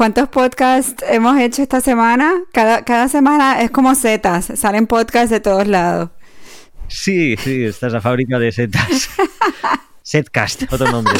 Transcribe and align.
¿Cuántos 0.00 0.30
podcasts 0.30 1.04
hemos 1.10 1.38
hecho 1.38 1.60
esta 1.60 1.82
semana? 1.82 2.32
Cada, 2.54 2.86
cada 2.86 3.06
semana 3.08 3.60
es 3.60 3.70
como 3.70 3.94
setas, 3.94 4.50
salen 4.54 4.86
podcasts 4.86 5.28
de 5.28 5.40
todos 5.40 5.66
lados. 5.66 6.08
Sí, 6.88 7.36
sí, 7.36 7.64
esta 7.64 7.88
es 7.88 7.92
la 7.92 8.00
fábrica 8.00 8.38
de 8.38 8.50
setas. 8.50 9.10
Setcast, 10.02 10.72
otro 10.72 10.90
nombre. 10.90 11.12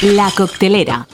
La 0.00 0.30
coctelera. 0.34 1.06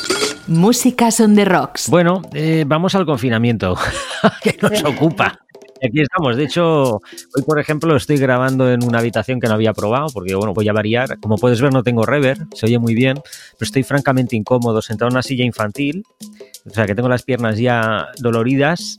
Música 0.47 1.11
son 1.11 1.35
de 1.35 1.45
rocks. 1.45 1.89
Bueno, 1.89 2.23
eh, 2.33 2.63
vamos 2.69 2.95
al 2.95 3.05
confinamiento 3.05 3.77
que 4.43 4.57
nos 4.63 4.85
ocupa. 4.85 5.41
Aquí 5.83 6.01
estamos. 6.03 6.37
De 6.37 6.45
hecho, 6.45 6.97
hoy, 7.35 7.43
por 7.47 7.59
ejemplo, 7.59 7.97
estoy 7.97 8.19
grabando 8.19 8.71
en 8.71 8.85
una 8.85 8.99
habitación 8.99 9.41
que 9.41 9.49
no 9.49 9.55
había 9.55 9.73
probado, 9.73 10.07
porque, 10.13 10.35
bueno, 10.35 10.53
voy 10.53 10.69
a 10.69 10.73
variar. 10.73 11.19
Como 11.21 11.37
puedes 11.37 11.61
ver, 11.61 11.73
no 11.73 11.83
tengo 11.83 12.05
rever, 12.05 12.39
se 12.55 12.67
oye 12.67 12.79
muy 12.79 12.95
bien, 12.95 13.15
pero 13.23 13.67
estoy 13.67 13.83
francamente 13.83 14.37
incómodo 14.37 14.83
sentado 14.83 15.09
en 15.09 15.15
una 15.15 15.23
silla 15.23 15.45
infantil. 15.45 16.05
O 16.67 16.71
sea, 16.71 16.87
que 16.87 16.95
tengo 16.95 17.09
las 17.09 17.23
piernas 17.23 17.59
ya 17.59 18.09
doloridas 18.19 18.97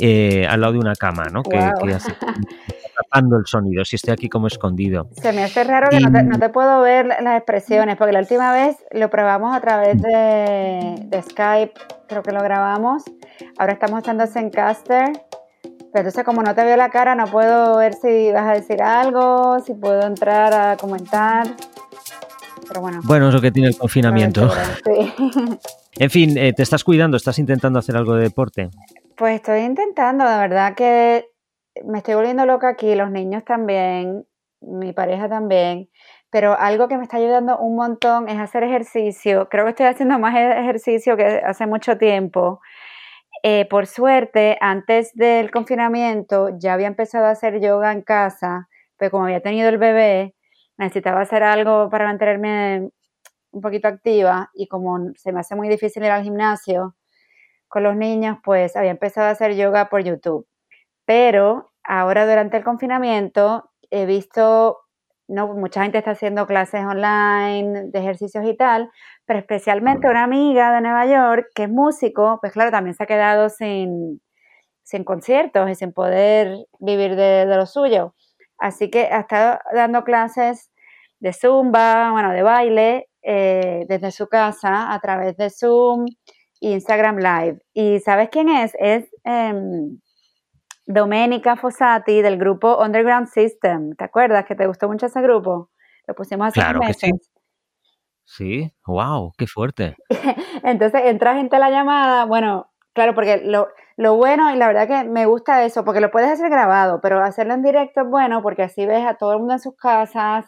eh, 0.00 0.46
al 0.48 0.60
lado 0.60 0.72
de 0.72 0.78
una 0.80 0.94
cama, 0.96 1.24
¿no? 1.32 1.42
Que, 1.44 1.56
Guau. 1.56 1.72
que 1.86 1.94
hace- 1.94 2.14
tapando 2.96 3.36
el 3.36 3.46
sonido, 3.46 3.84
si 3.84 3.96
estoy 3.96 4.12
aquí 4.12 4.28
como 4.28 4.46
escondido. 4.46 5.08
Se 5.20 5.32
me 5.32 5.42
hace 5.44 5.64
raro 5.64 5.88
que 5.90 5.96
Y- 5.98 6.00
no 6.04 6.12
te, 6.12 6.22
no 6.22 6.38
te 6.38 6.48
puedo 6.48 6.80
ver 6.80 7.06
las 7.06 7.36
expresiones, 7.36 7.96
porque 7.96 8.12
la 8.12 8.20
última 8.20 8.52
vez 8.52 8.76
lo 8.92 9.10
probamos 9.10 9.54
a 9.56 9.60
través 9.60 10.00
de, 10.00 10.94
de 11.04 11.22
Skype, 11.22 11.72
creo 12.08 12.22
que 12.22 12.32
lo 12.32 12.40
grabamos. 12.40 13.02
Ahora 13.58 13.72
estamos 13.74 14.00
usando 14.02 14.26
Zencaster. 14.26 15.10
Pero 15.94 16.08
entonces 16.08 16.24
como 16.24 16.42
no 16.42 16.56
te 16.56 16.64
veo 16.64 16.76
la 16.76 16.90
cara, 16.90 17.14
no 17.14 17.26
puedo 17.28 17.76
ver 17.76 17.94
si 17.94 18.32
vas 18.32 18.48
a 18.48 18.52
decir 18.54 18.82
algo, 18.82 19.60
si 19.60 19.74
puedo 19.74 20.04
entrar 20.04 20.52
a 20.52 20.76
comentar. 20.76 21.46
Pero 22.66 22.80
bueno. 22.80 23.00
Bueno, 23.04 23.28
es 23.28 23.34
lo 23.34 23.40
que 23.40 23.52
tiene 23.52 23.68
el 23.68 23.78
confinamiento. 23.78 24.50
Sí. 24.84 25.14
En 25.96 26.10
fin, 26.10 26.36
eh, 26.36 26.52
¿te 26.52 26.64
estás 26.64 26.82
cuidando? 26.82 27.16
¿Estás 27.16 27.38
intentando 27.38 27.78
hacer 27.78 27.96
algo 27.96 28.16
de 28.16 28.24
deporte? 28.24 28.68
Pues 29.16 29.36
estoy 29.36 29.60
intentando, 29.60 30.28
de 30.28 30.38
verdad 30.38 30.74
que 30.74 31.28
me 31.84 31.98
estoy 31.98 32.14
volviendo 32.14 32.44
loca 32.46 32.70
aquí, 32.70 32.96
los 32.96 33.12
niños 33.12 33.44
también, 33.44 34.26
mi 34.60 34.92
pareja 34.92 35.28
también, 35.28 35.88
pero 36.30 36.58
algo 36.58 36.88
que 36.88 36.96
me 36.96 37.04
está 37.04 37.18
ayudando 37.18 37.56
un 37.58 37.76
montón 37.76 38.28
es 38.28 38.40
hacer 38.40 38.64
ejercicio. 38.64 39.48
Creo 39.48 39.66
que 39.66 39.70
estoy 39.70 39.86
haciendo 39.86 40.18
más 40.18 40.34
ejercicio 40.34 41.16
que 41.16 41.24
hace 41.24 41.64
mucho 41.68 41.96
tiempo. 41.96 42.60
Eh, 43.46 43.66
por 43.68 43.86
suerte, 43.86 44.56
antes 44.62 45.12
del 45.14 45.50
confinamiento 45.50 46.48
ya 46.58 46.72
había 46.72 46.86
empezado 46.86 47.26
a 47.26 47.30
hacer 47.32 47.60
yoga 47.60 47.92
en 47.92 48.00
casa, 48.00 48.68
pero 48.96 49.10
como 49.10 49.24
había 49.24 49.42
tenido 49.42 49.68
el 49.68 49.76
bebé, 49.76 50.34
necesitaba 50.78 51.20
hacer 51.20 51.42
algo 51.42 51.90
para 51.90 52.06
mantenerme 52.06 52.88
un 53.52 53.60
poquito 53.62 53.88
activa 53.88 54.50
y 54.54 54.68
como 54.68 54.98
se 55.16 55.32
me 55.32 55.40
hace 55.40 55.56
muy 55.56 55.68
difícil 55.68 56.04
ir 56.04 56.10
al 56.10 56.24
gimnasio, 56.24 56.96
con 57.68 57.84
los 57.84 57.96
niños, 57.96 58.38
pues 58.44 58.76
había 58.76 58.92
empezado 58.92 59.28
a 59.28 59.32
hacer 59.32 59.54
yoga 59.56 59.90
por 59.90 60.02
YouTube. 60.04 60.46
Pero 61.06 61.72
ahora 61.84 62.26
durante 62.26 62.58
el 62.58 62.64
confinamiento 62.64 63.70
he 63.90 64.06
visto, 64.06 64.78
no, 65.28 65.54
mucha 65.54 65.82
gente 65.82 65.98
está 65.98 66.12
haciendo 66.12 66.46
clases 66.46 66.84
online 66.84 67.90
de 67.90 67.98
ejercicios 67.98 68.44
y 68.46 68.56
tal, 68.56 68.90
pero 69.26 69.38
especialmente 69.38 70.08
una 70.08 70.24
amiga 70.24 70.72
de 70.72 70.80
Nueva 70.80 71.06
York 71.06 71.46
que 71.54 71.64
es 71.64 71.70
músico, 71.70 72.38
pues 72.40 72.52
claro, 72.52 72.70
también 72.70 72.94
se 72.94 73.04
ha 73.04 73.06
quedado 73.06 73.48
sin, 73.48 74.20
sin 74.82 75.04
conciertos 75.04 75.70
y 75.70 75.74
sin 75.74 75.92
poder 75.92 76.56
vivir 76.80 77.16
de, 77.16 77.46
de 77.46 77.56
lo 77.56 77.66
suyo. 77.66 78.14
Así 78.58 78.90
que 78.90 79.04
ha 79.06 79.20
estado 79.20 79.58
dando 79.74 80.04
clases 80.04 80.70
de 81.20 81.32
zumba, 81.32 82.10
bueno, 82.12 82.32
de 82.32 82.42
baile, 82.42 83.08
eh, 83.22 83.86
desde 83.88 84.10
su 84.10 84.28
casa 84.28 84.92
a 84.92 85.00
través 85.00 85.36
de 85.38 85.48
Zoom 85.48 86.04
e 86.60 86.72
Instagram 86.72 87.16
Live. 87.16 87.58
¿Y 87.72 88.00
sabes 88.00 88.28
quién 88.30 88.50
es? 88.50 88.72
Es 88.78 89.06
em, 89.24 89.98
Domenica 90.86 91.56
Fossati 91.56 92.20
del 92.22 92.38
grupo 92.38 92.78
Underground 92.82 93.28
System. 93.28 93.94
¿Te 93.96 94.04
acuerdas 94.04 94.44
que 94.44 94.54
te 94.54 94.66
gustó 94.66 94.88
mucho 94.88 95.06
ese 95.06 95.22
grupo? 95.22 95.70
Lo 96.06 96.14
pusimos 96.14 96.48
hace 96.48 96.60
Claro 96.60 96.80
unos 96.80 96.88
que 96.88 96.94
sí. 96.94 97.12
meses. 97.12 97.30
Sí, 98.24 98.72
wow, 98.86 99.32
qué 99.36 99.46
fuerte. 99.46 99.96
Entonces 100.62 101.02
entra 101.04 101.34
gente 101.34 101.56
a 101.56 101.58
la 101.58 101.70
llamada, 101.70 102.24
bueno, 102.24 102.70
claro, 102.94 103.14
porque 103.14 103.38
lo, 103.44 103.68
lo 103.96 104.16
bueno 104.16 104.52
y 104.54 104.56
la 104.56 104.66
verdad 104.66 104.88
que 104.88 105.04
me 105.08 105.26
gusta 105.26 105.64
eso, 105.64 105.84
porque 105.84 106.00
lo 106.00 106.10
puedes 106.10 106.30
hacer 106.30 106.50
grabado, 106.50 107.00
pero 107.02 107.22
hacerlo 107.22 107.54
en 107.54 107.62
directo 107.62 108.00
es 108.02 108.08
bueno 108.08 108.42
porque 108.42 108.62
así 108.62 108.86
ves 108.86 109.04
a 109.06 109.14
todo 109.14 109.32
el 109.32 109.38
mundo 109.40 109.54
en 109.54 109.60
sus 109.60 109.76
casas, 109.76 110.46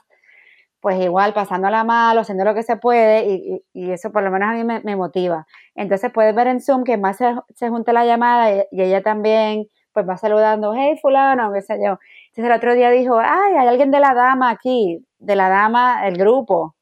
pues 0.80 1.00
igual 1.02 1.34
pasándola 1.34 1.84
mal, 1.84 2.18
haciendo 2.18 2.44
lo 2.44 2.54
que 2.54 2.62
se 2.62 2.76
puede 2.76 3.26
y, 3.26 3.62
y- 3.72 3.86
y 3.88 3.90
eso 3.92 4.12
por 4.12 4.22
lo 4.22 4.30
menos 4.30 4.50
a 4.50 4.52
mí 4.52 4.64
me, 4.64 4.80
me 4.80 4.96
motiva. 4.96 5.46
Entonces 5.74 6.10
puedes 6.12 6.34
ver 6.34 6.46
en 6.46 6.60
Zoom 6.60 6.84
que 6.84 6.96
más 6.96 7.16
se, 7.18 7.34
se 7.54 7.68
junta 7.68 7.92
la 7.92 8.04
llamada 8.06 8.52
y, 8.54 8.62
y 8.70 8.82
ella 8.82 9.02
también 9.02 9.66
pues 9.96 10.06
va 10.06 10.18
saludando, 10.18 10.74
hey 10.76 10.98
fulano, 11.00 11.50
qué 11.54 11.62
sé 11.62 11.78
yo. 11.78 11.98
Entonces 12.26 12.44
el 12.44 12.52
otro 12.52 12.74
día 12.74 12.90
dijo, 12.90 13.18
ay, 13.18 13.54
hay 13.54 13.66
alguien 13.66 13.90
de 13.90 13.98
la 13.98 14.12
dama 14.12 14.50
aquí, 14.50 15.02
de 15.18 15.36
la 15.36 15.48
dama, 15.48 16.06
el 16.06 16.18
grupo. 16.18 16.76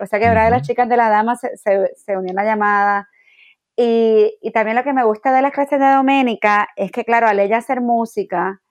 O 0.00 0.06
sea 0.06 0.18
que, 0.18 0.26
de 0.26 0.50
las 0.50 0.62
chicas 0.62 0.88
de 0.88 0.96
la 0.96 1.10
dama 1.10 1.36
se, 1.36 1.54
se, 1.58 1.90
se 1.96 2.16
unió 2.16 2.30
en 2.30 2.36
la 2.36 2.44
llamada. 2.44 3.10
Y, 3.76 4.38
y 4.40 4.52
también 4.52 4.74
lo 4.74 4.84
que 4.84 4.94
me 4.94 5.04
gusta 5.04 5.34
de 5.34 5.42
las 5.42 5.52
clases 5.52 5.78
de 5.78 5.92
Doménica 5.92 6.68
es 6.76 6.90
que, 6.92 7.04
claro, 7.04 7.28
al 7.28 7.40
ella 7.40 7.58
hacer 7.58 7.82
música, 7.82 8.62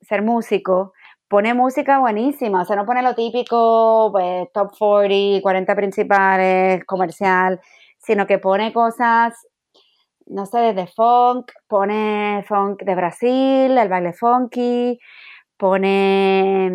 ser 0.00 0.22
músico, 0.22 0.92
pone 1.28 1.54
música 1.54 2.00
buenísima. 2.00 2.62
O 2.62 2.64
sea, 2.64 2.74
no 2.74 2.84
pone 2.84 3.00
lo 3.02 3.14
típico, 3.14 4.08
pues, 4.10 4.48
top 4.52 4.72
40, 4.76 5.40
40 5.40 5.76
principales, 5.76 6.84
comercial, 6.84 7.60
sino 7.98 8.26
que 8.26 8.38
pone 8.40 8.72
cosas, 8.72 9.34
no 10.26 10.46
sé, 10.46 10.58
desde 10.58 10.86
funk, 10.88 11.52
pone 11.68 12.44
funk 12.48 12.82
de 12.84 12.94
Brasil, 12.94 13.78
el 13.78 13.88
baile 13.88 14.12
funky, 14.14 14.98
pone, 15.58 16.70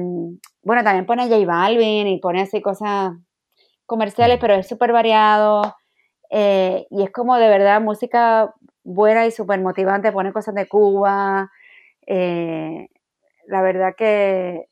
bueno, 0.63 0.83
también 0.83 1.05
pone 1.05 1.29
J 1.29 1.45
Balvin 1.45 2.07
y 2.07 2.19
pone 2.19 2.41
así 2.43 2.61
cosas 2.61 3.13
comerciales, 3.85 4.39
pero 4.39 4.55
es 4.55 4.67
súper 4.67 4.91
variado 4.93 5.61
eh, 6.31 6.87
y 6.91 7.03
es 7.03 7.11
como 7.11 7.37
de 7.37 7.49
verdad 7.49 7.81
música 7.81 8.53
buena 8.83 9.25
y 9.27 9.31
súper 9.31 9.61
motivante, 9.61 10.11
pone 10.11 10.33
cosas 10.33 10.55
de 10.55 10.67
Cuba, 10.67 11.51
eh, 12.07 12.87
la 13.47 13.61
verdad 13.63 13.95
que, 13.97 14.65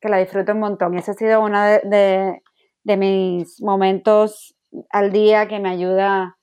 que 0.00 0.08
la 0.08 0.18
disfruto 0.18 0.52
un 0.52 0.60
montón 0.60 0.94
y 0.94 0.98
ese 0.98 1.12
ha 1.12 1.14
sido 1.14 1.40
uno 1.42 1.62
de, 1.62 1.80
de- 1.84 2.42
de 2.84 2.96
mis 2.98 3.60
momentos 3.62 4.54
al 4.90 5.12
día 5.12 5.48
que 5.48 5.58
me 5.60 5.70
ayuda 5.70 6.36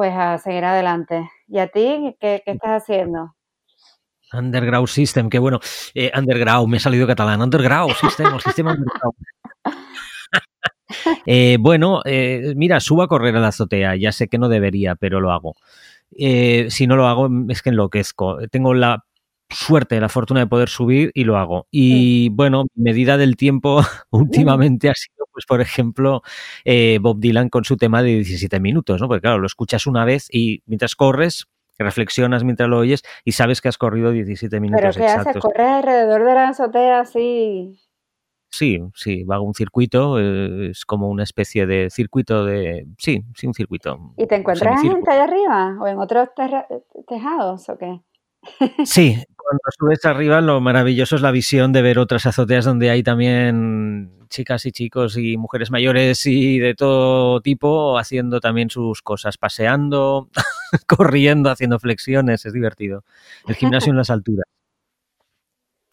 pues 0.00 0.14
a 0.16 0.38
seguir 0.38 0.64
adelante. 0.64 1.28
¿Y 1.46 1.58
a 1.58 1.66
ti 1.66 2.16
qué, 2.18 2.40
qué 2.42 2.52
estás 2.52 2.82
haciendo? 2.82 3.34
Underground 4.32 4.88
System, 4.88 5.28
qué 5.28 5.38
bueno. 5.38 5.60
Eh, 5.92 6.10
underground, 6.16 6.68
me 6.68 6.78
ha 6.78 6.80
salido 6.80 7.06
catalán. 7.06 7.42
Underground 7.42 7.94
System, 7.96 8.32
el 8.32 8.40
sistema 8.40 8.72
underground. 8.72 9.16
Eh, 11.24 11.58
bueno, 11.60 12.00
eh, 12.04 12.54
mira, 12.56 12.80
subo 12.80 13.02
a 13.02 13.08
correr 13.08 13.36
a 13.36 13.40
la 13.40 13.48
azotea. 13.48 13.94
Ya 13.94 14.10
sé 14.10 14.28
que 14.28 14.38
no 14.38 14.48
debería, 14.48 14.96
pero 14.96 15.20
lo 15.20 15.30
hago. 15.30 15.54
Si 16.10 16.86
no 16.88 16.96
lo 16.96 17.06
hago, 17.06 17.28
es 17.48 17.60
que 17.62 17.68
enloquezco. 17.68 18.38
Tengo 18.48 18.72
la 18.72 19.04
suerte, 19.50 20.00
la 20.00 20.08
fortuna 20.08 20.40
de 20.40 20.46
poder 20.46 20.68
subir 20.68 21.10
y 21.14 21.24
lo 21.24 21.36
hago. 21.36 21.66
Y 21.70 22.28
bueno, 22.30 22.64
medida 22.74 23.16
del 23.16 23.36
tiempo 23.36 23.80
últimamente 24.10 24.88
ha 24.88 24.94
sido, 24.94 25.26
pues, 25.32 25.44
por 25.46 25.60
ejemplo, 25.60 26.22
eh, 26.64 26.98
Bob 27.00 27.18
Dylan 27.20 27.48
con 27.48 27.64
su 27.64 27.76
tema 27.76 28.02
de 28.02 28.14
17 28.16 28.60
minutos, 28.60 29.00
¿no? 29.00 29.08
Porque 29.08 29.22
claro, 29.22 29.38
lo 29.38 29.46
escuchas 29.46 29.86
una 29.86 30.04
vez 30.04 30.28
y 30.30 30.62
mientras 30.66 30.94
corres, 30.94 31.46
reflexionas 31.78 32.44
mientras 32.44 32.68
lo 32.68 32.78
oyes 32.78 33.02
y 33.24 33.32
sabes 33.32 33.60
que 33.62 33.68
has 33.68 33.78
corrido 33.78 34.10
17 34.12 34.60
minutos 34.60 34.96
¿Pero 34.96 35.06
qué 35.06 35.10
haces? 35.10 35.36
¿Corres 35.38 35.66
alrededor 35.66 36.26
de 36.26 36.34
la 36.34 36.48
azotea 36.50 37.00
así? 37.00 37.80
Sí, 38.52 38.80
sí, 38.94 39.24
hago 39.30 39.44
un 39.44 39.54
circuito, 39.54 40.18
eh, 40.20 40.70
es 40.70 40.84
como 40.84 41.08
una 41.08 41.22
especie 41.22 41.66
de 41.66 41.88
circuito 41.88 42.44
de... 42.44 42.84
Sí, 42.98 43.22
sí, 43.34 43.46
un 43.46 43.54
circuito. 43.54 44.12
¿Y 44.16 44.26
te 44.26 44.34
encuentras 44.34 44.82
gente 44.82 45.10
allá 45.10 45.24
arriba 45.24 45.76
o 45.80 45.86
en 45.86 45.98
otros 45.98 46.28
terra- 46.34 46.66
tejados 47.06 47.68
o 47.68 47.78
qué? 47.78 48.00
Sí, 48.84 49.16
cuando 49.50 49.62
subes 49.78 50.04
arriba 50.04 50.40
lo 50.40 50.60
maravilloso 50.60 51.16
es 51.16 51.22
la 51.22 51.30
visión 51.32 51.72
de 51.72 51.82
ver 51.82 51.98
otras 51.98 52.26
azoteas 52.26 52.64
donde 52.64 52.90
hay 52.90 53.02
también 53.02 54.12
chicas 54.28 54.64
y 54.66 54.72
chicos 54.72 55.16
y 55.18 55.36
mujeres 55.36 55.70
mayores 55.72 56.24
y 56.26 56.58
de 56.60 56.74
todo 56.74 57.40
tipo 57.40 57.98
haciendo 57.98 58.40
también 58.40 58.70
sus 58.70 59.02
cosas, 59.02 59.38
paseando, 59.38 60.28
corriendo, 60.86 61.50
haciendo 61.50 61.78
flexiones, 61.80 62.46
es 62.46 62.52
divertido. 62.52 63.04
El 63.48 63.56
gimnasio 63.56 63.90
en 63.90 63.96
las 63.98 64.10
alturas. 64.10 64.44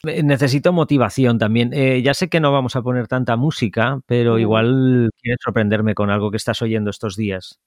Necesito 0.04 0.72
motivación 0.74 1.40
también. 1.40 1.74
Eh, 1.74 2.02
ya 2.04 2.14
sé 2.14 2.30
que 2.30 2.40
no 2.40 2.52
vamos 2.52 2.76
a 2.76 2.82
poner 2.84 3.08
tanta 3.08 3.36
música, 3.36 4.00
pero 4.06 4.36
Mm. 4.36 4.40
igual 4.40 5.10
quieres 5.22 5.40
sorprenderme 5.44 5.96
con 5.96 6.12
algo 6.12 6.30
que 6.32 6.38
estás 6.38 6.62
oyendo 6.62 6.92
estos 6.92 7.16
días. 7.16 7.60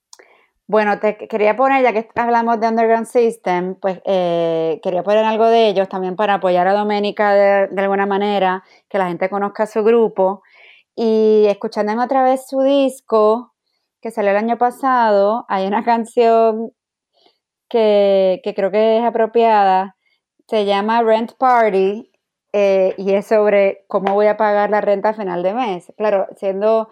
Bueno, 0.71 1.01
te 1.01 1.17
quería 1.17 1.57
poner, 1.57 1.83
ya 1.83 1.93
que 1.93 2.09
hablamos 2.15 2.61
de 2.61 2.69
Underground 2.69 3.09
System, 3.09 3.75
pues 3.75 4.01
eh, 4.05 4.79
quería 4.85 5.03
poner 5.03 5.25
algo 5.25 5.47
de 5.47 5.67
ellos 5.67 5.89
también 5.89 6.15
para 6.15 6.35
apoyar 6.35 6.69
a 6.69 6.75
Doménica 6.75 7.35
de, 7.35 7.81
alguna 7.83 8.07
manera, 8.07 8.63
que 8.89 8.97
la 8.97 9.09
gente 9.09 9.29
conozca 9.29 9.67
su 9.67 9.83
grupo. 9.83 10.45
Y 10.95 11.47
escuchando 11.49 12.01
otra 12.01 12.23
vez 12.23 12.47
su 12.47 12.61
disco, 12.61 13.53
que 14.01 14.13
salió 14.13 14.31
el 14.31 14.37
año 14.37 14.59
pasado, 14.59 15.45
hay 15.49 15.67
una 15.67 15.83
canción 15.85 16.71
que, 17.69 18.41
creo 18.55 18.71
que 18.71 18.99
es 18.99 19.05
apropiada, 19.05 19.97
se 20.47 20.67
llama 20.67 21.03
Rent 21.03 21.33
Party 21.33 22.13
eh, 22.53 22.95
y 22.97 23.15
es 23.15 23.27
sobre 23.27 23.87
cómo 23.89 24.15
voy 24.15 24.29
a 24.29 24.37
pagar 24.37 24.71
la 24.71 24.81
renta 24.81 25.09
a 25.09 25.15
final 25.15 25.43
de 25.43 25.53
mes. 25.53 25.93
Claro, 25.97 26.29
siendo 26.37 26.89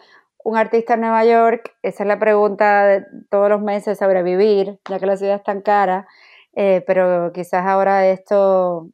un 0.49 0.57
artista 0.57 0.95
en 0.95 1.03
Nueva 1.03 1.27
York, 1.27 1.75
esa 1.83 2.05
es 2.05 2.09
la 2.09 2.19
pregunta 2.19 2.87
de 2.87 3.05
todos 3.29 3.51
los 3.51 3.61
meses, 3.61 3.99
sobrevivir, 3.99 4.79
ya 4.89 4.99
que 4.99 5.05
la 5.05 5.19
ciudad 5.19 5.37
es 5.37 5.43
tan 5.43 5.61
cara, 5.61 6.09
eh, 6.55 6.83
pero 6.87 7.33
quizás 7.35 7.67
ahora 7.67 8.07
esto 8.09 8.89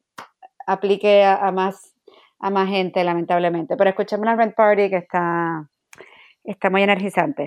aplique 0.67 1.23
a, 1.23 1.49
más, 1.53 1.93
a 2.39 2.49
más 2.49 2.67
gente, 2.67 3.01
lamentablemente. 3.05 3.77
Pero 3.77 3.89
escuchemos 3.89 4.25
la 4.25 4.35
Rent 4.35 4.53
Party 4.53 4.89
que 4.89 4.97
está, 4.97 5.69
está 6.43 6.69
muy 6.69 6.83
energizante. 6.83 7.45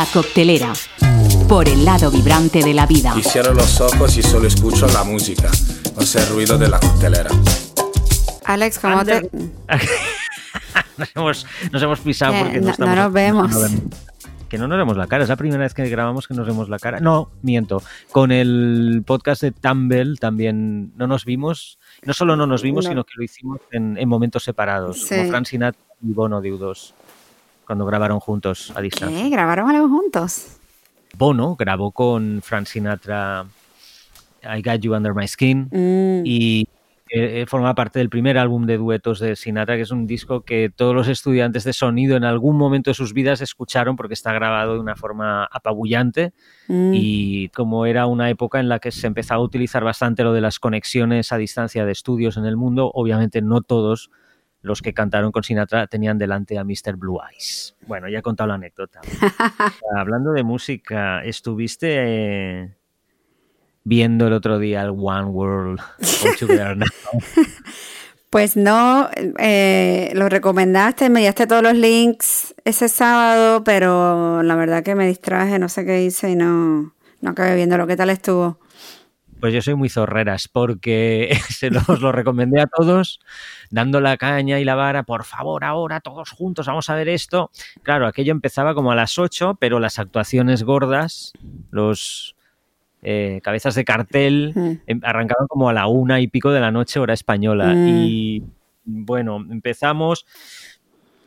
La 0.00 0.06
coctelera. 0.06 0.72
Por 1.46 1.68
el 1.68 1.84
lado 1.84 2.10
vibrante 2.10 2.62
de 2.62 2.72
la 2.72 2.86
vida. 2.86 3.12
Y 3.18 3.22
cierro 3.22 3.52
los 3.52 3.82
ojos 3.82 4.16
y 4.16 4.22
solo 4.22 4.46
escucho 4.46 4.86
la 4.86 5.04
música, 5.04 5.50
o 5.94 6.00
sea, 6.00 6.22
el 6.22 6.28
ruido 6.30 6.56
de 6.56 6.70
la 6.70 6.80
coctelera. 6.80 7.28
Alex, 8.46 8.78
¿cómo 8.78 9.04
te...? 9.04 9.28
nos, 11.14 11.44
hemos, 11.82 12.00
pisado 12.00 12.32
porque 12.32 12.62
no, 12.62 12.72
no, 12.78 12.96
nos 12.96 13.12
vemos. 13.12 13.54
que 14.48 14.56
no 14.56 14.68
nos 14.68 14.78
vemos 14.78 14.96
la 14.96 15.06
cara. 15.06 15.24
Es 15.24 15.28
la 15.28 15.36
primera 15.36 15.64
vez 15.64 15.74
que 15.74 15.86
grabamos 15.90 16.26
que 16.26 16.32
nos 16.32 16.46
vemos 16.46 16.70
la 16.70 16.78
cara. 16.78 16.98
No, 17.00 17.32
miento. 17.42 17.82
Con 18.10 18.32
el 18.32 19.02
podcast 19.04 19.42
de 19.42 19.50
Tumble 19.52 20.16
también 20.16 20.96
no 20.96 21.08
nos 21.08 21.26
vimos. 21.26 21.78
No 22.04 22.14
solo 22.14 22.36
no 22.36 22.46
nos 22.46 22.62
vimos, 22.62 22.86
sino 22.86 23.04
que 23.04 23.12
lo 23.16 23.22
hicimos 23.22 23.60
en, 23.70 24.08
momentos 24.08 24.44
separados. 24.44 25.04
Como 25.06 25.28
Frank 25.28 25.44
Sinatra 25.44 25.82
y 26.02 26.14
Bono 26.14 26.40
de 26.40 26.54
U2 26.54 26.94
cuando 27.70 27.86
grabaron 27.86 28.18
juntos 28.18 28.72
a 28.74 28.80
distancia. 28.80 29.22
¿Qué? 29.22 29.30
¿Grabaron 29.30 29.70
algo 29.70 29.88
juntos? 29.88 30.58
Bono 31.16 31.54
grabó 31.54 31.92
con 31.92 32.40
Frank 32.42 32.66
Sinatra 32.66 33.46
I 34.42 34.60
Got 34.60 34.80
You 34.80 34.96
Under 34.96 35.14
My 35.14 35.28
Skin 35.28 35.68
mm. 35.70 36.26
y 36.26 36.66
eh, 37.10 37.46
forma 37.46 37.72
parte 37.76 38.00
del 38.00 38.08
primer 38.08 38.38
álbum 38.38 38.66
de 38.66 38.76
duetos 38.76 39.20
de 39.20 39.36
Sinatra, 39.36 39.76
que 39.76 39.82
es 39.82 39.92
un 39.92 40.08
disco 40.08 40.40
que 40.40 40.72
todos 40.74 40.96
los 40.96 41.06
estudiantes 41.06 41.62
de 41.62 41.72
sonido 41.72 42.16
en 42.16 42.24
algún 42.24 42.56
momento 42.56 42.90
de 42.90 42.94
sus 42.94 43.12
vidas 43.12 43.40
escucharon 43.40 43.94
porque 43.94 44.14
está 44.14 44.32
grabado 44.32 44.74
de 44.74 44.80
una 44.80 44.96
forma 44.96 45.44
apabullante 45.44 46.32
mm. 46.66 46.90
y 46.92 47.50
como 47.50 47.86
era 47.86 48.06
una 48.06 48.30
época 48.30 48.58
en 48.58 48.68
la 48.68 48.80
que 48.80 48.90
se 48.90 49.06
empezaba 49.06 49.40
a 49.40 49.44
utilizar 49.44 49.84
bastante 49.84 50.24
lo 50.24 50.32
de 50.32 50.40
las 50.40 50.58
conexiones 50.58 51.30
a 51.30 51.36
distancia 51.36 51.84
de 51.84 51.92
estudios 51.92 52.36
en 52.36 52.46
el 52.46 52.56
mundo, 52.56 52.90
obviamente 52.92 53.40
no 53.42 53.60
todos 53.60 54.10
los 54.62 54.82
que 54.82 54.92
cantaron 54.92 55.32
con 55.32 55.42
Sinatra 55.42 55.86
tenían 55.86 56.18
delante 56.18 56.58
a 56.58 56.64
Mr. 56.64 56.96
Blue 56.96 57.18
Eyes. 57.30 57.76
Bueno, 57.86 58.08
ya 58.08 58.18
he 58.18 58.22
contado 58.22 58.48
la 58.48 58.54
anécdota. 58.54 59.00
Hablando 59.96 60.32
de 60.32 60.42
música, 60.42 61.24
¿estuviste 61.24 61.88
eh, 61.98 62.74
viendo 63.84 64.26
el 64.26 64.32
otro 64.32 64.58
día 64.58 64.82
el 64.82 64.90
One 64.90 65.24
World 65.24 65.80
Pues 68.30 68.56
no, 68.56 69.08
eh, 69.38 70.12
lo 70.14 70.28
recomendaste, 70.28 71.10
me 71.10 71.20
diste 71.20 71.48
todos 71.48 71.64
los 71.64 71.74
links 71.74 72.54
ese 72.64 72.88
sábado, 72.88 73.64
pero 73.64 74.44
la 74.44 74.54
verdad 74.54 74.84
que 74.84 74.94
me 74.94 75.08
distraje, 75.08 75.58
no 75.58 75.68
sé 75.68 75.84
qué 75.84 76.04
hice 76.04 76.30
y 76.30 76.36
no, 76.36 76.94
no 77.20 77.30
acabé 77.30 77.56
viendo 77.56 77.76
lo 77.76 77.88
que 77.88 77.96
tal 77.96 78.08
estuvo. 78.08 78.60
Pues 79.40 79.54
yo 79.54 79.62
soy 79.62 79.74
muy 79.74 79.88
zorreras 79.88 80.48
porque 80.48 81.36
se 81.48 81.70
los 81.70 82.00
lo 82.00 82.12
recomendé 82.12 82.60
a 82.60 82.66
todos, 82.66 83.20
dando 83.70 84.00
la 84.00 84.16
caña 84.16 84.60
y 84.60 84.64
la 84.64 84.74
vara, 84.74 85.02
por 85.02 85.24
favor, 85.24 85.64
ahora 85.64 86.00
todos 86.00 86.30
juntos, 86.30 86.66
vamos 86.66 86.90
a 86.90 86.94
ver 86.94 87.08
esto. 87.08 87.50
Claro, 87.82 88.06
aquello 88.06 88.32
empezaba 88.32 88.74
como 88.74 88.92
a 88.92 88.94
las 88.94 89.18
8, 89.18 89.56
pero 89.58 89.80
las 89.80 89.98
actuaciones 89.98 90.62
gordas, 90.62 91.32
los 91.70 92.36
eh, 93.02 93.40
cabezas 93.42 93.74
de 93.74 93.84
cartel, 93.84 94.52
mm. 94.54 94.72
em, 94.86 95.00
arrancaban 95.02 95.46
como 95.48 95.68
a 95.68 95.72
la 95.72 95.86
una 95.86 96.20
y 96.20 96.28
pico 96.28 96.50
de 96.50 96.60
la 96.60 96.70
noche, 96.70 97.00
hora 97.00 97.14
española. 97.14 97.72
Mm. 97.74 97.88
Y 97.88 98.42
bueno, 98.84 99.36
empezamos 99.50 100.26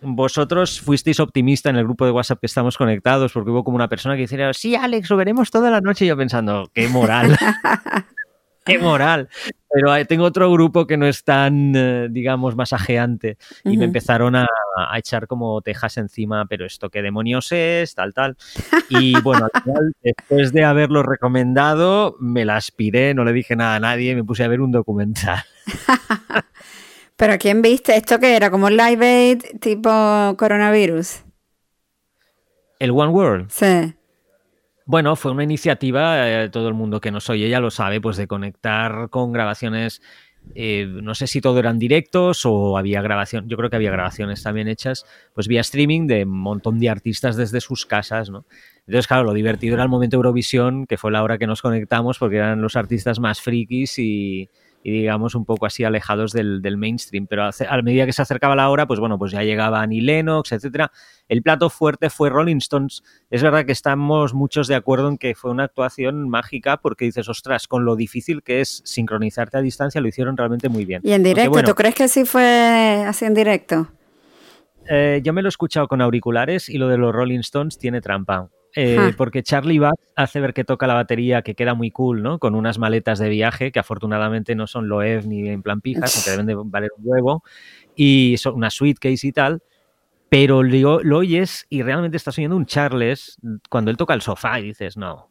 vosotros 0.04 0.82
fuisteis 0.82 1.20
optimista 1.20 1.70
en 1.70 1.78
el 1.78 1.84
grupo 1.84 2.06
de 2.06 2.12
WhatsApp 2.12 2.40
que 2.40 2.48
estamos 2.48 2.78
conectados, 2.78 3.34
porque 3.34 3.52
hubo 3.52 3.64
como 3.64 3.76
una 3.76 3.90
persona 3.90 4.16
que 4.16 4.22
decía, 4.22 4.54
sí, 4.54 4.76
Alex, 4.76 5.10
lo 5.10 5.18
veremos 5.18 5.52
toda 5.52 5.72
la 5.72 5.82
noche. 5.82 6.06
Y 6.06 6.10
yo 6.10 6.18
pensando, 6.18 6.70
qué 6.74 6.88
moral. 6.88 7.38
qué 8.66 8.80
moral. 8.80 9.30
Pero 9.70 10.06
tengo 10.06 10.26
otro 10.26 10.52
grupo 10.52 10.86
que 10.86 10.98
no 10.98 11.08
es 11.08 11.24
tan, 11.24 11.76
eh, 11.76 12.08
digamos, 12.12 12.56
masajeante. 12.56 13.38
Y 13.64 13.78
me 13.78 13.86
empezaron 13.86 14.36
a, 14.36 14.48
echar 14.96 15.28
como 15.28 15.62
tejas 15.62 15.98
encima, 15.98 16.46
pero 16.46 16.66
esto 16.66 16.90
qué 16.90 17.02
demonios 17.02 17.52
es, 17.52 17.96
tal, 17.96 18.14
tal. 18.14 18.38
Y 18.90 19.20
bueno, 19.22 19.48
al 19.52 19.62
final, 19.62 19.94
después 20.04 20.54
de 20.54 20.64
haberlo 20.64 21.04
recomendado, 21.04 22.16
me 22.20 22.46
la 22.46 22.56
aspiré, 22.56 23.14
no 23.14 23.24
le 23.24 23.34
dije 23.34 23.56
nada 23.56 23.76
a 23.76 23.80
nadie, 23.80 24.16
me 24.16 24.24
puse 24.24 24.44
a 24.44 24.48
ver 24.48 24.62
un 24.62 24.72
documental. 24.72 25.44
¿Pero 27.24 27.36
a 27.36 27.38
quién 27.38 27.62
viste? 27.62 27.96
¿Esto 27.96 28.20
que 28.20 28.36
era? 28.36 28.52
¿Como 28.52 28.70
Live 28.70 29.06
Aid 29.06 29.44
tipo 29.62 29.90
coronavirus? 30.38 31.24
¿El 32.80 32.92
One 32.92 33.14
World? 33.14 33.50
Sí. 33.50 33.94
Bueno, 34.86 35.16
fue 35.16 35.32
una 35.32 35.46
iniciativa, 35.46 36.30
eh, 36.30 36.50
todo 36.50 36.68
el 36.68 36.74
mundo 36.74 37.00
que 37.00 37.12
nos 37.12 37.30
oye 37.30 37.48
ya 37.48 37.62
lo 37.62 37.72
sabe, 37.72 38.02
pues 38.02 38.18
de 38.18 38.28
conectar 38.28 39.08
con 39.10 39.32
grabaciones, 39.32 40.02
eh, 40.54 40.86
no 40.86 41.16
sé 41.16 41.28
si 41.28 41.40
todo 41.40 41.60
eran 41.60 41.80
directos 41.80 42.46
o 42.46 42.78
había 42.78 43.02
grabación, 43.02 43.48
yo 43.48 43.56
creo 43.56 43.70
que 43.70 43.78
había 43.78 43.92
grabaciones 43.92 44.44
también 44.44 44.68
hechas, 44.68 45.06
pues 45.34 45.48
vía 45.48 45.62
streaming 45.62 46.08
de 46.08 46.26
un 46.26 46.42
montón 46.42 46.78
de 46.78 46.90
artistas 46.90 47.38
desde 47.38 47.62
sus 47.62 47.86
casas, 47.86 48.32
¿no? 48.32 48.46
Entonces, 48.86 49.08
claro, 49.08 49.24
lo 49.24 49.34
divertido 49.34 49.76
era 49.76 49.84
el 49.84 49.90
momento 49.90 50.18
Eurovisión, 50.18 50.88
que 50.88 50.98
fue 50.98 51.10
la 51.10 51.24
hora 51.24 51.38
que 51.38 51.48
nos 51.48 51.62
conectamos, 51.62 52.20
porque 52.20 52.36
eran 52.36 52.62
los 52.62 52.76
artistas 52.76 53.22
más 53.22 53.40
frikis 53.40 53.98
y, 53.98 54.50
y 54.84 54.92
digamos 54.92 55.34
un 55.34 55.46
poco 55.46 55.66
así 55.66 55.86
alejados 55.86 56.34
del, 56.34 56.62
mainstream. 56.78 57.26
Pero 57.28 57.46
a, 57.46 57.82
medida 57.82 58.06
que 58.06 58.12
se 58.12 58.22
acercaba 58.22 58.56
la 58.56 58.70
hora, 58.70 58.86
pues 58.86 59.00
bueno, 59.00 59.18
pues 59.18 59.32
ya 59.32 59.42
llegaba 59.44 59.82
Annie 59.82 60.02
Lennox, 60.02 60.52
etcétera. 60.52 60.92
El 61.30 61.42
plato 61.42 61.70
fuerte 61.70 62.10
fue 62.10 62.30
Rolling 62.30 62.58
Stones. 62.58 63.02
Es 63.30 63.42
verdad 63.42 63.66
que 63.66 63.72
estamos 63.72 64.34
muchos 64.34 64.68
de 64.68 64.76
acuerdo 64.76 65.08
en 65.08 65.18
que 65.18 65.36
fue 65.36 65.52
una 65.52 65.64
actuación 65.64 66.30
mágica 66.30 66.78
porque 66.78 67.06
dices, 67.06 67.30
ostras, 67.30 67.68
con 67.68 67.86
lo 67.86 67.96
difícil 67.96 68.44
que 68.44 68.60
es 68.60 68.82
sincronizarte 68.84 69.58
a 69.58 69.62
distancia, 69.62 70.02
lo 70.02 70.10
hicieron 70.10 70.36
realmente 70.36 70.68
muy 70.68 70.84
bien. 70.84 71.02
¿Y 71.04 71.14
en 71.14 71.24
directo? 71.24 71.64
¿Tú 71.64 71.76
crees 71.76 71.96
que 71.96 72.10
sí 72.10 72.26
fue 72.26 73.06
así 73.08 73.24
en 73.24 73.34
directo? 73.34 73.88
Eh, 74.90 75.22
yo 75.24 75.32
me 75.32 75.42
lo 75.42 75.48
he 75.48 75.50
escuchado 75.50 75.88
con 75.88 76.02
auriculares 76.02 76.68
y 76.68 76.78
lo 76.78 76.90
de 76.90 76.98
los 76.98 77.14
Rolling 77.14 77.40
Stones 77.40 77.78
tiene 77.78 78.02
trampa. 78.02 78.50
Eh, 78.76 79.14
porque 79.18 79.44
Charlie 79.44 79.80
Bass 79.80 79.94
hace 80.16 80.40
ver 80.40 80.54
que 80.54 80.64
toca 80.64 80.88
la 80.88 80.96
batería, 80.96 81.42
que 81.44 81.56
queda 81.56 81.74
muy 81.74 81.92
cool, 81.92 82.24
¿no? 82.24 82.40
Con 82.40 82.56
unas 82.56 82.80
maletas 82.80 83.20
de 83.20 83.30
viaje 83.30 83.72
que 83.72 83.80
afortunadamente 83.80 84.56
no 84.56 84.68
son 84.68 84.88
Loev 84.88 85.28
ni 85.28 85.48
en 85.50 85.62
plan 85.62 85.82
pijas, 85.82 86.16
aunque 86.16 86.32
deben 86.32 86.46
de 86.48 86.56
valer 86.56 86.90
un 86.98 87.04
huevo, 87.08 87.44
y 87.96 88.36
son 88.38 88.56
una 88.56 88.70
suitcase 88.70 89.28
y 89.28 89.32
tal. 89.32 89.62
Pero 90.30 90.64
lo, 90.64 91.04
lo 91.04 91.18
oyes 91.20 91.68
y 91.70 91.84
realmente 91.84 92.18
estás 92.18 92.38
oyendo 92.38 92.58
un 92.58 92.66
Charles 92.66 93.38
cuando 93.70 93.92
él 93.92 93.98
toca 93.98 94.16
el 94.16 94.22
sofá 94.22 94.60
y 94.60 94.64
dices, 94.64 94.98
no, 94.98 95.30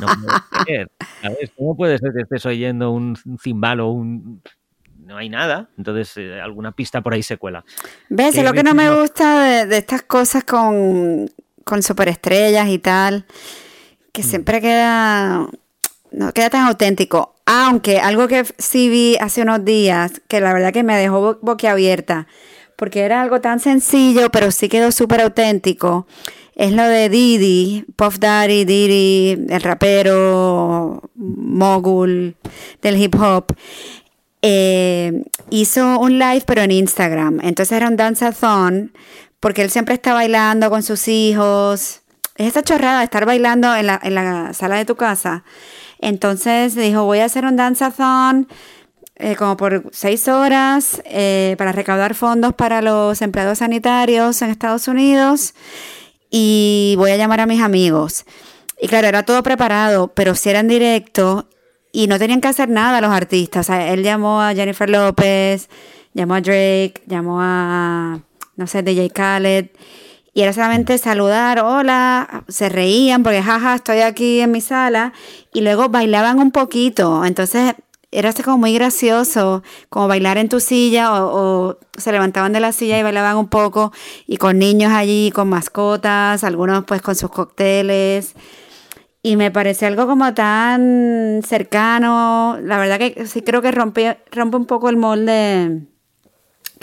no 0.00 0.06
puede 0.06 0.38
ser. 0.66 0.90
¿Cómo 1.56 1.76
puede 1.76 1.98
ser 1.98 2.12
que 2.14 2.22
estés 2.22 2.46
oyendo 2.46 2.90
un 2.90 3.16
cimbalo, 3.38 3.88
un, 3.90 4.40
no 5.04 5.16
hay 5.16 5.28
nada, 5.28 5.68
entonces 5.76 6.16
eh, 6.16 6.40
alguna 6.40 6.72
pista 6.72 7.02
por 7.02 7.14
ahí 7.14 7.22
se 7.22 7.36
cuela. 7.36 7.64
¿Ves? 8.08 8.36
Es 8.36 8.44
lo 8.44 8.52
que 8.52 8.62
no 8.62 8.74
me 8.74 8.94
gusta 8.94 9.66
de, 9.66 9.76
estas 9.76 10.02
cosas 10.02 10.44
con, 10.44 11.30
con 11.64 11.82
superestrellas 11.82 12.68
y 12.68 12.78
tal, 12.78 13.26
que 14.12 14.22
mm. 14.22 14.24
siempre 14.24 14.60
queda, 14.60 15.48
no 16.12 16.32
queda 16.32 16.50
tan 16.50 16.66
auténtico. 16.66 17.34
Aunque 17.46 17.98
algo 17.98 18.28
que 18.28 18.44
sí 18.58 18.88
vi 18.88 19.16
hace 19.20 19.42
unos 19.42 19.64
días, 19.64 20.22
que 20.28 20.40
la 20.40 20.54
verdad 20.54 20.72
que 20.72 20.82
me 20.82 20.96
dejó 20.96 21.38
boquiabierta, 21.42 22.26
porque 22.76 23.00
era 23.00 23.22
algo 23.22 23.40
tan 23.40 23.60
sencillo, 23.60 24.30
pero 24.30 24.50
sí 24.50 24.68
quedó 24.68 24.92
súper 24.92 25.20
auténtico, 25.20 26.06
es 26.54 26.72
lo 26.72 26.84
de 26.84 27.08
Didi, 27.08 27.84
Puff 27.96 28.18
Daddy, 28.18 28.64
Didi, 28.64 29.46
el 29.48 29.60
rapero, 29.60 31.02
mogul 31.14 32.36
del 32.80 32.96
hip 32.96 33.16
hop. 33.20 33.46
Eh, 34.40 35.24
hizo 35.50 35.98
un 35.98 36.18
live 36.18 36.42
pero 36.46 36.62
en 36.62 36.70
Instagram. 36.70 37.40
Entonces 37.42 37.76
era 37.76 37.88
un 37.88 37.96
danzathon 37.96 38.92
porque 39.44 39.60
él 39.60 39.68
siempre 39.68 39.94
está 39.94 40.14
bailando 40.14 40.70
con 40.70 40.82
sus 40.82 41.06
hijos. 41.06 42.00
Es 42.36 42.46
esta 42.46 42.62
chorrada 42.62 43.00
de 43.00 43.04
estar 43.04 43.26
bailando 43.26 43.76
en 43.76 43.84
la, 43.84 44.54
sala 44.54 44.76
de 44.76 44.86
tu 44.86 44.96
casa. 44.96 45.44
Entonces 45.98 46.74
dijo, 46.74 47.04
voy 47.04 47.18
a 47.18 47.26
hacer 47.26 47.44
un 47.44 47.54
danzathon 47.54 48.48
eh, 49.16 49.36
como 49.36 49.58
por 49.58 49.84
seis 49.92 50.28
horas 50.28 51.02
eh, 51.04 51.56
para 51.58 51.72
recaudar 51.72 52.14
fondos 52.14 52.54
para 52.54 52.80
los 52.80 53.20
empleados 53.20 53.58
sanitarios 53.58 54.40
en 54.40 54.48
Estados 54.48 54.88
Unidos 54.88 55.52
y 56.30 56.94
voy 56.96 57.10
a 57.10 57.18
llamar 57.18 57.40
a 57.40 57.46
mis 57.46 57.60
amigos. 57.60 58.24
Y 58.80 58.88
claro, 58.88 59.08
era 59.08 59.24
todo 59.24 59.42
preparado, 59.42 60.08
pero 60.08 60.34
si 60.34 60.48
era 60.48 60.60
en 60.60 60.68
directo 60.68 61.50
y 61.92 62.06
no 62.06 62.18
tenían 62.18 62.40
que 62.40 62.48
hacer 62.48 62.70
nada 62.70 63.02
los 63.02 63.10
artistas. 63.10 63.68
Él 63.68 64.04
llamó 64.04 64.40
a 64.40 64.54
Jennifer 64.54 64.88
López, 64.88 65.68
llamó 66.14 66.32
a 66.32 66.40
Drake, 66.40 67.02
llamó 67.06 67.42
a 67.42 68.20
no 68.56 68.66
sé, 68.66 68.82
DJ 68.82 69.10
Khaled. 69.10 69.70
Y 70.32 70.42
era 70.42 70.52
solamente 70.52 70.98
saludar, 70.98 71.60
hola, 71.60 72.44
se 72.48 72.68
reían 72.68 73.22
porque 73.22 73.40
jaja, 73.40 73.76
estoy 73.76 74.00
aquí 74.00 74.40
en 74.40 74.50
mi 74.50 74.60
sala. 74.60 75.12
Y 75.52 75.60
luego 75.60 75.88
bailaban 75.88 76.40
un 76.40 76.50
poquito. 76.50 77.24
Entonces 77.24 77.74
era 78.10 78.30
así 78.30 78.42
como 78.42 78.58
muy 78.58 78.74
gracioso, 78.74 79.62
como 79.90 80.08
bailar 80.08 80.38
en 80.38 80.48
tu 80.48 80.60
silla 80.60 81.24
o, 81.24 81.78
se 81.96 82.12
levantaban 82.12 82.52
de 82.52 82.60
la 82.60 82.72
silla 82.72 82.98
y 82.98 83.02
bailaban 83.04 83.36
un 83.36 83.48
poco. 83.48 83.92
Y 84.26 84.36
con 84.36 84.58
niños 84.58 84.92
allí, 84.92 85.30
con 85.32 85.48
mascotas, 85.48 86.42
algunos 86.42 86.84
pues 86.84 87.00
con 87.00 87.14
sus 87.14 87.30
cócteles. 87.30 88.34
Y 89.22 89.36
me 89.36 89.50
parece 89.52 89.86
algo 89.86 90.06
como 90.06 90.34
tan 90.34 91.42
cercano. 91.46 92.58
La 92.60 92.78
verdad 92.78 92.98
que 92.98 93.26
sí 93.26 93.42
creo 93.42 93.62
que 93.62 93.70
rompe, 93.70 94.18
rompe 94.32 94.56
un 94.56 94.66
poco 94.66 94.88
el 94.88 94.96
molde 94.96 95.93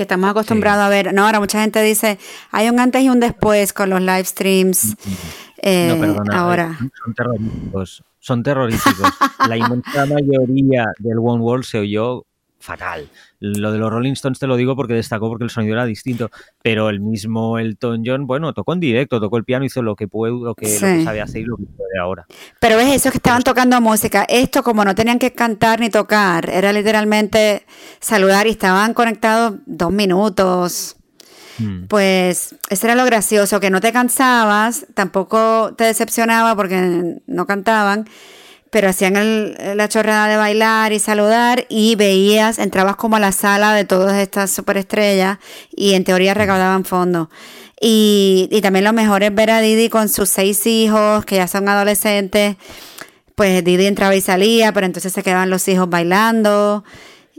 que 0.02 0.04
estamos 0.04 0.32
acostumbrados 0.32 0.84
a 0.84 0.90
ver. 0.90 1.14
No, 1.14 1.26
ahora 1.26 1.40
mucha 1.40 1.62
gente 1.62 1.80
dice, 1.84 2.18
hay 2.50 2.70
un 2.70 2.80
antes 2.80 3.04
y 3.04 3.10
un 3.10 3.20
después 3.20 3.72
con 3.72 3.92
los 3.92 4.02
live 4.02 4.26
streams. 4.26 4.96
Eh, 5.58 5.94
no, 5.94 6.02
perdona, 6.02 6.40
ahora. 6.40 6.80
Son 7.04 7.14
terroríficos. 7.14 8.04
Son 8.20 8.44
terroríficos. 8.44 9.14
La 9.48 9.58
inmensa 9.58 10.08
mayoría 10.08 10.86
del 10.98 11.20
One 11.20 11.44
World 11.44 11.66
se 11.66 11.78
oyó 11.78 12.26
fatal. 12.62 13.10
Lo 13.40 13.72
de 13.72 13.80
los 13.80 13.92
Rolling 13.92 14.14
Stones 14.14 14.40
te 14.40 14.48
lo 14.48 14.56
digo 14.56 14.76
porque 14.76 14.94
destacó 14.94 15.28
porque 15.28 15.44
el 15.44 15.50
sonido 15.50 15.74
era 15.74 15.86
distinto, 15.86 16.30
pero 16.62 16.90
el 16.90 17.00
mismo 17.00 17.58
Elton 17.58 18.04
John, 18.06 18.28
bueno, 18.28 18.54
tocó 18.54 18.74
en 18.74 18.80
directo, 18.80 19.20
tocó 19.20 19.38
el 19.38 19.44
piano, 19.44 19.66
hizo 19.66 19.82
lo 19.82 19.96
que 19.96 20.08
puede, 20.08 20.34
lo 20.34 20.56
que, 20.56 20.68
sabe 20.68 21.22
hacer 21.22 21.42
y 21.42 21.46
lo 21.46 21.58
que 21.58 21.66
puede 21.66 22.00
ahora. 22.00 22.26
Pero 22.60 22.80
es 22.80 22.94
eso 22.94 23.12
que 23.12 23.18
estaban 23.18 23.42
tocando 23.42 23.82
música. 23.82 24.26
Esto 24.30 24.64
como 24.64 24.86
no 24.86 24.96
tenían 24.96 25.20
que 25.20 25.34
cantar 25.34 25.80
ni 25.80 25.90
tocar, 25.90 26.50
era 26.50 26.72
literalmente 26.72 27.66
saludar 28.00 28.48
y 28.48 28.52
estaban 28.52 28.94
conectados 28.94 29.56
dos 29.66 29.92
minutos. 29.92 30.96
Hmm. 31.58 31.86
Pues 31.88 32.56
eso 32.70 32.88
era 32.88 32.96
lo 32.96 33.06
gracioso, 33.06 33.60
que 33.60 33.70
no 33.70 33.82
te 33.82 33.92
cansabas, 33.92 34.86
tampoco 34.94 35.74
te 35.76 35.84
decepcionaba 35.84 36.56
porque 36.56 37.20
no 37.26 37.46
cantaban 37.46 38.08
pero 38.72 38.90
hacían 38.90 39.54
la 39.76 39.90
chorrada 39.90 40.30
de 40.30 40.38
bailar 40.38 40.94
y 40.94 41.00
saludar 41.00 41.66
y 41.68 41.96
veías, 41.96 42.58
entrabas 42.58 42.96
como 42.96 43.18
a 43.18 43.20
la 43.20 43.34
sala 43.34 43.76
de 43.76 43.84
todas 43.84 44.18
estas 44.18 44.50
superestrellas 44.50 45.40
y 45.76 45.94
en 45.94 46.06
teoría 46.06 46.34
recaudaban 46.34 46.86
fondos. 46.86 47.28
Y, 47.82 48.48
y 48.50 48.62
también 48.62 48.86
lo 48.86 48.94
mejor 48.94 49.24
es 49.24 49.36
ver 49.36 49.52
a 49.52 49.60
Didi 49.60 49.90
con 49.90 50.08
sus 50.08 50.30
seis 50.30 50.66
hijos, 50.66 51.26
que 51.26 51.36
ya 51.36 51.48
son 51.48 51.68
adolescentes. 51.68 52.56
Pues 53.36 53.62
Didi 53.64 53.88
entraba 53.88 54.16
y 54.16 54.22
salía, 54.22 54.72
pero 54.72 54.86
entonces 54.86 55.12
se 55.12 55.22
quedaban 55.22 55.50
los 55.50 55.68
hijos 55.68 55.90
bailando. 55.90 56.86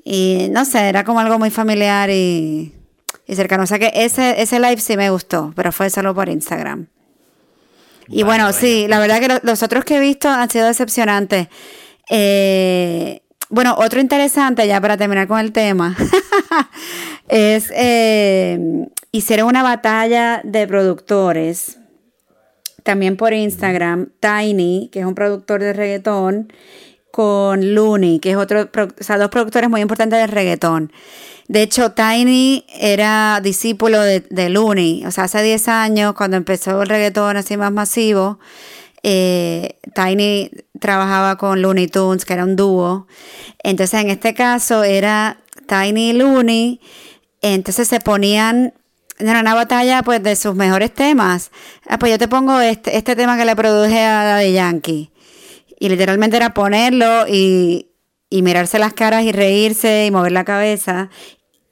Y 0.05 0.49
no 0.51 0.67
sé, 0.67 0.89
era 0.89 1.05
como 1.05 1.21
algo 1.21 1.39
muy 1.39 1.51
familiar 1.51 2.11
y, 2.11 2.75
y 3.27 3.35
cercano. 3.37 3.63
O 3.63 3.67
sea 3.67 3.79
que 3.79 3.91
ese, 3.95 4.43
ese 4.43 4.61
live 4.61 4.79
sí 4.79 4.99
me 4.99 5.09
gustó, 5.09 5.53
pero 5.57 5.73
fue 5.73 5.89
solo 5.89 6.15
por 6.15 6.29
Instagram. 6.29 6.89
Y 8.09 8.23
bueno, 8.23 8.53
sí, 8.53 8.87
la 8.89 8.99
verdad 8.99 9.21
que 9.21 9.47
los 9.47 9.63
otros 9.63 9.85
que 9.85 9.97
he 9.97 10.01
visto 10.01 10.29
han 10.29 10.51
sido 10.51 10.67
decepcionantes. 10.67 11.49
Eh, 12.11 13.23
bueno, 13.49 13.75
otro 13.79 14.01
interesante, 14.01 14.67
ya 14.67 14.81
para 14.81 14.97
terminar 14.97 15.29
con 15.29 15.39
el 15.39 15.53
tema, 15.53 15.97
es, 17.29 17.71
eh, 17.75 18.89
hicieron 19.13 19.49
una 19.49 19.63
batalla 19.63 20.41
de 20.43 20.67
productores, 20.67 21.79
también 22.83 23.17
por 23.17 23.33
Instagram, 23.33 24.11
Tiny, 24.21 24.89
que 24.91 25.01
es 25.01 25.07
un 25.07 25.15
productor 25.15 25.61
de 25.61 25.73
reggaetón, 25.73 26.53
con 27.13 27.75
Looney, 27.75 28.19
que 28.19 28.33
es 28.33 28.37
otro, 28.37 28.63
o 28.63 29.05
sea, 29.05 29.19
dos 29.19 29.29
productores 29.29 29.71
muy 29.71 29.81
importantes 29.81 30.19
de 30.19 30.27
reggaetón. 30.27 30.93
De 31.47 31.63
hecho, 31.63 31.93
Tiny 31.93 32.65
era 32.69 33.41
discípulo 33.43 34.01
de, 34.01 34.21
de 34.21 34.49
Looney. 34.49 35.05
O 35.07 35.11
sea, 35.11 35.25
hace 35.25 35.43
10 35.43 35.69
años, 35.69 36.15
cuando 36.15 36.37
empezó 36.37 36.83
el 36.83 36.89
reggaetón 36.89 37.37
así 37.37 37.57
más 37.57 37.71
masivo, 37.71 38.39
eh, 39.03 39.79
Tiny 39.95 40.51
trabajaba 40.81 41.37
con 41.37 41.61
Looney 41.61 41.89
Tunes, 41.89 42.25
que 42.25 42.33
era 42.33 42.45
un 42.45 42.57
dúo. 42.57 43.07
Entonces, 43.63 44.01
en 44.01 44.11
este 44.11 44.35
caso, 44.35 44.83
era 44.83 45.39
Tiny 45.67 46.11
y 46.11 46.13
Looney. 46.15 46.81
Entonces 47.43 47.89
se 47.89 48.01
ponían 48.01 48.73
en 49.19 49.37
una 49.37 49.55
batalla 49.55 50.03
pues 50.03 50.23
de 50.23 50.37
sus 50.37 50.55
mejores 50.55 50.93
temas. 50.95 51.51
Ah, 51.89 51.99
pues 51.99 52.13
yo 52.13 52.19
te 52.19 52.29
pongo 52.29 52.61
este, 52.61 52.97
este 52.97 53.17
tema 53.17 53.37
que 53.37 53.45
le 53.45 53.57
produje 53.57 54.01
a 54.01 54.25
Daddy 54.25 54.53
Yankee. 54.53 55.12
Y 55.83 55.89
literalmente 55.89 56.37
era 56.37 56.55
ponerlo 56.55 57.27
y, 57.27 57.89
y 58.31 58.43
mirarse 58.43 58.79
las 58.79 58.93
caras 58.95 59.25
y 59.25 59.33
reírse 59.33 60.07
y 60.07 60.13
mover 60.13 60.31
la 60.31 60.45
cabeza. 60.45 61.11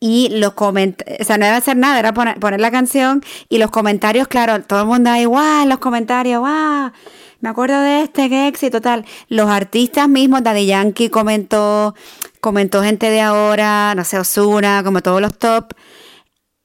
Y 0.00 0.30
los 0.32 0.54
comentarios, 0.54 1.20
o 1.20 1.24
sea, 1.24 1.38
no 1.38 1.46
iba 1.46 1.54
a 1.54 1.58
hacer 1.58 1.76
nada, 1.76 1.96
era 1.96 2.12
poner, 2.12 2.40
poner, 2.40 2.58
la 2.58 2.72
canción 2.72 3.22
y 3.48 3.58
los 3.58 3.70
comentarios, 3.70 4.26
claro, 4.26 4.60
todo 4.62 4.80
el 4.80 4.86
mundo 4.88 5.10
ahí, 5.10 5.26
guau, 5.26 5.64
los 5.68 5.78
comentarios, 5.78 6.40
guau, 6.40 6.90
me 7.38 7.48
acuerdo 7.50 7.80
de 7.82 8.02
este, 8.02 8.28
qué 8.28 8.48
éxito, 8.48 8.80
tal. 8.80 9.04
Los 9.28 9.48
artistas 9.48 10.08
mismos, 10.08 10.42
Daddy 10.42 10.66
Yankee 10.66 11.08
comentó, 11.08 11.94
comentó 12.40 12.82
gente 12.82 13.10
de 13.10 13.20
ahora, 13.20 13.94
no 13.94 14.02
sé, 14.02 14.18
Osuna, 14.18 14.82
como 14.82 15.02
todos 15.02 15.20
los 15.20 15.38
top. 15.38 15.72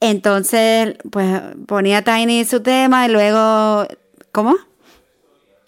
Entonces, 0.00 0.96
pues 1.12 1.42
ponía 1.68 2.02
Tiny 2.02 2.44
su 2.44 2.60
tema 2.60 3.06
y 3.06 3.12
luego, 3.12 3.86
¿cómo? 4.32 4.56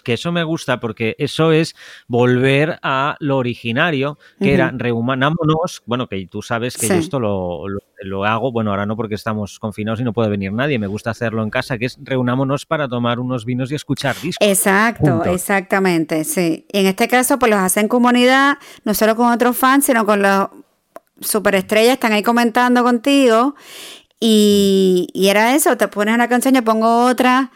Que 0.08 0.14
eso 0.14 0.32
me 0.32 0.42
gusta 0.42 0.80
porque 0.80 1.16
eso 1.18 1.52
es 1.52 1.76
volver 2.06 2.78
a 2.82 3.14
lo 3.20 3.36
originario, 3.36 4.16
que 4.40 4.54
era 4.54 4.72
rehumanámonos, 4.74 5.82
bueno, 5.84 6.08
que 6.08 6.26
tú 6.28 6.40
sabes 6.40 6.78
que 6.78 6.88
yo 6.88 6.94
esto 6.94 7.20
lo, 7.20 7.64
lo, 8.00 8.24
hago, 8.24 8.50
bueno, 8.50 8.70
ahora 8.70 8.86
no 8.86 8.96
porque 8.96 9.16
estamos 9.16 9.58
confinados 9.58 10.00
y 10.00 10.04
no 10.04 10.14
puede 10.14 10.30
venir 10.30 10.50
nadie, 10.50 10.78
me 10.78 10.86
gusta 10.86 11.10
hacerlo 11.10 11.42
en 11.42 11.50
casa, 11.50 11.76
que 11.76 11.84
es 11.84 11.98
reunámonos 12.02 12.64
para 12.64 12.88
tomar 12.88 13.20
unos 13.20 13.44
vinos 13.44 13.70
y 13.70 13.74
escuchar 13.74 14.16
discos. 14.22 14.48
Exacto, 14.48 15.24
exactamente, 15.26 16.24
sí. 16.24 16.64
Y 16.72 16.78
en 16.78 16.86
este 16.86 17.06
caso, 17.06 17.38
pues 17.38 17.50
los 17.50 17.60
hacen 17.60 17.86
comunidad, 17.86 18.56
no 18.84 18.94
solo 18.94 19.14
con 19.14 19.30
otros 19.30 19.58
fans, 19.58 19.84
sino 19.84 20.06
con 20.06 20.22
los 20.22 20.48
superestrellas, 21.20 21.92
están 21.92 22.12
ahí 22.12 22.22
comentando 22.22 22.82
contigo. 22.82 23.56
Y, 24.20 25.08
y, 25.12 25.28
era 25.28 25.54
eso, 25.54 25.76
te 25.76 25.86
pones 25.86 26.14
una 26.14 26.28
canción, 26.28 26.54
yo 26.54 26.64
pongo 26.64 27.04
otra, 27.04 27.52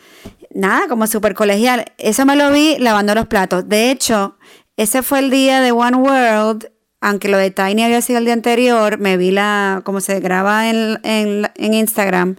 nada, 0.55 0.89
como 0.89 1.07
súper 1.07 1.35
colegial. 1.35 1.85
Eso 1.99 2.25
me 2.27 2.37
lo 2.37 2.51
vi 2.51 2.77
lavando 2.79 3.15
los 3.15 3.27
platos. 3.27 3.69
De 3.69 3.91
hecho, 3.91 4.37
ese 4.77 5.03
fue 5.03 5.21
el 5.21 5.31
día 5.31 5.61
de 5.61 5.73
One 5.73 5.97
World, 5.97 6.71
aunque 7.01 7.29
lo 7.29 7.37
de 7.37 7.51
Tiny 7.51 7.83
había 7.83 8.01
sido 8.01 8.19
el 8.19 8.25
día 8.25 8.35
anterior, 8.35 8.99
me 8.99 9.17
vi 9.17 9.31
la, 9.31 9.83
como 9.85 10.01
se 10.01 10.21
graba 10.21 10.71
en, 10.71 10.99
en, 11.03 11.75
Instagram, 11.75 12.37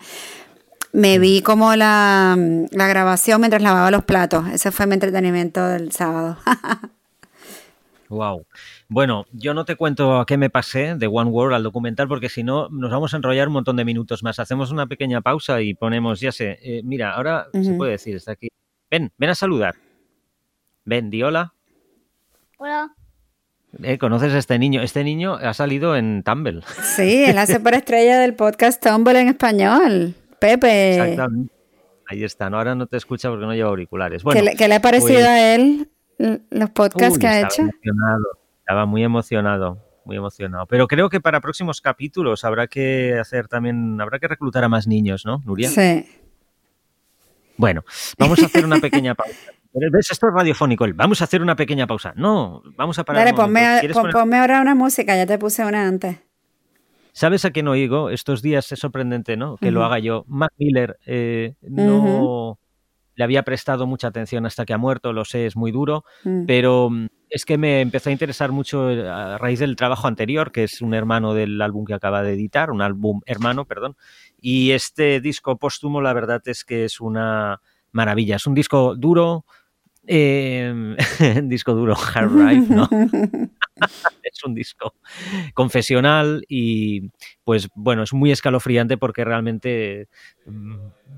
me 0.93 1.19
vi 1.19 1.41
como 1.41 1.75
la, 1.75 2.37
la 2.71 2.87
grabación 2.87 3.41
mientras 3.41 3.61
lavaba 3.61 3.91
los 3.91 4.05
platos. 4.05 4.47
Ese 4.53 4.71
fue 4.71 4.87
mi 4.87 4.93
entretenimiento 4.93 5.67
del 5.67 5.91
sábado. 5.91 6.37
wow. 8.13 8.45
Bueno, 8.87 9.25
yo 9.31 9.53
no 9.53 9.65
te 9.65 9.75
cuento 9.75 10.19
a 10.19 10.25
qué 10.25 10.37
me 10.37 10.49
pasé 10.49 10.95
de 10.95 11.07
One 11.07 11.29
World 11.29 11.55
al 11.55 11.63
documental 11.63 12.07
porque 12.07 12.29
si 12.29 12.43
no 12.43 12.69
nos 12.69 12.91
vamos 12.91 13.13
a 13.13 13.17
enrollar 13.17 13.47
un 13.47 13.53
montón 13.53 13.75
de 13.75 13.85
minutos 13.85 14.23
más. 14.23 14.39
Hacemos 14.39 14.71
una 14.71 14.87
pequeña 14.87 15.21
pausa 15.21 15.61
y 15.61 15.73
ponemos, 15.73 16.19
ya 16.19 16.31
sé, 16.31 16.59
eh, 16.61 16.81
mira, 16.83 17.13
ahora 17.13 17.47
se 17.51 17.73
puede 17.73 17.91
decir, 17.91 18.15
está 18.15 18.31
aquí. 18.33 18.49
Ven, 18.89 19.11
ven 19.17 19.29
a 19.29 19.35
saludar. 19.35 19.75
Ven, 20.85 21.09
di 21.09 21.23
hola. 21.23 21.53
Hola. 22.57 22.93
Eh, 23.81 23.97
¿Conoces 23.97 24.33
a 24.33 24.37
este 24.37 24.59
niño? 24.59 24.81
Este 24.81 25.03
niño 25.03 25.35
ha 25.35 25.53
salido 25.53 25.95
en 25.95 26.23
Tumble. 26.23 26.61
Sí, 26.95 27.23
es 27.23 27.33
la 27.33 27.47
superestrella 27.47 28.19
del 28.19 28.35
podcast 28.35 28.83
Tumble 28.83 29.19
en 29.19 29.29
español. 29.29 30.13
Pepe. 30.39 30.95
Exactamente. 30.95 31.53
Ahí 32.05 32.23
está, 32.23 32.49
¿no? 32.49 32.57
ahora 32.57 32.75
no 32.75 32.85
te 32.85 32.97
escucha 32.97 33.29
porque 33.29 33.45
no 33.45 33.53
lleva 33.53 33.69
auriculares. 33.69 34.23
Bueno, 34.23 34.41
¿Qué, 34.57 34.67
le, 34.67 34.75
ha 34.75 34.81
parecido 34.81 35.13
pues 35.13 35.25
a 35.25 35.55
él 35.55 35.89
los 36.17 36.69
podcasts 36.71 37.17
que 37.17 37.27
ha 37.27 37.41
hecho? 37.41 37.63
Estaba 38.59 38.85
muy 38.85 39.03
emocionado, 39.03 39.79
muy 40.05 40.17
emocionado. 40.17 40.65
Pero 40.67 40.87
creo 40.87 41.09
que 41.09 41.19
para 41.19 41.41
próximos 41.41 41.81
capítulos 41.81 42.43
habrá 42.43 42.67
que 42.67 43.17
hacer 43.19 43.47
también, 43.47 43.99
habrá 43.99 44.19
que 44.19 44.27
reclutar 44.27 44.63
a 44.63 44.69
más 44.69 44.87
niños, 44.87 45.25
¿no, 45.25 45.41
Nuria? 45.45 45.69
Sí. 45.69 46.05
Bueno, 47.57 47.83
vamos 48.17 48.41
a 48.41 48.45
hacer 48.45 48.65
una 48.65 48.79
pequeña 48.79 49.15
pausa. 49.15 49.51
¿Ves? 49.73 50.11
Esto 50.11 50.27
es 50.27 50.33
radiofónico. 50.33 50.85
Vamos 50.93 51.21
a 51.21 51.23
hacer 51.23 51.41
una 51.41 51.55
pequeña 51.55 51.87
pausa. 51.87 52.13
No, 52.15 52.61
vamos 52.77 52.99
a 52.99 53.03
parar. 53.03 53.25
Dale, 53.25 53.35
ponme, 53.35 54.37
ahora 54.37 54.61
una 54.61 54.75
música, 54.75 55.15
ya 55.15 55.25
te 55.25 55.37
puse 55.37 55.65
una 55.65 55.87
antes. 55.87 56.17
¿Sabes 57.11 57.45
a 57.45 57.51
qué 57.51 57.63
no 57.63 57.71
oigo? 57.71 58.09
Estos 58.09 58.41
días 58.41 58.71
es 58.71 58.79
sorprendente, 58.79 59.35
¿no? 59.37 59.57
Que 59.57 59.71
lo 59.71 59.83
haga 59.83 59.99
yo. 59.99 60.25
Mac 60.27 60.51
Miller 60.57 60.97
eh, 61.05 61.55
no 61.61 62.57
le 63.15 63.23
había 63.23 63.43
prestado 63.43 63.87
mucha 63.87 64.07
atención 64.07 64.45
hasta 64.45 64.65
que 64.65 64.73
ha 64.73 64.77
muerto, 64.77 65.13
lo 65.13 65.25
sé, 65.25 65.45
es 65.45 65.55
muy 65.55 65.71
duro, 65.71 66.03
mm. 66.23 66.45
pero 66.45 66.89
mm, 66.89 67.07
es 67.29 67.45
que 67.45 67.57
me 67.57 67.81
empezó 67.81 68.09
a 68.09 68.13
interesar 68.13 68.51
mucho 68.51 68.89
eh, 68.89 69.09
a 69.09 69.37
raíz 69.37 69.59
del 69.59 69.75
trabajo 69.75 70.07
anterior, 70.07 70.51
que 70.51 70.63
es 70.63 70.81
un 70.81 70.93
hermano 70.93 71.33
del 71.33 71.61
álbum 71.61 71.85
que 71.85 71.93
acaba 71.93 72.23
de 72.23 72.33
editar, 72.33 72.71
un 72.71 72.81
álbum 72.81 73.21
hermano, 73.25 73.65
perdón. 73.65 73.95
Y 74.39 74.71
este 74.71 75.19
disco 75.19 75.57
póstumo, 75.57 76.01
la 76.01 76.13
verdad 76.13 76.41
es 76.45 76.63
que 76.63 76.85
es 76.85 76.99
una 77.01 77.61
maravilla. 77.91 78.35
Es 78.35 78.45
un 78.45 78.53
disco 78.53 78.95
duro, 78.95 79.45
eh, 80.07 80.95
disco 81.43 81.73
duro, 81.73 81.95
hard 81.95 82.31
ride, 82.31 82.75
¿no? 82.75 82.89
es 84.23 84.43
un 84.43 84.53
disco 84.53 84.95
confesional 85.53 86.45
y 86.47 87.09
pues 87.43 87.69
bueno, 87.75 88.03
es 88.03 88.13
muy 88.13 88.31
escalofriante 88.31 88.97
porque 88.97 89.25
realmente 89.25 90.07
mm, 90.45 90.75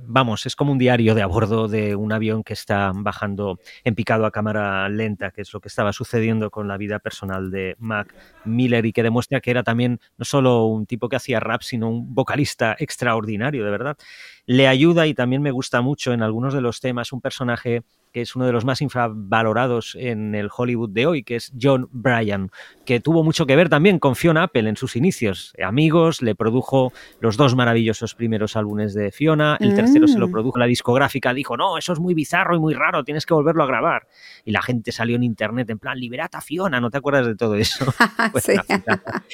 vamos, 0.07 0.45
es 0.45 0.55
como 0.55 0.71
un 0.71 0.77
diario 0.77 1.15
de 1.15 1.21
a 1.21 1.27
bordo 1.27 1.67
de 1.67 1.95
un 1.95 2.11
avión 2.11 2.43
que 2.43 2.53
está 2.53 2.91
bajando 2.95 3.59
en 3.83 3.95
picado 3.95 4.25
a 4.25 4.31
cámara 4.31 4.87
lenta, 4.89 5.31
que 5.31 5.41
es 5.41 5.53
lo 5.53 5.59
que 5.59 5.67
estaba 5.67 5.93
sucediendo 5.93 6.49
con 6.51 6.67
la 6.67 6.77
vida 6.77 6.99
personal 6.99 7.51
de 7.51 7.75
Mac 7.79 8.13
Miller 8.45 8.85
y 8.85 8.93
que 8.93 9.03
demuestra 9.03 9.41
que 9.41 9.51
era 9.51 9.63
también 9.63 9.99
no 10.17 10.25
solo 10.25 10.65
un 10.65 10.85
tipo 10.85 11.09
que 11.09 11.15
hacía 11.17 11.39
rap, 11.39 11.61
sino 11.61 11.89
un 11.89 12.13
vocalista 12.13 12.75
extraordinario, 12.79 13.65
de 13.65 13.71
verdad. 13.71 13.97
Le 14.45 14.67
ayuda 14.67 15.07
y 15.07 15.13
también 15.13 15.41
me 15.41 15.51
gusta 15.51 15.81
mucho 15.81 16.13
en 16.13 16.21
algunos 16.21 16.53
de 16.53 16.61
los 16.61 16.79
temas 16.79 17.11
un 17.11 17.21
personaje 17.21 17.83
que 18.15 18.21
es 18.21 18.33
uno 18.33 18.45
de 18.45 18.53
los 18.53 18.63
más 18.63 18.81
infravalorados 18.81 19.97
en 19.99 20.35
el 20.35 20.47
Hollywood 20.55 20.91
de 20.91 21.05
hoy, 21.05 21.23
que 21.23 21.35
es 21.35 21.51
John 21.61 21.89
Bryan, 21.91 22.49
que 22.85 23.01
tuvo 23.01 23.25
mucho 23.25 23.45
que 23.45 23.57
ver 23.57 23.67
también 23.67 23.99
con 23.99 24.15
Fiona 24.15 24.43
Apple 24.43 24.69
en 24.69 24.77
sus 24.77 24.95
inicios. 24.95 25.53
Amigos, 25.61 26.21
le 26.21 26.33
produjo 26.33 26.93
los 27.19 27.35
dos 27.35 27.55
maravillosos 27.55 28.15
primeros 28.15 28.55
álbumes 28.55 28.93
de 28.93 29.11
Fiona, 29.11 29.57
el 29.59 29.75
tercero 29.75 30.07
se 30.07 30.17
lo 30.17 30.29
mm. 30.29 30.31
produjo 30.31 30.59
la 30.59 30.65
discográfica, 30.65 31.33
dijo, 31.33 31.57
no, 31.57 31.77
eso 31.77 31.91
es 31.91 31.99
muy 31.99 32.13
bizarro 32.13 32.55
y 32.55 32.59
muy 32.59 32.73
raro, 32.73 33.03
tienes 33.03 33.25
que 33.25 33.33
volverlo 33.33 33.63
a 33.63 33.67
grabar. 33.67 34.07
Y 34.45 34.51
la 34.51 34.61
gente 34.61 34.93
salió 34.93 35.17
en 35.17 35.23
internet 35.23 35.69
en 35.69 35.79
plan, 35.79 35.99
liberata 35.99 36.39
Fiona, 36.39 36.79
¿no 36.79 36.89
te 36.89 36.99
acuerdas 36.99 37.25
de 37.25 37.35
todo 37.35 37.55
eso? 37.55 37.83
Pues 38.31 38.49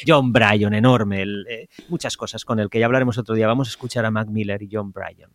John 0.08 0.34
Bryan, 0.34 0.74
enorme, 0.74 1.22
eh, 1.22 1.70
muchas 1.88 2.18
cosas 2.18 2.44
con 2.46 2.60
el 2.60 2.68
que 2.68 2.80
ya 2.80 2.88
hablaremos 2.88 3.16
otro 3.20 3.36
día. 3.36 3.46
Vamos 3.46 3.68
a 3.68 3.70
escuchar 3.70 4.06
a 4.06 4.12
Mac 4.12 4.28
Miller 4.28 4.60
y 4.64 4.70
John 4.72 4.92
Bryan. 4.92 5.30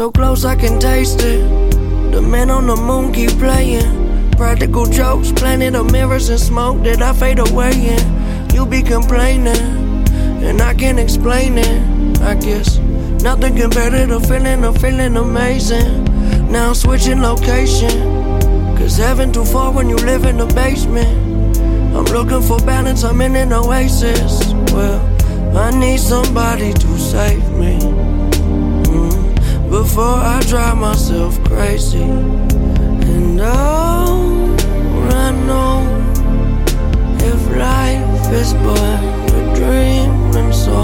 So 0.00 0.10
close 0.10 0.46
I 0.46 0.56
can 0.56 0.80
taste 0.80 1.20
it. 1.20 1.42
The 2.10 2.22
man 2.22 2.48
on 2.48 2.66
the 2.66 2.74
moon 2.74 3.12
keep 3.12 3.32
playing. 3.32 4.30
Practical 4.30 4.86
jokes, 4.86 5.30
planet 5.30 5.74
of 5.74 5.92
mirrors 5.92 6.30
and 6.30 6.40
smoke 6.40 6.82
that 6.84 7.02
I 7.02 7.12
fade 7.12 7.38
away 7.38 7.72
in. 7.72 8.54
You 8.54 8.64
be 8.64 8.80
complaining, 8.80 9.60
and 10.42 10.62
I 10.62 10.72
can't 10.72 10.98
explain 10.98 11.58
it. 11.58 12.18
I 12.22 12.34
guess 12.36 12.78
nothing 13.22 13.54
compared 13.56 13.92
to 13.92 14.06
the 14.06 14.20
feeling 14.20 14.64
of 14.64 14.80
feeling 14.80 15.18
amazing. 15.18 16.04
Now 16.50 16.68
I'm 16.68 16.74
switching 16.74 17.20
location. 17.20 17.92
Cause 18.78 18.96
heaven 18.96 19.34
too 19.34 19.44
far 19.44 19.70
when 19.70 19.90
you 19.90 19.96
live 19.96 20.24
in 20.24 20.38
the 20.38 20.46
basement. 20.46 21.12
I'm 21.94 22.06
looking 22.06 22.40
for 22.40 22.56
balance, 22.64 23.04
I'm 23.04 23.20
in 23.20 23.36
an 23.36 23.52
oasis. 23.52 24.54
Well, 24.72 24.98
I 25.54 25.78
need 25.78 26.00
somebody 26.00 26.72
to 26.72 26.98
save 26.98 27.46
me 27.50 28.09
before 29.70 30.18
I 30.34 30.42
drive 30.48 30.78
myself 30.78 31.42
crazy. 31.44 32.02
And 32.02 33.40
oh, 33.40 34.56
I 35.24 35.30
know 35.46 35.86
if 37.30 37.40
life 37.56 38.32
is 38.32 38.52
but 38.54 39.00
a 39.38 39.54
dream, 39.54 40.10
and 40.40 40.52
so 40.52 40.82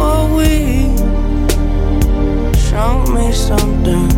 are 0.00 0.26
we. 0.36 0.90
Show 2.68 3.04
me 3.14 3.32
something, 3.32 4.10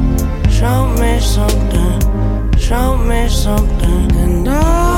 show 0.49 0.89
me 0.99 1.21
something, 1.21 2.59
show 2.59 2.97
me 2.97 3.29
something, 3.29 4.11
and 4.25 4.49
oh, 4.49 4.98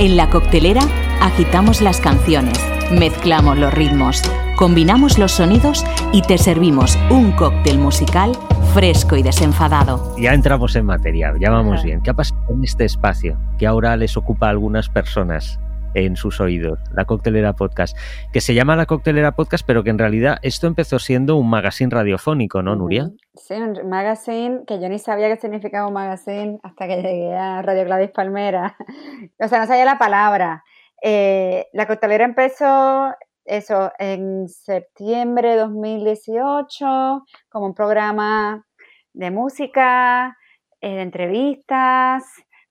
En 0.00 0.16
la 0.16 0.30
coctelera 0.30 0.80
agitamos 1.20 1.82
las 1.82 2.00
canciones, 2.00 2.58
mezclamos 2.92 3.58
los 3.58 3.74
ritmos 3.74 4.22
combinamos 4.58 5.18
los 5.18 5.30
sonidos 5.30 5.84
y 6.12 6.20
te 6.22 6.36
servimos 6.36 6.98
un 7.10 7.30
cóctel 7.30 7.78
musical 7.78 8.32
fresco 8.74 9.14
y 9.14 9.22
desenfadado. 9.22 10.16
Ya 10.18 10.34
entramos 10.34 10.74
en 10.74 10.84
materia, 10.84 11.32
ya 11.40 11.50
vamos 11.50 11.84
bien. 11.84 12.02
¿Qué 12.02 12.10
ha 12.10 12.14
pasado 12.14 12.40
en 12.50 12.64
este 12.64 12.84
espacio 12.84 13.38
que 13.56 13.68
ahora 13.68 13.96
les 13.96 14.16
ocupa 14.16 14.48
a 14.48 14.50
algunas 14.50 14.88
personas? 14.88 15.60
en 15.94 16.16
sus 16.16 16.38
oídos, 16.38 16.78
la 16.92 17.06
Coctelera 17.06 17.54
Podcast, 17.54 17.96
que 18.30 18.42
se 18.42 18.52
llama 18.52 18.76
la 18.76 18.84
Coctelera 18.84 19.32
Podcast, 19.32 19.66
pero 19.66 19.82
que 19.82 19.88
en 19.88 19.98
realidad 19.98 20.36
esto 20.42 20.66
empezó 20.66 20.98
siendo 20.98 21.36
un 21.36 21.48
magazine 21.48 21.90
radiofónico, 21.90 22.62
¿no, 22.62 22.76
Nuria? 22.76 23.10
Sí, 23.34 23.54
un 23.54 23.88
magazine 23.88 24.60
que 24.66 24.80
yo 24.80 24.88
ni 24.90 24.98
sabía 24.98 25.28
qué 25.28 25.40
significaba 25.40 25.88
un 25.88 25.94
magazine 25.94 26.60
hasta 26.62 26.86
que 26.86 26.96
llegué 26.96 27.34
a 27.34 27.62
Radio 27.62 27.86
Gladys 27.86 28.10
Palmera. 28.10 28.76
o 29.40 29.48
sea, 29.48 29.60
no 29.60 29.66
sabía 29.66 29.86
la 29.86 29.98
palabra. 29.98 30.62
Eh, 31.02 31.66
la 31.72 31.86
Coctelera 31.86 32.26
empezó 32.26 33.14
eso 33.48 33.92
en 33.98 34.48
septiembre 34.48 35.50
de 35.50 35.56
2018 35.56 37.24
como 37.48 37.66
un 37.66 37.74
programa 37.74 38.64
de 39.12 39.30
música, 39.30 40.36
eh, 40.80 40.96
de 40.96 41.02
entrevistas, 41.02 42.24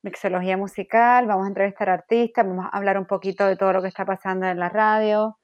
mixología 0.04 0.56
musical, 0.56 1.28
vamos 1.28 1.46
a 1.46 1.50
entrevistar 1.50 1.90
artistas, 1.90 2.46
vamos 2.48 2.66
a 2.66 2.78
hablar 2.78 2.98
un 2.98 3.06
poquito 3.06 3.46
de 3.46 3.56
todo 3.56 3.74
lo 3.74 3.82
que 3.82 3.88
está 3.90 4.06
pasando 4.06 4.46
en 4.48 4.60
la 4.60 4.70
radio, 4.70 5.38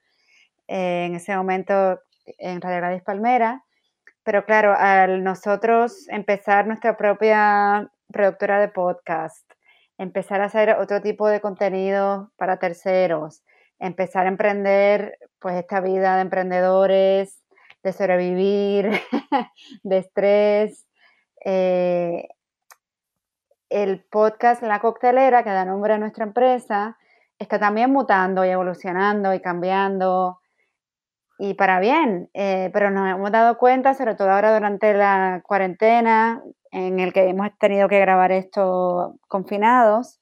eh, 0.68 1.06
en 1.06 1.16
ese 1.16 1.36
momento 1.36 2.00
en 2.38 2.62
Radio 2.62 2.78
Gladys 2.78 3.04
Palmera. 3.04 3.64
Pero 4.24 4.46
claro, 4.46 4.74
al 4.78 5.24
nosotros 5.24 6.08
empezar 6.10 6.68
nuestra 6.68 6.96
propia 6.96 7.90
productora 8.08 8.60
de 8.60 8.70
podcast, 8.70 9.52
empezar 9.98 10.42
a 10.42 10.46
hacer 10.46 10.70
otro 10.80 11.02
tipo 11.02 11.28
de 11.28 11.42
contenido 11.42 12.32
para 12.38 12.58
terceros, 12.58 13.44
empezar 13.84 14.26
a 14.26 14.30
emprender 14.30 15.18
pues 15.40 15.56
esta 15.56 15.82
vida 15.82 16.16
de 16.16 16.22
emprendedores, 16.22 17.44
de 17.84 17.92
sobrevivir, 17.92 18.90
de 19.84 19.98
estrés, 19.98 20.88
eh, 21.44 22.30
el 23.70 24.06
podcast 24.06 24.64
La 24.64 24.80
Coctelera, 24.80 25.44
que 25.44 25.50
da 25.50 25.66
nombre 25.66 25.94
a 25.94 25.98
nuestra 25.98 26.24
empresa, 26.24 26.98
está 27.38 27.60
también 27.60 27.92
mutando 27.92 28.46
y 28.46 28.50
evolucionando 28.50 29.34
y 29.34 29.42
cambiando 29.42 30.40
y 31.38 31.56
para 31.56 31.82
bien, 31.82 32.30
eh, 32.34 32.70
pero 32.72 32.90
nos 32.90 33.10
hemos 33.10 33.32
dado 33.32 33.58
cuenta, 33.58 33.96
sobre 33.96 34.16
todo 34.16 34.32
ahora 34.32 34.54
durante 34.54 34.94
la 34.94 35.42
cuarentena, 35.46 36.42
en 36.72 37.02
el 37.02 37.12
que 37.12 37.28
hemos 37.28 37.50
tenido 37.58 37.90
que 37.90 38.00
grabar 38.00 38.32
esto 38.32 39.16
confinados, 39.28 40.22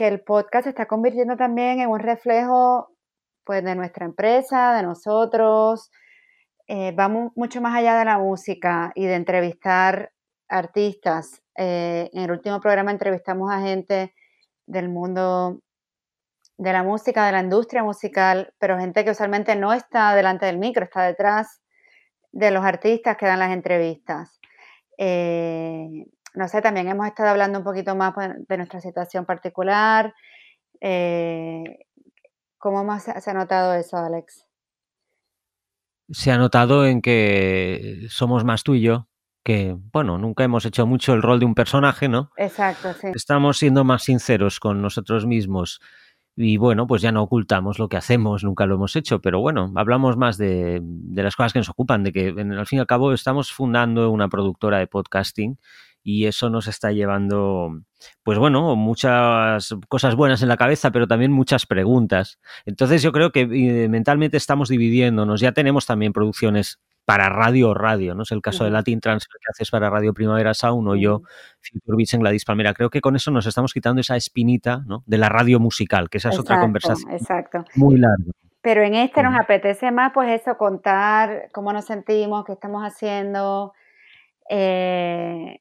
que 0.00 0.08
el 0.08 0.22
podcast 0.22 0.64
se 0.64 0.70
está 0.70 0.86
convirtiendo 0.86 1.36
también 1.36 1.78
en 1.78 1.90
un 1.90 1.98
reflejo 1.98 2.88
pues, 3.44 3.62
de 3.62 3.74
nuestra 3.74 4.06
empresa, 4.06 4.74
de 4.74 4.82
nosotros. 4.82 5.90
Eh, 6.68 6.94
vamos 6.96 7.32
mucho 7.36 7.60
más 7.60 7.76
allá 7.76 7.98
de 7.98 8.06
la 8.06 8.16
música 8.16 8.92
y 8.94 9.04
de 9.04 9.14
entrevistar 9.14 10.10
artistas. 10.48 11.42
Eh, 11.54 12.08
en 12.14 12.22
el 12.22 12.30
último 12.30 12.60
programa 12.60 12.90
entrevistamos 12.90 13.52
a 13.52 13.60
gente 13.60 14.14
del 14.64 14.88
mundo 14.88 15.60
de 16.56 16.72
la 16.72 16.82
música, 16.82 17.26
de 17.26 17.32
la 17.32 17.40
industria 17.40 17.82
musical, 17.82 18.54
pero 18.58 18.78
gente 18.78 19.04
que 19.04 19.10
usualmente 19.10 19.54
no 19.54 19.74
está 19.74 20.14
delante 20.14 20.46
del 20.46 20.56
micro, 20.56 20.84
está 20.84 21.02
detrás 21.02 21.60
de 22.32 22.50
los 22.50 22.64
artistas 22.64 23.18
que 23.18 23.26
dan 23.26 23.40
las 23.40 23.52
entrevistas. 23.52 24.40
Eh, 24.96 26.06
no 26.34 26.48
sé, 26.48 26.62
también 26.62 26.88
hemos 26.88 27.06
estado 27.06 27.30
hablando 27.30 27.58
un 27.58 27.64
poquito 27.64 27.94
más 27.96 28.14
pues, 28.14 28.30
de 28.48 28.56
nuestra 28.56 28.80
situación 28.80 29.24
particular. 29.24 30.14
Eh, 30.80 31.86
¿Cómo 32.58 32.84
más 32.84 33.04
se 33.04 33.30
ha 33.30 33.34
notado 33.34 33.74
eso, 33.74 33.96
Alex? 33.96 34.46
Se 36.10 36.30
ha 36.30 36.38
notado 36.38 36.86
en 36.86 37.00
que 37.00 38.06
somos 38.08 38.44
más 38.44 38.64
tú 38.64 38.74
y 38.74 38.82
yo, 38.82 39.08
que, 39.44 39.76
bueno, 39.92 40.18
nunca 40.18 40.44
hemos 40.44 40.66
hecho 40.66 40.86
mucho 40.86 41.14
el 41.14 41.22
rol 41.22 41.38
de 41.38 41.46
un 41.46 41.54
personaje, 41.54 42.08
¿no? 42.08 42.30
Exacto, 42.36 42.92
sí. 42.92 43.08
Estamos 43.14 43.58
siendo 43.58 43.84
más 43.84 44.02
sinceros 44.02 44.60
con 44.60 44.82
nosotros 44.82 45.26
mismos 45.26 45.80
y 46.36 46.56
bueno, 46.56 46.86
pues 46.86 47.02
ya 47.02 47.12
no 47.12 47.22
ocultamos 47.22 47.78
lo 47.78 47.88
que 47.88 47.96
hacemos, 47.96 48.44
nunca 48.44 48.66
lo 48.66 48.76
hemos 48.76 48.96
hecho, 48.96 49.20
pero 49.20 49.40
bueno, 49.40 49.72
hablamos 49.76 50.16
más 50.16 50.38
de, 50.38 50.80
de 50.82 51.22
las 51.22 51.36
cosas 51.36 51.52
que 51.52 51.58
nos 51.58 51.68
ocupan, 51.68 52.02
de 52.02 52.12
que 52.12 52.28
al 52.28 52.66
fin 52.66 52.78
y 52.78 52.80
al 52.80 52.86
cabo 52.86 53.12
estamos 53.12 53.52
fundando 53.52 54.10
una 54.10 54.28
productora 54.28 54.78
de 54.78 54.86
podcasting 54.86 55.58
y 56.02 56.26
eso 56.26 56.50
nos 56.50 56.66
está 56.66 56.92
llevando, 56.92 57.70
pues 58.22 58.38
bueno, 58.38 58.74
muchas 58.76 59.74
cosas 59.88 60.14
buenas 60.16 60.42
en 60.42 60.48
la 60.48 60.56
cabeza, 60.56 60.90
pero 60.90 61.06
también 61.06 61.32
muchas 61.32 61.66
preguntas. 61.66 62.38
Entonces 62.64 63.02
yo 63.02 63.12
creo 63.12 63.32
que 63.32 63.40
eh, 63.40 63.88
mentalmente 63.88 64.36
estamos 64.36 64.68
dividiéndonos, 64.68 65.40
ya 65.40 65.52
tenemos 65.52 65.86
también 65.86 66.12
producciones 66.12 66.80
para 67.04 67.28
radio 67.28 67.70
o 67.70 67.74
radio, 67.74 68.14
¿no? 68.14 68.22
Es 68.22 68.30
el 68.30 68.40
caso 68.40 68.64
de 68.64 68.70
Latin 68.70 69.00
Transfer 69.00 69.36
que 69.40 69.50
haces 69.50 69.70
para 69.70 69.90
Radio 69.90 70.14
Primavera 70.14 70.54
Sound 70.54 70.86
o 70.86 70.94
yo, 70.94 71.22
Future 71.60 71.96
Beats 71.96 72.14
en 72.14 72.20
Gladys 72.20 72.44
Palmera. 72.44 72.72
Creo 72.72 72.88
que 72.88 73.00
con 73.00 73.16
eso 73.16 73.30
nos 73.32 73.46
estamos 73.46 73.72
quitando 73.72 74.00
esa 74.00 74.16
espinita, 74.16 74.84
¿no? 74.86 75.02
De 75.06 75.18
la 75.18 75.28
radio 75.28 75.58
musical, 75.58 76.08
que 76.08 76.18
esa 76.18 76.28
es 76.28 76.38
otra 76.38 76.60
conversación 76.60 77.10
exacto. 77.12 77.64
muy 77.74 77.98
larga. 77.98 78.30
Pero 78.62 78.82
en 78.82 78.94
este 78.94 79.22
nos 79.22 79.34
apetece 79.34 79.90
más, 79.90 80.12
pues 80.12 80.40
eso, 80.40 80.56
contar 80.56 81.48
cómo 81.52 81.72
nos 81.72 81.86
sentimos, 81.86 82.44
qué 82.44 82.52
estamos 82.52 82.84
haciendo, 82.84 83.72
eh, 84.48 85.60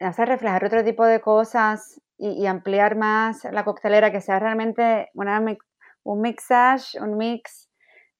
hacer 0.00 0.28
reflejar 0.28 0.64
otro 0.64 0.82
tipo 0.82 1.04
de 1.04 1.20
cosas 1.20 2.00
y, 2.18 2.46
ampliar 2.46 2.96
más 2.96 3.44
la 3.50 3.64
coctelera, 3.64 4.12
que 4.12 4.20
sea 4.20 4.38
realmente 4.38 5.10
una, 5.14 5.42
un 6.02 6.20
mixage, 6.20 7.00
un 7.00 7.16
mix 7.16 7.70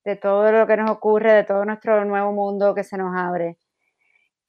de 0.04 0.16
todo 0.16 0.50
lo 0.52 0.66
que 0.66 0.76
nos 0.76 0.90
ocurre, 0.90 1.32
de 1.32 1.44
todo 1.44 1.64
nuestro 1.64 2.04
nuevo 2.04 2.32
mundo 2.32 2.74
que 2.74 2.84
se 2.84 2.96
nos 2.96 3.14
abre. 3.16 3.58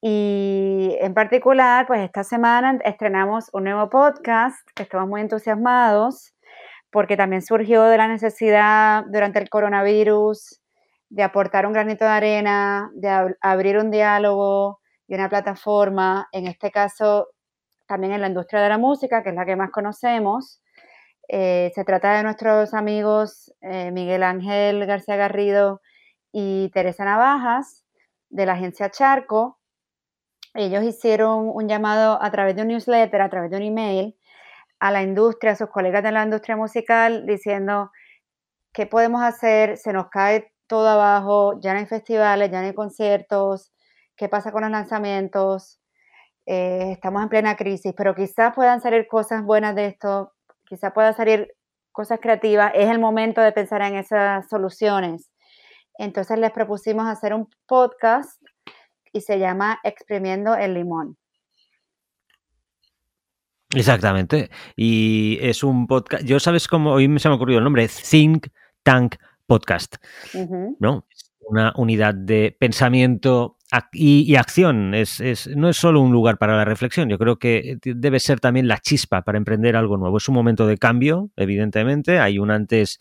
Y 0.02 0.96
en 1.00 1.14
particular, 1.14 1.86
pues 1.86 2.02
esta 2.02 2.24
semana 2.24 2.80
estrenamos 2.84 3.50
un 3.54 3.66
nuevo 3.66 3.90
podcast 3.90 4.68
que 4.74 4.84
estamos 4.84 5.08
muy 5.08 5.22
entusiasmados 5.22 6.34
porque 6.92 7.16
también 7.16 7.42
surgió 7.42 7.84
de 7.84 7.98
la 7.98 8.08
necesidad 8.08 9.06
durante 9.08 9.40
el 9.40 9.50
coronavirus 9.50 10.60
de 11.10 11.24
aportar 11.24 11.66
un 11.66 11.74
granito 11.74 12.06
de 12.06 12.12
arena, 12.12 12.90
de 12.96 13.36
abrir 13.42 13.78
un 13.78 13.92
diálogo 13.92 14.81
y 15.12 15.16
una 15.16 15.28
plataforma, 15.28 16.30
en 16.32 16.48
este 16.48 16.72
caso 16.72 17.28
también 17.86 18.14
en 18.14 18.22
la 18.22 18.28
industria 18.28 18.62
de 18.62 18.70
la 18.70 18.78
música, 18.78 19.22
que 19.22 19.30
es 19.32 19.36
la 19.36 19.46
que 19.46 19.58
más 19.58 19.70
conocemos, 19.70 20.62
eh, 21.28 21.70
se 21.76 21.84
trata 21.84 22.16
de 22.16 22.24
nuestros 22.24 22.74
amigos 22.74 23.54
eh, 23.60 23.92
Miguel 23.92 24.24
Ángel 24.24 24.86
García 24.86 25.18
Garrido 25.18 25.82
y 26.32 26.70
Teresa 26.70 27.04
Navajas 27.04 27.86
de 28.30 28.46
la 28.46 28.54
agencia 28.54 28.90
Charco. 28.90 29.60
Ellos 30.54 30.82
hicieron 30.86 31.52
un 31.54 31.68
llamado 31.68 32.18
a 32.24 32.32
través 32.32 32.56
de 32.56 32.62
un 32.62 32.70
newsletter, 32.70 33.22
a 33.22 33.30
través 33.30 33.52
de 33.52 33.58
un 33.58 33.64
email, 33.64 34.18
a 34.80 34.92
la 34.92 35.04
industria, 35.04 35.52
a 35.52 35.56
sus 35.58 35.70
colegas 35.70 36.04
de 36.04 36.14
la 36.14 36.24
industria 36.24 36.56
musical, 36.56 37.26
diciendo 37.26 37.92
qué 38.72 38.86
podemos 38.86 39.22
hacer, 39.24 39.76
se 39.76 39.92
nos 39.92 40.08
cae 40.08 40.54
todo 40.68 40.88
abajo, 40.88 41.60
ya 41.60 41.74
no 41.74 41.80
hay 41.80 41.86
festivales, 41.86 42.50
ya 42.50 42.62
no 42.62 42.68
hay 42.68 42.74
conciertos, 42.74 43.74
qué 44.22 44.30
pasa 44.30 44.52
con 44.52 44.62
los 44.62 44.70
lanzamientos, 44.70 45.80
eh, 46.46 46.92
estamos 46.92 47.24
en 47.24 47.30
plena 47.30 47.56
crisis, 47.56 47.92
pero 47.98 48.14
quizás 48.14 48.54
puedan 48.54 48.80
salir 48.80 49.08
cosas 49.08 49.44
buenas 49.44 49.76
de 49.76 49.88
esto, 49.88 50.34
quizá 50.64 50.94
pueda 50.94 51.12
salir 51.14 51.56
cosas 51.92 52.20
creativas, 52.22 52.72
es 52.76 52.88
el 52.88 53.00
momento 53.00 53.42
de 53.42 53.52
pensar 53.52 53.82
en 53.82 53.96
esas 53.96 54.48
soluciones. 54.48 55.32
Entonces 55.98 56.38
les 56.38 56.52
propusimos 56.52 57.08
hacer 57.08 57.34
un 57.34 57.50
podcast 57.66 58.40
y 59.12 59.22
se 59.22 59.40
llama 59.40 59.80
Exprimiendo 59.84 60.54
el 60.54 60.76
Limón. 60.76 61.18
Exactamente. 63.74 64.52
Y 64.76 65.40
es 65.42 65.64
un 65.64 65.88
podcast. 65.88 66.24
Yo 66.26 66.40
sabes 66.40 66.68
cómo 66.68 66.92
hoy 66.92 67.06
se 67.18 67.28
me 67.28 67.34
ha 67.34 67.38
ocurrido 67.38 67.58
el 67.58 67.64
nombre, 67.64 67.88
Think 67.88 68.50
Tank 68.84 69.16
Podcast. 69.48 69.96
¿No? 70.80 71.08
Una 71.40 71.74
unidad 71.76 72.14
de 72.14 72.56
pensamiento 72.60 73.58
y, 73.94 74.36
acción 74.36 74.94
es, 74.94 75.22
no 75.56 75.70
es 75.70 75.78
solo 75.78 76.02
un 76.02 76.12
lugar 76.12 76.38
para 76.38 76.58
la 76.58 76.66
reflexión, 76.66 77.10
yo 77.10 77.18
creo 77.18 77.40
que 77.40 77.78
debe 77.84 78.20
ser 78.20 78.40
también 78.40 78.68
la 78.68 78.80
chispa 78.80 79.22
para 79.22 79.38
emprender 79.38 79.76
algo 79.76 79.98
nuevo. 79.98 80.18
Es 80.18 80.28
un 80.28 80.36
momento 80.36 80.68
de 80.68 80.78
cambio, 80.78 81.30
evidentemente, 81.36 82.20
hay 82.20 82.40
un 82.40 82.52
antes 82.52 83.00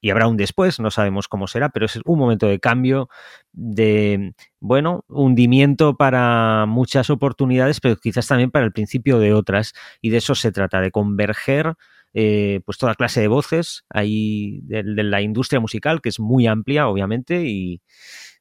y 0.00 0.10
habrá 0.10 0.26
un 0.26 0.36
después, 0.36 0.80
no 0.80 0.90
sabemos 0.90 1.28
cómo 1.28 1.46
será, 1.46 1.68
pero 1.68 1.86
es 1.86 1.98
un 2.04 2.18
momento 2.18 2.46
de 2.46 2.58
cambio, 2.58 3.08
de, 3.52 4.32
bueno, 4.58 5.04
hundimiento 5.08 5.96
para 5.96 6.64
muchas 6.66 7.10
oportunidades, 7.10 7.80
pero 7.80 7.96
quizás 7.96 8.26
también 8.26 8.50
para 8.50 8.64
el 8.64 8.72
principio 8.72 9.18
de 9.18 9.34
otras, 9.34 9.74
y 10.00 10.10
de 10.10 10.18
eso 10.18 10.34
se 10.34 10.52
trata, 10.52 10.80
de 10.80 10.90
converger 10.90 11.74
eh, 12.14 12.60
pues 12.64 12.78
toda 12.78 12.96
clase 12.96 13.20
de 13.20 13.28
voces 13.28 13.84
ahí 13.88 14.60
de, 14.62 14.82
la 14.84 15.20
industria 15.20 15.60
musical, 15.60 16.00
que 16.00 16.08
es 16.08 16.18
muy 16.18 16.46
amplia, 16.46 16.88
obviamente, 16.88 17.44
y 17.44 17.82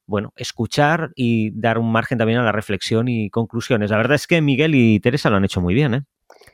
bueno, 0.10 0.34
escuchar 0.36 1.12
y 1.16 1.52
dar 1.52 1.78
un 1.78 1.92
margen 1.92 2.18
también 2.18 2.40
a 2.40 2.44
la 2.44 2.52
reflexión 2.52 3.08
y 3.08 3.30
conclusiones. 3.30 3.92
La 3.92 3.98
verdad 3.98 4.16
es 4.16 4.28
que 4.28 4.42
Miguel 4.42 4.74
y 4.76 5.00
Teresa 5.00 5.30
lo 5.30 5.38
han 5.38 5.46
hecho 5.46 5.62
muy 5.62 5.74
bien, 5.74 5.94
¿eh? 5.94 6.02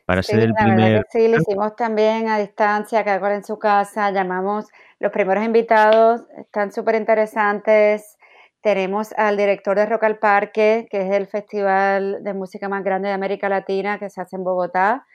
para 0.06 0.22
ser 0.22 0.40
el 0.40 0.54
primer. 0.54 1.06
sí, 1.10 1.28
lo 1.28 1.38
hicimos 1.38 1.76
también 1.76 2.28
a 2.28 2.38
distancia, 2.38 3.04
cada 3.04 3.20
cual 3.20 3.34
en 3.34 3.44
su 3.44 3.58
casa. 3.58 4.12
Llamamos 4.12 4.66
los 5.00 5.12
primeros 5.12 5.44
invitados, 5.44 6.22
están 6.38 6.72
súper 6.72 6.96
interesantes. 6.96 8.18
Tenemos 8.62 9.14
al 9.14 9.38
director 9.38 9.78
de 9.78 9.86
Rock 9.86 10.04
al 10.04 10.20
Parque, 10.20 10.88
que 10.90 11.02
es 11.02 11.14
el 11.14 11.28
festival 11.28 12.24
de 12.24 12.34
música 12.34 12.68
más 12.68 12.84
grande 12.84 13.10
de 13.10 13.14
América 13.14 13.48
Latina 13.48 14.00
que 14.00 14.10
se 14.10 14.22
hace 14.22 14.36
en 14.36 14.44
Bogotá, 14.44 15.06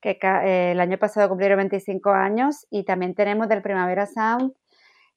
que 0.00 0.18
eh, 0.22 0.72
el 0.72 0.80
año 0.80 0.98
pasado 0.98 1.28
cumplieron 1.28 1.58
25 1.58 2.10
años. 2.10 2.66
Y 2.70 2.84
también 2.84 3.14
tenemos 3.14 3.48
del 3.48 3.62
Primavera 3.62 4.06
Sound, 4.06 4.52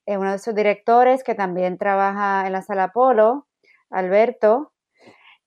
eh, 0.06 0.18
uno 0.18 0.32
de 0.32 0.40
sus 0.40 0.56
directores 0.56 1.24
que 1.24 1.36
también 1.36 1.78
trabaja 1.78 2.46
en 2.46 2.54
la 2.54 2.62
Sala 2.62 2.92
Polo, 2.92 3.48
Alberto. 3.90 4.74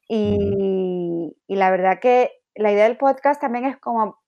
Y, 0.09 1.37
y 1.47 1.57
la 1.57 1.71
verdad 1.71 2.01
que 2.01 2.33
la 2.55 2.73
idea 2.73 2.85
del 2.85 2.97
podcast 2.97 3.41
también 3.41 3.67
es 3.67 3.79
como 3.79 4.19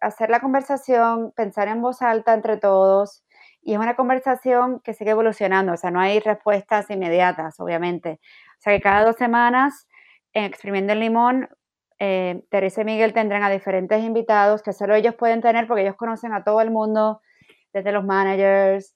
hacer 0.00 0.30
la 0.30 0.40
conversación, 0.40 1.32
pensar 1.32 1.68
en 1.68 1.82
voz 1.82 2.02
alta 2.02 2.34
entre 2.34 2.56
todos. 2.56 3.24
Y 3.62 3.74
es 3.74 3.78
una 3.78 3.96
conversación 3.96 4.80
que 4.80 4.94
sigue 4.94 5.10
evolucionando, 5.10 5.72
o 5.72 5.76
sea, 5.76 5.90
no 5.90 6.00
hay 6.00 6.20
respuestas 6.20 6.90
inmediatas, 6.90 7.60
obviamente. 7.60 8.20
O 8.58 8.62
sea, 8.62 8.74
que 8.74 8.80
cada 8.80 9.04
dos 9.04 9.16
semanas 9.16 9.86
en 10.32 10.44
Exprimiendo 10.44 10.92
el 10.92 11.00
Limón, 11.00 11.48
eh, 11.98 12.42
Teresa 12.50 12.82
y 12.82 12.84
Miguel 12.84 13.12
tendrán 13.12 13.42
a 13.42 13.50
diferentes 13.50 14.02
invitados 14.02 14.62
que 14.62 14.72
solo 14.72 14.94
ellos 14.94 15.14
pueden 15.14 15.42
tener 15.42 15.66
porque 15.66 15.82
ellos 15.82 15.96
conocen 15.96 16.32
a 16.32 16.44
todo 16.44 16.60
el 16.62 16.70
mundo, 16.70 17.20
desde 17.72 17.92
los 17.92 18.04
managers, 18.04 18.94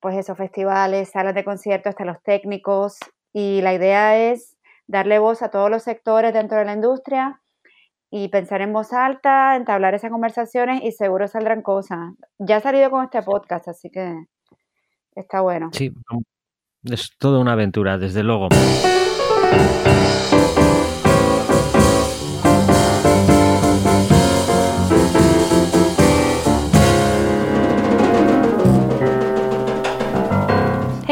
pues 0.00 0.16
esos 0.16 0.36
festivales, 0.36 1.10
salas 1.10 1.34
de 1.34 1.44
conciertos, 1.44 1.90
hasta 1.90 2.04
los 2.04 2.22
técnicos. 2.22 2.98
Y 3.32 3.60
la 3.62 3.74
idea 3.74 4.30
es 4.30 4.56
darle 4.86 5.18
voz 5.18 5.42
a 5.42 5.50
todos 5.50 5.70
los 5.70 5.82
sectores 5.82 6.32
dentro 6.32 6.58
de 6.58 6.64
la 6.64 6.72
industria 6.72 7.40
y 8.10 8.28
pensar 8.28 8.62
en 8.62 8.72
voz 8.72 8.92
alta, 8.92 9.54
entablar 9.56 9.94
esas 9.94 10.10
conversaciones 10.10 10.82
y 10.82 10.92
seguro 10.92 11.28
saldrán 11.28 11.62
cosas. 11.62 12.14
Ya 12.38 12.56
ha 12.56 12.60
salido 12.60 12.90
con 12.90 13.04
este 13.04 13.22
podcast, 13.22 13.68
así 13.68 13.90
que 13.90 14.24
está 15.14 15.42
bueno. 15.42 15.70
Sí, 15.72 15.92
es 16.84 17.10
toda 17.18 17.38
una 17.38 17.52
aventura, 17.52 17.98
desde 17.98 18.22
luego. 18.22 18.48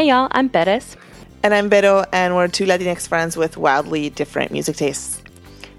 Y'all, 0.06 0.28
I'm 0.30 0.48
Bettis. 0.48 0.96
And 1.42 1.52
I'm 1.52 1.68
Beto, 1.68 2.06
and 2.12 2.36
we're 2.36 2.48
two 2.48 2.64
Latinx 2.64 3.08
friends 3.08 3.36
with 3.36 3.56
wildly 3.56 4.10
different 4.10 4.52
music 4.52 4.76
tastes. 4.76 5.20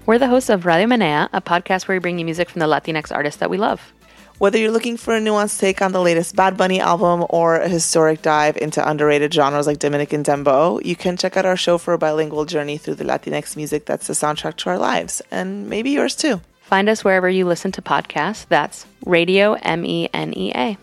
We're 0.06 0.18
the 0.18 0.28
hosts 0.28 0.50
of 0.50 0.66
Radio 0.66 0.86
Menea, 0.86 1.28
a 1.32 1.40
podcast 1.40 1.88
where 1.88 1.96
we 1.96 2.00
bring 2.00 2.18
you 2.18 2.24
music 2.24 2.50
from 2.50 2.60
the 2.60 2.66
Latinx 2.66 3.10
artists 3.14 3.40
that 3.40 3.50
we 3.50 3.56
love. 3.56 3.92
Whether 4.38 4.58
you're 4.58 4.70
looking 4.70 4.96
for 4.96 5.16
a 5.16 5.20
nuanced 5.20 5.58
take 5.58 5.82
on 5.82 5.92
the 5.92 6.00
latest 6.00 6.36
Bad 6.36 6.56
Bunny 6.56 6.78
album 6.78 7.26
or 7.28 7.56
a 7.56 7.68
historic 7.68 8.22
dive 8.22 8.56
into 8.56 8.86
underrated 8.88 9.32
genres 9.34 9.66
like 9.66 9.78
Dominican 9.78 10.22
Dembo, 10.22 10.84
you 10.84 10.94
can 10.94 11.16
check 11.16 11.36
out 11.36 11.44
our 11.44 11.56
show 11.56 11.76
for 11.76 11.92
a 11.92 11.98
bilingual 11.98 12.44
journey 12.44 12.78
through 12.78 12.94
the 12.94 13.04
Latinx 13.04 13.56
music 13.56 13.84
that's 13.86 14.06
the 14.06 14.12
soundtrack 14.12 14.56
to 14.58 14.70
our 14.70 14.78
lives, 14.78 15.22
and 15.30 15.68
maybe 15.68 15.90
yours 15.90 16.14
too. 16.14 16.40
Find 16.62 16.88
us 16.88 17.02
wherever 17.02 17.28
you 17.28 17.46
listen 17.46 17.72
to 17.72 17.82
podcasts. 17.82 18.46
That's 18.48 18.86
Radio 19.04 19.54
M 19.54 19.84
E 19.84 20.08
N 20.12 20.36
E 20.36 20.52
A. 20.54 20.78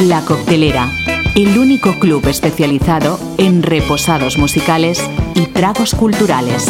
La 0.00 0.24
Coctelera 0.24 0.88
el 1.36 1.58
único 1.58 1.92
club 1.98 2.26
especializado 2.28 3.18
en 3.36 3.62
reposados 3.62 4.38
musicales 4.38 4.98
y 5.34 5.44
tragos 5.48 5.94
culturales. 5.94 6.66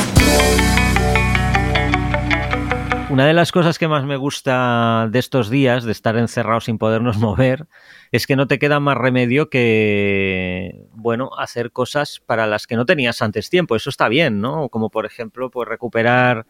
Una 3.08 3.28
de 3.28 3.32
las 3.32 3.52
cosas 3.52 3.78
que 3.78 3.86
más 3.86 4.04
me 4.04 4.16
gusta 4.16 5.06
de 5.08 5.20
estos 5.20 5.50
días, 5.50 5.84
de 5.84 5.92
estar 5.92 6.16
encerrados 6.16 6.64
sin 6.64 6.78
podernos 6.78 7.16
mover, 7.18 7.68
es 8.10 8.26
que 8.26 8.34
no 8.34 8.48
te 8.48 8.58
queda 8.58 8.80
más 8.80 8.98
remedio 8.98 9.50
que, 9.50 10.88
bueno, 10.90 11.30
hacer 11.38 11.70
cosas 11.70 12.20
para 12.26 12.48
las 12.48 12.66
que 12.66 12.74
no 12.74 12.86
tenías 12.86 13.22
antes 13.22 13.50
tiempo. 13.50 13.76
Eso 13.76 13.90
está 13.90 14.08
bien, 14.08 14.40
¿no? 14.40 14.68
Como 14.68 14.90
por 14.90 15.06
ejemplo, 15.06 15.48
pues 15.48 15.68
recuperar 15.68 16.44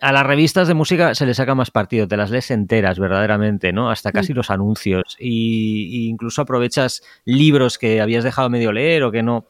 a 0.00 0.12
las 0.12 0.26
revistas 0.26 0.66
de 0.66 0.74
música 0.74 1.14
se 1.14 1.26
les 1.26 1.36
saca 1.36 1.54
más 1.54 1.70
partido, 1.70 2.08
te 2.08 2.16
las 2.16 2.30
lees 2.30 2.50
enteras 2.50 2.98
verdaderamente, 2.98 3.72
¿no? 3.72 3.90
Hasta 3.90 4.12
casi 4.12 4.32
mm. 4.32 4.36
los 4.36 4.50
anuncios. 4.50 5.16
Y, 5.18 6.08
incluso 6.08 6.42
aprovechas 6.42 7.02
libros 7.24 7.78
que 7.78 8.00
habías 8.00 8.24
dejado 8.24 8.48
medio 8.48 8.72
leer 8.72 9.02
o 9.02 9.12
que 9.12 9.22
no. 9.22 9.46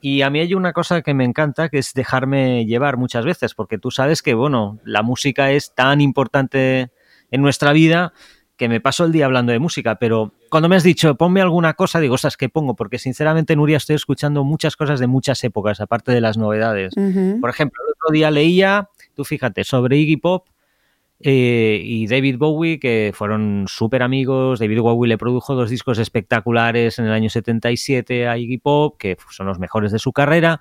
Y 0.00 0.22
a 0.22 0.30
mí 0.30 0.40
hay 0.40 0.54
una 0.54 0.72
cosa 0.72 1.02
que 1.02 1.14
me 1.14 1.24
encanta, 1.24 1.68
que 1.68 1.78
es 1.78 1.94
dejarme 1.94 2.66
llevar 2.66 2.96
muchas 2.96 3.24
veces, 3.24 3.54
porque 3.54 3.78
tú 3.78 3.92
sabes 3.92 4.22
que, 4.22 4.34
bueno, 4.34 4.80
la 4.84 5.02
música 5.02 5.52
es 5.52 5.74
tan 5.74 6.00
importante 6.00 6.90
en 7.30 7.40
nuestra 7.40 7.72
vida 7.72 8.12
que 8.56 8.68
me 8.68 8.80
paso 8.80 9.04
el 9.04 9.12
día 9.12 9.24
hablando 9.24 9.52
de 9.52 9.58
música, 9.58 9.96
pero 9.96 10.34
cuando 10.48 10.68
me 10.68 10.76
has 10.76 10.82
dicho 10.82 11.16
ponme 11.16 11.40
alguna 11.40 11.74
cosa, 11.74 11.98
digo, 11.98 12.14
esas 12.14 12.36
que 12.36 12.48
pongo, 12.48 12.76
porque 12.76 12.98
sinceramente, 12.98 13.56
Nuria, 13.56 13.76
estoy 13.76 13.96
escuchando 13.96 14.44
muchas 14.44 14.76
cosas 14.76 15.00
de 15.00 15.06
muchas 15.06 15.42
épocas, 15.42 15.80
aparte 15.80 16.12
de 16.12 16.20
las 16.20 16.36
novedades. 16.36 16.94
Por 16.94 17.50
ejemplo, 17.50 17.82
el 17.84 17.92
otro 17.92 18.12
día 18.12 18.30
leía 18.30 18.88
Tú 19.14 19.24
fíjate, 19.24 19.64
sobre 19.64 19.96
Iggy 19.96 20.16
Pop 20.16 20.48
eh, 21.20 21.80
y 21.84 22.06
David 22.06 22.38
Bowie, 22.38 22.80
que 22.80 23.12
fueron 23.14 23.66
súper 23.68 24.02
amigos. 24.02 24.58
David 24.58 24.80
Bowie 24.80 25.08
le 25.08 25.18
produjo 25.18 25.54
dos 25.54 25.70
discos 25.70 25.98
espectaculares 25.98 26.98
en 26.98 27.06
el 27.06 27.12
año 27.12 27.30
77 27.30 28.28
a 28.28 28.36
Iggy 28.38 28.58
Pop, 28.58 28.96
que 28.98 29.16
son 29.30 29.46
los 29.46 29.58
mejores 29.58 29.92
de 29.92 29.98
su 29.98 30.12
carrera. 30.12 30.60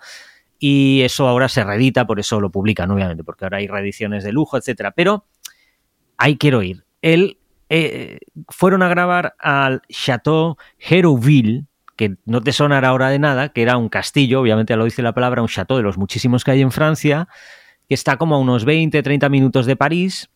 Y 0.59 1.01
eso 1.01 1.27
ahora 1.27 1.49
se 1.49 1.63
reedita, 1.63 2.05
por 2.05 2.19
eso 2.19 2.39
lo 2.39 2.51
publican, 2.51 2.91
obviamente, 2.91 3.23
porque 3.23 3.45
ahora 3.45 3.57
hay 3.57 3.67
reediciones 3.67 4.23
de 4.23 4.31
lujo, 4.31 4.57
etcétera. 4.57 4.91
Pero 4.91 5.25
ahí 6.17 6.37
quiero 6.37 6.61
ir. 6.61 6.83
Él 7.01 7.39
eh, 7.69 8.19
fueron 8.47 8.83
a 8.83 8.89
grabar 8.89 9.35
al 9.39 9.81
Chateau 9.89 10.57
Hérouville, 10.77 11.65
que 11.95 12.17
no 12.25 12.41
te 12.41 12.51
sonará 12.51 12.89
ahora 12.89 13.09
de 13.09 13.17
nada, 13.17 13.49
que 13.49 13.61
era 13.61 13.77
un 13.77 13.89
castillo, 13.89 14.41
obviamente 14.41 14.73
ya 14.73 14.77
lo 14.77 14.85
dice 14.85 15.01
la 15.01 15.13
palabra, 15.13 15.41
un 15.41 15.47
chateau 15.47 15.77
de 15.77 15.83
los 15.83 15.97
muchísimos 15.97 16.43
que 16.43 16.51
hay 16.51 16.61
en 16.61 16.71
Francia, 16.71 17.27
que 17.91 17.95
está 17.95 18.15
como 18.15 18.35
a 18.35 18.39
unos 18.39 18.63
20, 18.63 19.03
30 19.03 19.27
minutos 19.27 19.65
de 19.65 19.75
París 19.75 20.29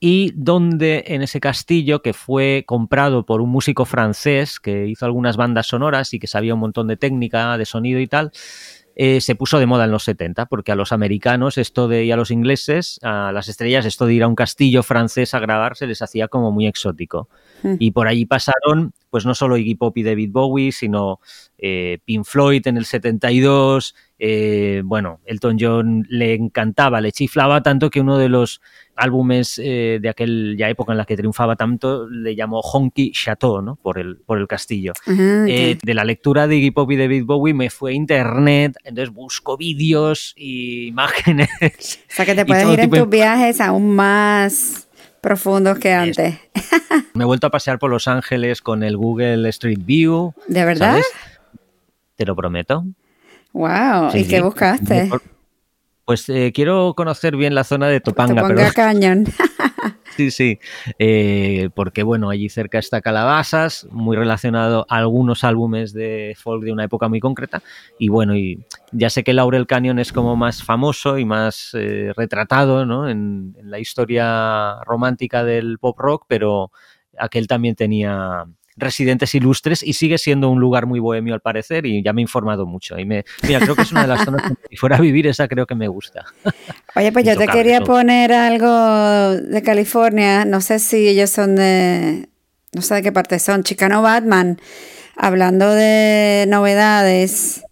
y 0.00 0.32
donde 0.36 1.04
en 1.06 1.22
ese 1.22 1.40
castillo 1.40 2.02
que 2.02 2.12
fue 2.12 2.64
comprado 2.66 3.24
por 3.24 3.40
un 3.40 3.48
músico 3.48 3.86
francés 3.86 4.60
que 4.60 4.86
hizo 4.86 5.06
algunas 5.06 5.38
bandas 5.38 5.68
sonoras 5.68 6.12
y 6.12 6.18
que 6.18 6.26
sabía 6.26 6.52
un 6.52 6.60
montón 6.60 6.86
de 6.86 6.98
técnica, 6.98 7.56
de 7.56 7.64
sonido 7.64 8.00
y 8.00 8.06
tal, 8.06 8.32
eh, 8.96 9.20
se 9.20 9.34
puso 9.34 9.58
de 9.58 9.66
moda 9.66 9.86
en 9.86 9.90
los 9.90 10.04
70, 10.04 10.46
porque 10.46 10.70
a 10.70 10.76
los 10.76 10.92
americanos 10.92 11.58
esto 11.58 11.88
de, 11.88 12.04
y 12.04 12.12
a 12.12 12.16
los 12.16 12.30
ingleses, 12.30 13.00
a 13.02 13.32
las 13.32 13.48
estrellas, 13.48 13.86
esto 13.86 14.04
de 14.06 14.14
ir 14.14 14.22
a 14.22 14.28
un 14.28 14.36
castillo 14.36 14.82
francés 14.82 15.34
a 15.34 15.40
grabar 15.40 15.76
se 15.76 15.86
les 15.86 16.00
hacía 16.00 16.28
como 16.28 16.52
muy 16.52 16.66
exótico. 16.66 17.28
Hmm. 17.62 17.76
Y 17.78 17.90
por 17.90 18.06
allí 18.06 18.24
pasaron, 18.24 18.92
pues 19.10 19.24
no 19.24 19.34
solo 19.34 19.56
Iggy 19.56 19.74
Pop 19.74 19.96
y 19.96 20.02
David 20.04 20.30
Bowie, 20.30 20.70
sino 20.70 21.18
eh, 21.58 21.98
Pink 22.04 22.24
Floyd 22.24 22.66
en 22.68 22.76
el 22.76 22.84
72, 22.84 23.94
eh, 24.26 24.80
bueno, 24.82 25.20
Elton 25.26 25.58
John 25.60 26.06
le 26.08 26.32
encantaba, 26.32 27.02
le 27.02 27.12
chiflaba 27.12 27.62
tanto 27.62 27.90
que 27.90 28.00
uno 28.00 28.16
de 28.16 28.30
los 28.30 28.62
álbumes 28.96 29.60
eh, 29.62 29.98
de 30.00 30.08
aquella 30.08 30.70
época 30.70 30.92
en 30.92 30.96
la 30.96 31.04
que 31.04 31.14
triunfaba 31.14 31.56
tanto 31.56 32.08
le 32.08 32.34
llamó 32.34 32.60
Honky 32.60 33.12
Chateau, 33.12 33.60
¿no? 33.60 33.76
Por 33.76 33.98
el, 33.98 34.16
por 34.16 34.38
el 34.38 34.48
castillo. 34.48 34.94
De 35.06 35.78
la 35.94 36.04
lectura 36.04 36.46
de 36.46 36.56
Iggy 36.56 36.70
Pop 36.70 36.90
y 36.90 36.96
David 36.96 37.26
Bowie 37.26 37.52
me 37.52 37.68
fue 37.68 37.90
a 37.90 37.94
internet, 37.94 38.78
entonces 38.82 39.12
busco 39.12 39.58
vídeos 39.58 40.32
y 40.38 40.86
imágenes. 40.86 41.50
O 41.60 42.14
sea 42.14 42.24
que 42.24 42.34
te 42.34 42.46
puedes 42.46 42.66
ir 42.66 42.80
en 42.80 42.90
tus 42.90 43.10
viajes 43.10 43.60
aún 43.60 43.94
más 43.94 44.88
profundos 45.20 45.78
que 45.78 45.92
antes. 45.92 46.38
Me 47.12 47.24
he 47.24 47.26
vuelto 47.26 47.46
a 47.48 47.50
pasear 47.50 47.78
por 47.78 47.90
Los 47.90 48.08
Ángeles 48.08 48.62
con 48.62 48.82
el 48.82 48.96
Google 48.96 49.46
Street 49.50 49.80
View. 49.84 50.32
¿De 50.48 50.64
verdad? 50.64 50.98
Te 52.16 52.24
lo 52.24 52.34
prometo. 52.34 52.86
Wow, 53.54 54.10
¿y 54.12 54.26
qué 54.26 54.40
buscaste? 54.40 55.08
Pues 56.04 56.28
eh, 56.28 56.50
quiero 56.52 56.92
conocer 56.94 57.36
bien 57.36 57.54
la 57.54 57.62
zona 57.62 57.86
de 57.86 58.00
Topanga. 58.00 58.42
Topanga 58.42 58.72
Canyon. 58.72 59.26
sí, 60.16 60.32
sí, 60.32 60.58
eh, 60.98 61.70
porque 61.72 62.02
bueno, 62.02 62.30
allí 62.30 62.48
cerca 62.48 62.80
está 62.80 63.00
Calabasas, 63.00 63.86
muy 63.92 64.16
relacionado 64.16 64.86
a 64.90 64.96
algunos 64.96 65.44
álbumes 65.44 65.92
de 65.92 66.36
folk 66.36 66.64
de 66.64 66.72
una 66.72 66.84
época 66.84 67.08
muy 67.08 67.20
concreta. 67.20 67.62
Y 67.96 68.08
bueno, 68.08 68.34
y 68.34 68.58
ya 68.90 69.08
sé 69.08 69.22
que 69.22 69.32
Laurel 69.32 69.68
Canyon 69.68 70.00
es 70.00 70.12
como 70.12 70.34
más 70.34 70.64
famoso 70.64 71.16
y 71.16 71.24
más 71.24 71.70
eh, 71.74 72.12
retratado 72.16 72.84
¿no? 72.84 73.08
en, 73.08 73.54
en 73.56 73.70
la 73.70 73.78
historia 73.78 74.80
romántica 74.84 75.44
del 75.44 75.78
pop 75.78 75.96
rock, 76.00 76.24
pero 76.26 76.72
aquel 77.16 77.46
también 77.46 77.76
tenía 77.76 78.46
residentes 78.76 79.34
ilustres 79.34 79.82
y 79.82 79.92
sigue 79.92 80.18
siendo 80.18 80.48
un 80.48 80.60
lugar 80.60 80.86
muy 80.86 81.00
bohemio 81.00 81.34
al 81.34 81.40
parecer 81.40 81.86
y 81.86 82.02
ya 82.02 82.12
me 82.12 82.20
he 82.20 82.22
informado 82.22 82.66
mucho. 82.66 82.98
Y 82.98 83.04
me, 83.04 83.24
mira, 83.42 83.60
creo 83.60 83.76
que 83.76 83.82
es 83.82 83.92
una 83.92 84.02
de 84.02 84.08
las 84.08 84.24
zonas 84.24 84.42
que 84.42 84.56
si 84.70 84.76
fuera 84.76 84.96
a 84.96 85.00
vivir 85.00 85.26
esa 85.26 85.48
creo 85.48 85.66
que 85.66 85.74
me 85.74 85.88
gusta. 85.88 86.24
Oye, 86.96 87.12
pues 87.12 87.24
yo 87.24 87.36
te 87.36 87.46
quería 87.46 87.80
poner 87.80 88.32
algo 88.32 89.36
de 89.36 89.62
California, 89.62 90.44
no 90.44 90.60
sé 90.60 90.78
si 90.78 91.08
ellos 91.08 91.30
son 91.30 91.56
de, 91.56 92.28
no 92.72 92.82
sé 92.82 92.96
de 92.96 93.02
qué 93.02 93.12
parte 93.12 93.38
son, 93.38 93.62
Chicano 93.62 94.02
Batman, 94.02 94.60
hablando 95.16 95.70
de 95.70 96.46
novedades. 96.48 97.64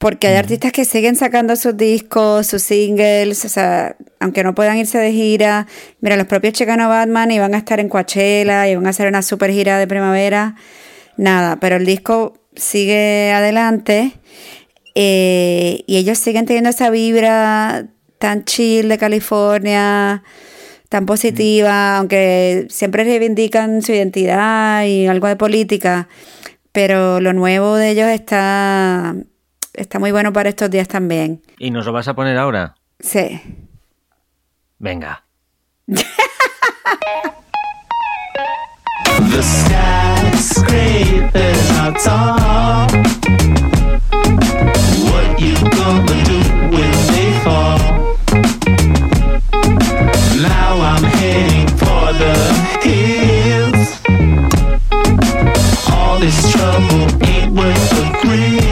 Porque 0.00 0.28
hay 0.28 0.36
artistas 0.36 0.72
que 0.72 0.86
siguen 0.86 1.14
sacando 1.14 1.54
sus 1.56 1.76
discos, 1.76 2.46
sus 2.46 2.62
singles, 2.62 3.44
o 3.44 3.50
sea, 3.50 3.96
aunque 4.18 4.42
no 4.42 4.54
puedan 4.54 4.78
irse 4.78 4.96
de 4.96 5.12
gira. 5.12 5.66
Mira, 6.00 6.16
los 6.16 6.26
propios 6.26 6.54
Chicano 6.54 6.88
Batman 6.88 7.30
iban 7.30 7.54
a 7.54 7.58
estar 7.58 7.80
en 7.80 7.90
Coachella, 7.90 8.66
iban 8.66 8.86
a 8.86 8.90
hacer 8.90 9.08
una 9.08 9.20
super 9.20 9.50
gira 9.52 9.78
de 9.78 9.86
primavera. 9.86 10.56
Nada, 11.18 11.56
pero 11.60 11.76
el 11.76 11.84
disco 11.84 12.32
sigue 12.56 13.30
adelante 13.30 14.12
eh, 14.94 15.84
y 15.86 15.98
ellos 15.98 16.16
siguen 16.16 16.46
teniendo 16.46 16.70
esa 16.70 16.88
vibra 16.88 17.86
tan 18.18 18.46
chill 18.46 18.88
de 18.88 18.96
California, 18.96 20.22
tan 20.88 21.04
positiva, 21.04 21.98
aunque 21.98 22.68
siempre 22.70 23.04
reivindican 23.04 23.82
su 23.82 23.92
identidad 23.92 24.82
y 24.86 25.06
algo 25.08 25.26
de 25.26 25.36
política, 25.36 26.08
pero 26.72 27.20
lo 27.20 27.34
nuevo 27.34 27.76
de 27.76 27.90
ellos 27.90 28.08
está, 28.08 29.14
está 29.80 29.98
muy 29.98 30.12
bueno 30.12 30.32
para 30.32 30.48
estos 30.50 30.70
días 30.70 30.86
también. 30.88 31.42
¿Y 31.58 31.70
nos 31.70 31.86
lo 31.86 31.92
vas 31.92 32.06
a 32.08 32.14
poner 32.14 32.36
ahora? 32.36 32.74
Sí. 33.00 33.40
Venga. 34.78 35.24
The 39.30 39.42
skyscrapers 39.42 41.70
are 41.78 41.92
tall. 42.02 42.88
What 45.10 45.38
you 45.40 45.54
gonna 45.78 46.16
do 46.24 46.38
when 46.74 46.92
they 47.12 47.30
fall? 47.44 47.78
Now 50.40 50.72
I'm 50.80 51.04
heading 51.04 51.68
for 51.76 52.12
the 52.22 52.34
hills. 52.86 53.88
All 55.92 56.16
this 56.18 56.38
trouble 56.52 57.02
ain't 57.26 57.52
worth 57.52 57.90
the 57.90 58.04
thrill. 58.22 58.69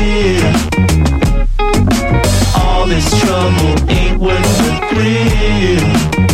Trouble 3.39 3.91
ain't 3.91 4.21
worth 4.21 4.59
the 4.59 4.73
thrill. 4.91 6.28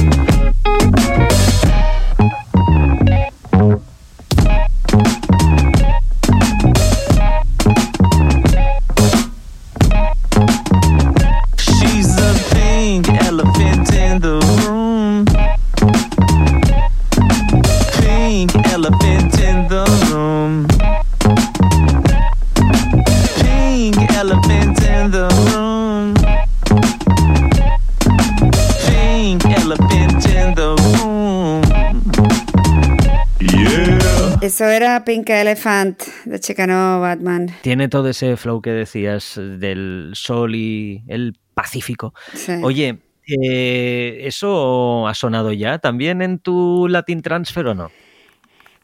Eso 34.55 34.69
era 34.69 35.05
Pink 35.05 35.31
Elephant 35.31 36.01
de 36.27 36.39
Chicano 36.39 37.01
Batman. 37.01 37.51
Tiene 37.63 37.89
todo 37.89 38.09
ese 38.09 38.37
flow 38.37 38.63
que 38.63 38.71
decías 38.71 39.35
del 39.35 40.13
sol 40.15 40.55
y 40.55 41.03
el 41.09 41.37
Pacífico. 41.55 42.15
Sí. 42.35 42.53
Oye, 42.63 43.01
eh, 43.27 44.21
¿eso 44.21 45.09
ha 45.09 45.15
sonado 45.15 45.53
ya 45.53 45.81
también 45.81 46.23
en 46.23 46.39
tu 46.39 46.87
Latin 46.89 47.21
Transfer 47.21 47.67
o 47.67 47.75
no? 47.75 47.91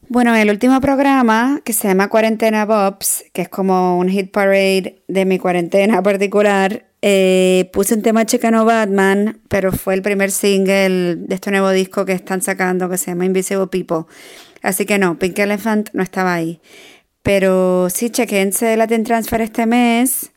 Bueno, 0.09 0.35
el 0.35 0.49
último 0.49 0.81
programa 0.81 1.61
que 1.63 1.71
se 1.71 1.87
llama 1.87 2.09
Cuarentena 2.09 2.65
Bobs, 2.65 3.23
que 3.31 3.43
es 3.43 3.47
como 3.47 3.97
un 3.97 4.09
hit 4.09 4.29
parade 4.29 5.03
de 5.07 5.23
mi 5.23 5.39
cuarentena 5.39 6.03
particular, 6.03 6.83
eh, 7.01 7.69
puse 7.71 7.95
un 7.95 8.01
tema 8.01 8.25
Chicano 8.25 8.65
Batman, 8.65 9.39
pero 9.47 9.71
fue 9.71 9.93
el 9.93 10.01
primer 10.01 10.31
single 10.31 11.15
de 11.15 11.33
este 11.33 11.49
nuevo 11.49 11.69
disco 11.69 12.03
que 12.03 12.11
están 12.11 12.41
sacando 12.41 12.89
que 12.89 12.97
se 12.97 13.11
llama 13.11 13.23
Invisible 13.23 13.67
People. 13.67 14.03
Así 14.61 14.85
que 14.85 14.97
no, 14.99 15.17
Pink 15.17 15.37
Elephant 15.39 15.89
no 15.93 16.03
estaba 16.03 16.33
ahí. 16.33 16.59
Pero 17.23 17.89
sí, 17.89 18.09
chequense 18.09 18.75
Latin 18.77 19.03
Transfer 19.03 19.41
este 19.41 19.65
mes. 19.65 20.31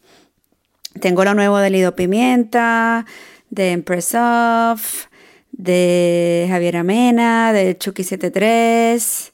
Tengo 1.00 1.24
lo 1.24 1.34
nuevo 1.34 1.58
de 1.58 1.70
Lido 1.70 1.96
Pimienta, 1.96 3.04
de 3.50 3.72
Empress 3.72 4.14
Off, 4.14 5.06
de 5.52 6.46
Javier 6.48 6.76
Amena, 6.76 7.52
de 7.52 7.76
Chucky 7.76 8.04
73, 8.04 9.32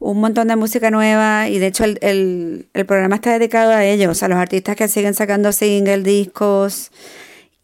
un 0.00 0.20
montón 0.20 0.48
de 0.48 0.56
música 0.56 0.90
nueva 0.90 1.48
y 1.48 1.58
de 1.58 1.66
hecho 1.68 1.84
el, 1.84 1.98
el- 2.02 2.68
el 2.74 2.86
programa 2.86 3.16
está 3.16 3.32
dedicado 3.32 3.72
a 3.72 3.84
ellos, 3.84 4.22
a 4.22 4.28
los 4.28 4.38
artistas 4.38 4.76
que 4.76 4.86
siguen 4.88 5.14
sacando 5.14 5.50
singles, 5.52 6.04
discos 6.04 6.90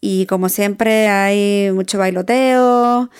y 0.00 0.26
como 0.26 0.48
siempre 0.48 1.08
hay 1.08 1.70
mucho 1.72 1.98
bailoteo. 1.98 3.10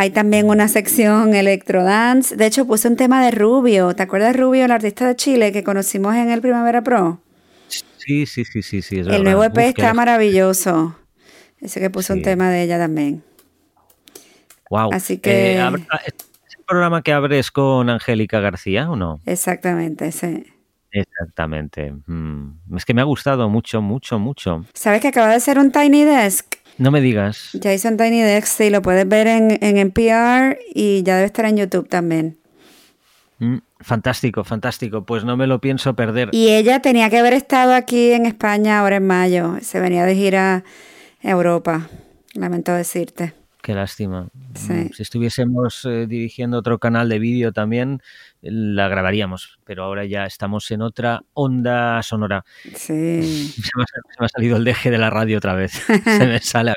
Hay 0.00 0.08
también 0.08 0.48
una 0.48 0.66
sección 0.68 1.34
electrodance. 1.34 2.34
De 2.34 2.46
hecho, 2.46 2.66
puse 2.66 2.88
un 2.88 2.96
tema 2.96 3.22
de 3.22 3.32
Rubio. 3.32 3.94
¿Te 3.94 4.02
acuerdas 4.02 4.34
Rubio, 4.34 4.64
el 4.64 4.70
artista 4.70 5.06
de 5.06 5.14
Chile 5.14 5.52
que 5.52 5.62
conocimos 5.62 6.14
en 6.14 6.30
el 6.30 6.40
Primavera 6.40 6.80
Pro? 6.80 7.20
Sí, 7.68 8.24
sí, 8.24 8.46
sí, 8.46 8.62
sí, 8.62 8.80
sí. 8.80 8.96
El 9.00 9.04
verdad. 9.08 9.22
nuevo 9.24 9.44
EP 9.44 9.52
Uf, 9.58 9.68
está 9.76 9.92
maravilloso. 9.92 10.96
Ese 11.60 11.80
que 11.80 11.90
puso 11.90 12.14
un 12.14 12.22
tema 12.22 12.48
de 12.48 12.62
ella 12.62 12.78
también. 12.78 13.22
Guau. 14.70 14.88
Así 14.90 15.18
que- 15.18 15.56
Eh, 15.56 15.60
¿habrá- 15.60 15.84
¿Es 16.06 16.14
el 16.58 16.64
programa 16.66 17.02
que 17.02 17.12
abres 17.12 17.50
con 17.50 17.90
Angélica 17.90 18.40
García 18.40 18.88
o 18.90 18.96
no? 18.96 19.20
Exactamente, 19.26 20.12
sí. 20.12 20.46
Exactamente. 20.92 21.92
Mm. 22.06 22.52
Es 22.74 22.86
que 22.86 22.94
me 22.94 23.02
ha 23.02 23.04
gustado 23.04 23.50
mucho, 23.50 23.82
mucho, 23.82 24.18
mucho. 24.18 24.64
¿Sabes 24.72 25.02
que 25.02 25.08
acaba 25.08 25.28
de 25.28 25.34
hacer 25.34 25.58
un 25.58 25.70
Tiny 25.70 26.04
Desk? 26.04 26.54
No 26.80 26.90
me 26.90 27.02
digas. 27.02 27.50
Un 27.52 27.96
Tiny 27.98 28.22
Desk, 28.22 28.46
sí, 28.46 28.70
lo 28.70 28.80
puedes 28.80 29.06
ver 29.06 29.26
en, 29.26 29.58
en 29.62 29.76
NPR 29.76 30.58
y 30.74 31.02
ya 31.02 31.16
debe 31.16 31.26
estar 31.26 31.44
en 31.44 31.58
YouTube 31.58 31.86
también. 31.90 32.38
Mm, 33.38 33.58
Fantástico, 33.80 34.44
fantástico. 34.44 35.04
Pues 35.04 35.24
no 35.24 35.36
me 35.36 35.46
lo 35.46 35.60
pienso 35.60 35.94
perder. 35.94 36.30
Y 36.32 36.48
ella 36.48 36.80
tenía 36.80 37.10
que 37.10 37.18
haber 37.18 37.34
estado 37.34 37.74
aquí 37.74 38.12
en 38.12 38.24
España 38.24 38.80
ahora 38.80 38.96
en 38.96 39.06
mayo. 39.06 39.56
Se 39.60 39.78
venía 39.78 40.06
de 40.06 40.14
gira 40.14 40.64
a 41.22 41.28
Europa. 41.28 41.88
Lamento 42.32 42.72
decirte. 42.72 43.34
Qué 43.62 43.74
lástima. 43.74 44.28
Sí. 44.54 44.72
Mm, 44.72 44.92
Si 44.92 45.02
estuviésemos 45.02 45.84
eh, 45.84 46.06
dirigiendo 46.06 46.58
otro 46.58 46.78
canal 46.78 47.08
de 47.08 47.18
vídeo 47.18 47.52
también, 47.52 48.00
la 48.40 48.88
grabaríamos. 48.88 49.58
Pero 49.64 49.84
ahora 49.84 50.04
ya 50.06 50.24
estamos 50.26 50.70
en 50.70 50.82
otra 50.82 51.22
onda 51.34 52.02
sonora. 52.02 52.44
Sí. 52.74 53.22
Se 53.62 53.70
me, 53.76 53.82
ha, 53.82 53.86
se 53.86 54.20
me 54.20 54.26
ha 54.26 54.28
salido 54.28 54.56
el 54.56 54.64
deje 54.64 54.90
de 54.90 54.98
la 54.98 55.10
radio 55.10 55.38
otra 55.38 55.54
vez. 55.54 55.72
se 56.04 56.26
me 56.26 56.38
sale. 56.40 56.74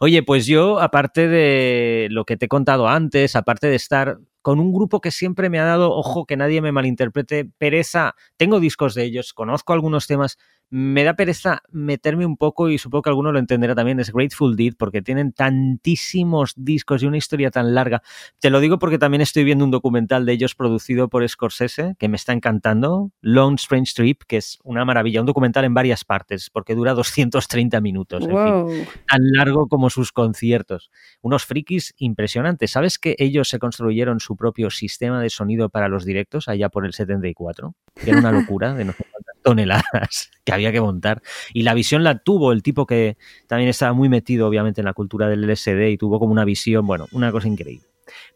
Oye, 0.00 0.22
pues 0.22 0.46
yo, 0.46 0.80
aparte 0.80 1.28
de 1.28 2.08
lo 2.10 2.24
que 2.24 2.36
te 2.36 2.46
he 2.46 2.48
contado 2.48 2.88
antes, 2.88 3.36
aparte 3.36 3.68
de 3.68 3.76
estar 3.76 4.18
con 4.42 4.60
un 4.60 4.72
grupo 4.72 5.00
que 5.00 5.10
siempre 5.10 5.50
me 5.50 5.58
ha 5.58 5.64
dado, 5.64 5.90
ojo, 5.92 6.26
que 6.26 6.36
nadie 6.36 6.60
me 6.60 6.72
malinterprete, 6.72 7.46
pereza, 7.58 8.14
tengo 8.36 8.60
discos 8.60 8.94
de 8.94 9.04
ellos, 9.04 9.32
conozco 9.32 9.72
algunos 9.72 10.06
temas, 10.06 10.38
me 10.70 11.04
da 11.04 11.14
pereza 11.14 11.62
meterme 11.70 12.26
un 12.26 12.36
poco 12.36 12.68
y 12.68 12.78
supongo 12.78 13.02
que 13.02 13.10
alguno 13.10 13.32
lo 13.32 13.38
entenderá 13.38 13.74
también, 13.74 14.00
es 14.00 14.12
Grateful 14.12 14.56
Dead, 14.56 14.74
porque 14.78 15.02
tienen 15.02 15.32
tantísimos 15.32 16.52
discos 16.56 17.02
y 17.02 17.06
una 17.06 17.16
historia 17.16 17.50
tan 17.50 17.74
larga. 17.74 18.02
Te 18.40 18.50
lo 18.50 18.60
digo 18.60 18.78
porque 18.78 18.98
también 18.98 19.20
estoy 19.20 19.44
viendo 19.44 19.64
un 19.64 19.70
documental 19.70 20.26
de 20.26 20.32
ellos 20.32 20.54
producido 20.54 21.08
por 21.08 21.26
Scorsese, 21.28 21.94
que 21.98 22.08
me 22.08 22.16
está 22.16 22.32
encantando, 22.32 23.10
Lone 23.20 23.56
Strange 23.56 23.92
Trip, 23.94 24.22
que 24.26 24.38
es 24.38 24.58
una 24.64 24.84
maravilla, 24.84 25.20
un 25.20 25.26
documental 25.26 25.64
en 25.64 25.74
varias 25.74 26.04
partes, 26.04 26.50
porque 26.50 26.74
dura 26.74 26.94
230 26.94 27.80
minutos. 27.80 28.24
en 28.24 28.30
fin 28.30 28.86
tan 29.06 29.20
largo 29.36 29.68
como 29.68 29.90
sus 29.90 30.12
conciertos. 30.12 30.90
Unos 31.22 31.44
frikis 31.44 31.94
impresionantes. 31.98 32.70
¿Sabes 32.70 32.98
que 32.98 33.14
ellos 33.18 33.48
se 33.48 33.58
construyeron 33.58 34.20
su 34.20 34.36
propio 34.36 34.70
sistema 34.70 35.20
de 35.20 35.30
sonido 35.30 35.68
para 35.68 35.88
los 35.88 36.04
directos 36.04 36.48
allá 36.48 36.68
por 36.68 36.86
el 36.86 36.92
74? 36.92 37.74
Que 37.94 38.10
era 38.10 38.18
una 38.18 38.32
locura 38.32 38.74
de 38.74 38.84
no 38.84 38.92
sé 38.92 39.05
toneladas 39.46 40.30
que 40.44 40.52
había 40.52 40.72
que 40.72 40.80
montar. 40.80 41.22
Y 41.54 41.62
la 41.62 41.72
visión 41.72 42.02
la 42.02 42.18
tuvo 42.18 42.50
el 42.50 42.64
tipo 42.64 42.84
que 42.84 43.16
también 43.46 43.70
estaba 43.70 43.92
muy 43.92 44.08
metido, 44.08 44.48
obviamente, 44.48 44.80
en 44.80 44.86
la 44.86 44.92
cultura 44.92 45.28
del 45.28 45.48
LSD 45.48 45.90
y 45.90 45.96
tuvo 45.96 46.18
como 46.18 46.32
una 46.32 46.44
visión, 46.44 46.84
bueno, 46.84 47.06
una 47.12 47.30
cosa 47.30 47.46
increíble. 47.46 47.86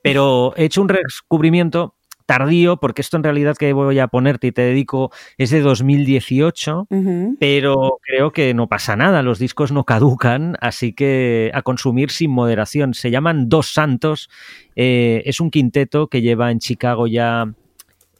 Pero 0.02 0.54
he 0.56 0.64
hecho 0.64 0.82
un 0.82 0.86
descubrimiento 0.86 1.96
tardío, 2.26 2.76
porque 2.76 3.00
esto 3.00 3.16
en 3.16 3.24
realidad 3.24 3.56
que 3.56 3.72
voy 3.72 3.98
a 3.98 4.06
ponerte 4.06 4.46
y 4.46 4.52
te 4.52 4.62
dedico 4.62 5.10
es 5.36 5.50
de 5.50 5.62
2018 5.62 6.86
Ujú. 6.88 7.36
pero 7.40 7.98
creo 8.02 8.30
que 8.30 8.54
no 8.54 8.68
pasa 8.68 8.94
nada, 8.94 9.22
los 9.22 9.40
discos 9.40 9.72
no 9.72 9.82
caducan, 9.82 10.56
así 10.60 10.92
que 10.92 11.50
a 11.54 11.62
consumir 11.62 12.12
sin 12.12 12.30
moderación. 12.30 12.94
Se 12.94 13.10
llaman 13.10 13.48
Dos 13.48 13.72
Santos, 13.72 14.30
eh, 14.76 15.22
es 15.24 15.40
un 15.40 15.50
quinteto 15.50 16.06
que 16.06 16.22
lleva 16.22 16.52
en 16.52 16.60
Chicago 16.60 17.08
ya 17.08 17.52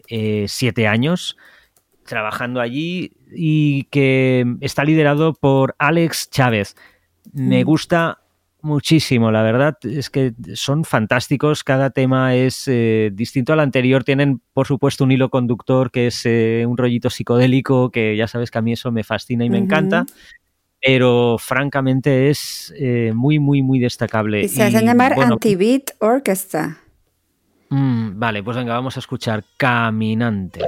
eh, 0.08 0.46
siete 0.48 0.88
años 0.88 1.36
trabajando 2.05 2.61
allí 2.61 3.12
y 3.32 3.84
que 3.84 4.44
está 4.61 4.84
liderado 4.84 5.34
por 5.34 5.74
Alex 5.78 6.30
Chávez. 6.30 6.76
Me 7.32 7.62
Mm. 7.62 7.66
gusta 7.66 8.18
Muchísimo, 8.62 9.30
la 9.30 9.42
verdad 9.42 9.78
es 9.84 10.11
que 10.11 10.34
son 10.53 10.84
fantásticos, 10.84 11.64
cada 11.64 11.88
tema 11.88 12.34
es 12.34 12.68
eh, 12.68 13.11
distinto 13.14 13.55
al 13.55 13.61
anterior, 13.61 14.05
tienen 14.05 14.42
por 14.53 14.66
supuesto 14.66 15.05
un 15.05 15.12
hilo 15.12 15.30
conductor 15.30 15.90
que 15.90 16.09
es 16.09 16.26
eh, 16.26 16.66
un 16.68 16.76
rollito 16.76 17.09
psicodélico, 17.09 17.90
que 17.90 18.16
ya 18.18 18.28
sabes 18.28 18.51
que 18.51 18.59
a 18.59 18.61
mí 18.61 18.72
eso 18.74 18.92
me 18.92 19.03
fascina 19.03 19.46
y 19.46 19.51
me 19.51 19.57
encanta, 19.57 20.05
pero 20.84 21.36
francamente 21.38 22.28
es 22.28 22.74
eh, 22.76 23.12
muy, 23.14 23.38
muy, 23.38 23.62
muy 23.62 23.78
destacable. 23.78 24.42
Y 24.42 24.48
se 24.48 24.62
hacen 24.62 24.84
llamar 24.84 25.14
bueno, 25.14 25.34
Anti-Beat 25.34 25.92
Orchestra. 26.01 26.76
mm, 27.70 28.18
vale, 28.18 28.42
pues 28.42 28.59
venga, 28.59 28.74
vamos 28.74 28.94
a 28.96 29.01
escuchar. 29.01 29.42
Caminante 29.57 30.61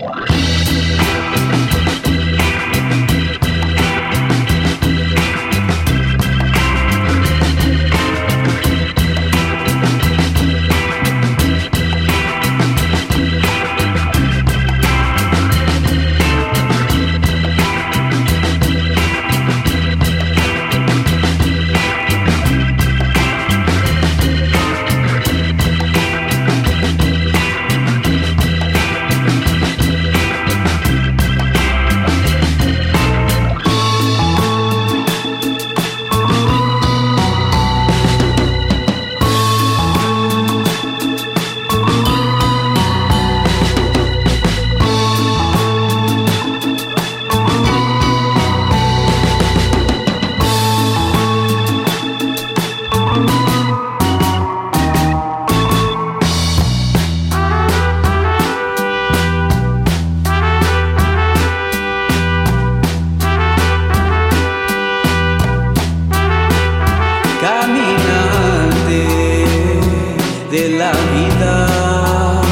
de 70.52 70.68
la 70.68 70.92
vida, 71.14 72.42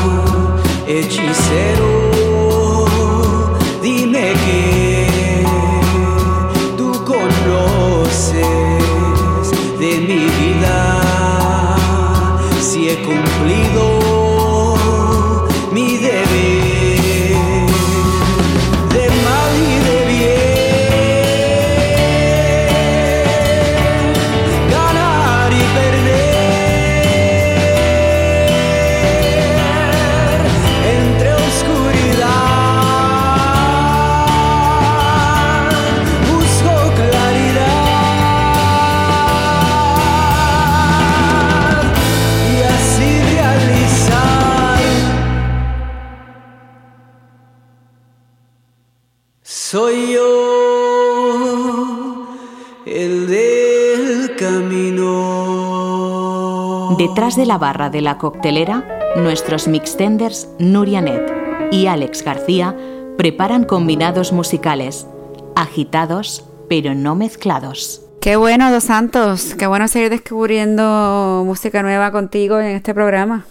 hechicero, 0.87 1.90
Detrás 57.11 57.35
de 57.35 57.45
la 57.45 57.59
barra 57.59 57.91
de 57.91 58.03
la 58.03 58.19
coctelera, 58.19 58.85
nuestros 59.17 59.67
mixtenders 59.67 60.49
Nuria 60.61 61.01
Net 61.01 61.21
y 61.73 61.87
Alex 61.89 62.23
García 62.23 62.77
preparan 63.19 63.65
combinados 63.65 64.33
musicales, 64.33 65.09
agitados 65.57 66.45
pero 66.69 66.95
no 66.95 67.17
mezclados. 67.17 68.01
Qué 68.21 68.37
bueno, 68.37 68.71
Dos 68.71 68.85
Santos. 68.85 69.57
Qué 69.59 69.67
bueno 69.67 69.89
seguir 69.89 70.09
descubriendo 70.09 71.43
música 71.45 71.83
nueva 71.83 72.13
contigo 72.13 72.61
en 72.61 72.77
este 72.77 72.95
programa. 72.95 73.45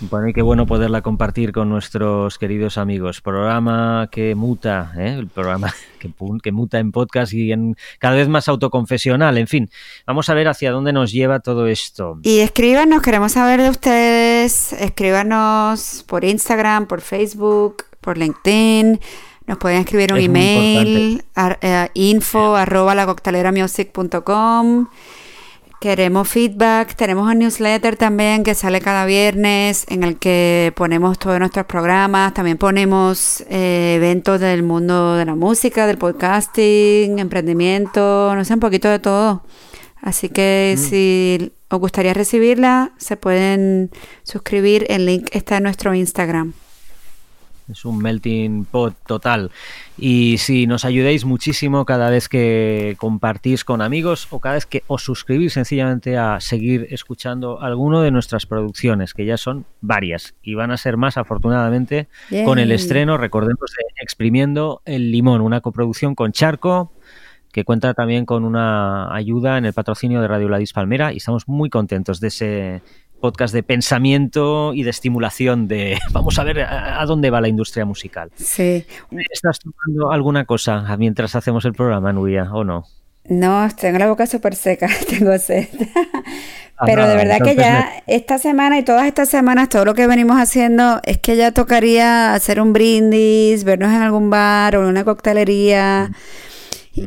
Bueno, 0.00 0.28
y 0.28 0.32
qué 0.32 0.42
bueno 0.42 0.64
poderla 0.64 1.02
compartir 1.02 1.50
con 1.50 1.68
nuestros 1.68 2.38
queridos 2.38 2.78
amigos. 2.78 3.20
Programa 3.20 4.08
que 4.12 4.36
muta, 4.36 4.92
¿eh? 4.96 5.16
el 5.18 5.26
programa 5.26 5.74
que, 5.98 6.12
que 6.40 6.52
muta 6.52 6.78
en 6.78 6.92
podcast 6.92 7.32
y 7.32 7.50
en 7.50 7.76
cada 7.98 8.14
vez 8.14 8.28
más 8.28 8.48
autoconfesional. 8.48 9.38
En 9.38 9.48
fin, 9.48 9.68
vamos 10.06 10.28
a 10.28 10.34
ver 10.34 10.46
hacia 10.46 10.70
dónde 10.70 10.92
nos 10.92 11.10
lleva 11.10 11.40
todo 11.40 11.66
esto. 11.66 12.20
Y 12.22 12.38
escríbanos, 12.38 13.02
queremos 13.02 13.32
saber 13.32 13.60
de 13.60 13.70
ustedes. 13.70 14.72
Escríbanos 14.72 16.04
por 16.06 16.24
Instagram, 16.24 16.86
por 16.86 17.00
Facebook, 17.00 17.84
por 18.00 18.16
LinkedIn. 18.18 19.00
Nos 19.48 19.58
pueden 19.58 19.80
escribir 19.80 20.12
un 20.12 20.18
Es 20.18 20.24
email, 20.26 21.24
a, 21.34 21.58
eh, 21.60 21.88
info 21.94 22.54
arroba. 22.54 22.94
Queremos 25.80 26.28
feedback. 26.28 26.96
Tenemos 26.96 27.30
un 27.30 27.38
newsletter 27.38 27.96
también 27.96 28.42
que 28.42 28.56
sale 28.56 28.80
cada 28.80 29.06
viernes 29.06 29.86
en 29.88 30.02
el 30.02 30.18
que 30.18 30.72
ponemos 30.74 31.20
todos 31.20 31.38
nuestros 31.38 31.66
programas. 31.66 32.34
También 32.34 32.58
ponemos 32.58 33.42
eh, 33.48 33.94
eventos 33.96 34.40
del 34.40 34.64
mundo 34.64 35.14
de 35.14 35.24
la 35.24 35.36
música, 35.36 35.86
del 35.86 35.96
podcasting, 35.96 37.20
emprendimiento, 37.20 38.34
no 38.34 38.44
sé, 38.44 38.54
un 38.54 38.60
poquito 38.60 38.88
de 38.88 38.98
todo. 38.98 39.44
Así 40.02 40.28
que 40.28 40.74
si 40.76 41.52
os 41.68 41.78
gustaría 41.78 42.12
recibirla, 42.12 42.92
se 42.98 43.16
pueden 43.16 43.92
suscribir. 44.24 44.84
El 44.88 45.06
link 45.06 45.28
está 45.30 45.58
en 45.58 45.62
nuestro 45.62 45.94
Instagram. 45.94 46.54
Es 47.70 47.84
un 47.84 47.98
melting 47.98 48.64
pot 48.64 48.94
total. 49.06 49.50
Y 49.96 50.38
si 50.38 50.66
nos 50.66 50.84
ayudéis 50.84 51.24
muchísimo 51.24 51.84
cada 51.84 52.10
vez 52.10 52.28
que 52.28 52.96
compartís 52.98 53.64
con 53.64 53.82
amigos 53.82 54.26
o 54.30 54.40
cada 54.40 54.54
vez 54.54 54.66
que 54.66 54.84
os 54.86 55.02
suscribís 55.02 55.52
sencillamente 55.52 56.16
a 56.16 56.40
seguir 56.40 56.86
escuchando 56.90 57.60
alguno 57.60 58.00
de 58.00 58.10
nuestras 58.10 58.46
producciones, 58.46 59.12
que 59.12 59.26
ya 59.26 59.36
son 59.36 59.66
varias 59.80 60.34
y 60.42 60.54
van 60.54 60.70
a 60.70 60.76
ser 60.76 60.96
más 60.96 61.18
afortunadamente 61.18 62.08
con 62.44 62.58
el 62.58 62.72
estreno, 62.72 63.16
recordemos, 63.18 63.70
de 63.70 64.02
Exprimiendo 64.02 64.80
el 64.84 65.10
Limón, 65.10 65.40
una 65.40 65.60
coproducción 65.60 66.14
con 66.14 66.32
Charco 66.32 66.92
que 67.52 67.64
cuenta 67.64 67.94
también 67.94 68.26
con 68.26 68.44
una 68.44 69.14
ayuda 69.14 69.58
en 69.58 69.64
el 69.64 69.72
patrocinio 69.72 70.20
de 70.20 70.28
Radio 70.28 70.48
Ladis 70.48 70.72
Palmera 70.72 71.12
y 71.12 71.16
estamos 71.16 71.48
muy 71.48 71.70
contentos 71.70 72.20
de 72.20 72.28
ese 72.28 72.82
podcast 73.20 73.52
de 73.54 73.62
pensamiento 73.62 74.72
y 74.74 74.82
de 74.82 74.90
estimulación 74.90 75.68
de 75.68 75.98
vamos 76.12 76.38
a 76.38 76.44
ver 76.44 76.60
a, 76.60 77.00
a 77.00 77.06
dónde 77.06 77.30
va 77.30 77.40
la 77.40 77.48
industria 77.48 77.84
musical. 77.84 78.30
Sí. 78.36 78.84
¿Estás 79.30 79.58
tomando 79.60 80.12
alguna 80.12 80.44
cosa 80.44 80.96
mientras 80.96 81.34
hacemos 81.34 81.64
el 81.64 81.74
programa, 81.74 82.12
Nuria, 82.12 82.50
o 82.52 82.64
no? 82.64 82.84
No, 83.28 83.68
tengo 83.78 83.98
la 83.98 84.08
boca 84.08 84.26
súper 84.26 84.54
seca, 84.54 84.88
tengo 85.08 85.36
sed. 85.38 85.68
Pero 86.86 87.02
nada, 87.02 87.10
de 87.10 87.16
verdad 87.16 87.38
que 87.44 87.56
ya 87.56 87.90
esta 88.06 88.38
semana 88.38 88.78
y 88.78 88.84
todas 88.84 89.06
estas 89.06 89.28
semanas, 89.28 89.68
todo 89.68 89.84
lo 89.84 89.94
que 89.94 90.06
venimos 90.06 90.38
haciendo 90.38 91.00
es 91.02 91.18
que 91.18 91.36
ya 91.36 91.52
tocaría 91.52 92.34
hacer 92.34 92.60
un 92.60 92.72
brindis, 92.72 93.64
vernos 93.64 93.90
en 93.90 94.00
algún 94.00 94.30
bar 94.30 94.76
o 94.76 94.82
en 94.82 94.88
una 94.88 95.04
coctelería 95.04 96.10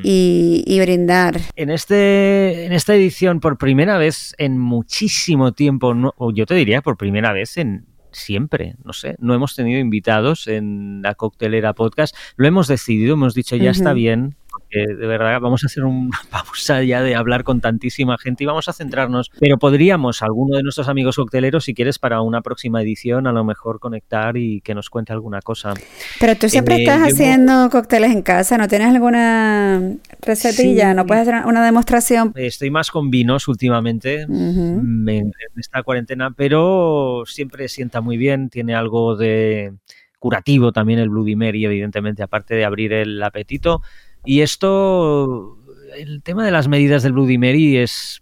y, 0.03 0.63
y 0.65 0.79
brindar. 0.79 1.39
En, 1.55 1.69
este, 1.69 2.65
en 2.65 2.73
esta 2.73 2.95
edición, 2.95 3.39
por 3.39 3.57
primera 3.57 3.97
vez 3.97 4.33
en 4.37 4.57
muchísimo 4.57 5.51
tiempo, 5.53 5.93
no- 5.93 6.13
o 6.17 6.31
yo 6.31 6.45
te 6.45 6.55
diría 6.55 6.81
por 6.81 6.97
primera 6.97 7.33
vez 7.33 7.57
en 7.57 7.85
siempre, 8.13 8.75
no 8.83 8.91
sé, 8.91 9.15
no 9.19 9.33
hemos 9.33 9.55
tenido 9.55 9.79
invitados 9.79 10.47
en 10.49 11.01
la 11.01 11.15
coctelera 11.15 11.73
podcast, 11.73 12.13
lo 12.35 12.45
hemos 12.45 12.67
decidido, 12.67 13.13
hemos 13.13 13.33
dicho 13.33 13.55
ya 13.55 13.71
está 13.71 13.93
bien, 13.93 14.35
porque 14.72 14.93
de 14.93 15.07
verdad 15.07 15.39
vamos 15.39 15.63
a 15.63 15.67
hacer 15.67 15.84
una 15.84 16.17
pausa 16.30 16.84
ya 16.84 17.01
de 17.01 17.15
hablar 17.15 17.43
con 17.43 17.61
tantísima 17.61 18.17
gente 18.17 18.43
y 18.43 18.47
vamos 18.47 18.67
a 18.69 18.74
centrarnos. 18.74 19.32
Pero 19.39 19.57
podríamos, 19.57 20.22
alguno 20.22 20.57
de 20.57 20.63
nuestros 20.63 20.88
amigos 20.88 21.15
cocteleros, 21.15 21.65
si 21.65 21.74
quieres, 21.74 21.99
para 21.99 22.22
una 22.22 22.41
próxima 22.41 22.82
edición, 22.82 23.28
a 23.28 23.32
lo 23.32 23.43
mejor 23.43 23.80
conectar 23.80 24.38
y 24.38 24.61
que 24.61 24.74
nos 24.74 24.89
cuente 24.89 25.13
alguna 25.13 25.41
cosa. 25.41 25.74
Pero 26.19 26.36
tú 26.36 26.49
siempre 26.49 26.76
Eh, 26.76 26.80
estás 26.80 27.01
haciendo 27.01 27.69
cócteles 27.69 28.11
en 28.11 28.22
casa, 28.22 28.57
¿no 28.57 28.67
tienes 28.67 28.89
alguna 28.89 29.82
recetilla? 30.22 30.91
Sí. 30.91 30.95
¿No 30.95 31.05
puedes 31.05 31.28
hacer 31.28 31.45
una 31.45 31.63
demostración? 31.65 32.34
Estoy 32.36 32.72
más 32.72 32.91
con 32.91 33.09
vinos 33.09 33.47
últimamente 33.47 34.22
en, 34.22 35.07
en 35.07 35.32
esta 35.57 35.84
cuarentena, 35.84 36.32
pero 36.32 37.24
siempre 37.26 37.67
sienta 37.67 38.01
muy 38.01 38.17
bien, 38.17 38.49
tiene 38.49 38.76
algo 38.76 39.15
de 39.15 39.74
curativo 40.19 40.72
también 40.72 40.99
el 40.99 41.09
Bloody 41.09 41.36
Mary, 41.36 41.65
evidentemente, 41.65 42.22
aparte 42.22 42.53
de 42.53 42.63
abrir 42.63 42.93
el 42.93 43.22
apetito. 43.24 43.82
Y 44.24 44.41
esto, 44.41 45.57
el 45.97 46.22
tema 46.24 46.45
de 46.45 46.51
las 46.51 46.67
medidas 46.67 47.03
del 47.03 47.13
Bloody 47.13 47.38
Mary 47.38 47.78
es, 47.78 48.22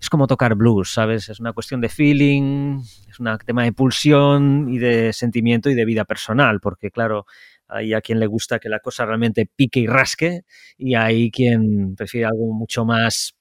es 0.00 0.10
como 0.10 0.26
tocar 0.26 0.54
blues, 0.54 0.92
¿sabes? 0.92 1.28
Es 1.28 1.40
una 1.40 1.52
cuestión 1.52 1.80
de 1.80 1.88
feeling, 1.88 2.80
es 3.08 3.18
un 3.18 3.36
tema 3.44 3.64
de 3.64 3.72
pulsión 3.72 4.68
y 4.70 4.78
de 4.78 5.12
sentimiento 5.12 5.70
y 5.70 5.74
de 5.74 5.84
vida 5.84 6.04
personal, 6.04 6.60
porque 6.60 6.90
claro, 6.90 7.26
hay 7.68 7.94
a 7.94 8.00
quien 8.00 8.20
le 8.20 8.26
gusta 8.26 8.58
que 8.58 8.68
la 8.68 8.80
cosa 8.80 9.06
realmente 9.06 9.46
pique 9.46 9.80
y 9.80 9.86
rasque 9.86 10.42
y 10.76 10.94
hay 10.94 11.30
quien 11.30 11.96
prefiere 11.96 12.26
algo 12.26 12.52
mucho 12.52 12.84
más 12.84 13.34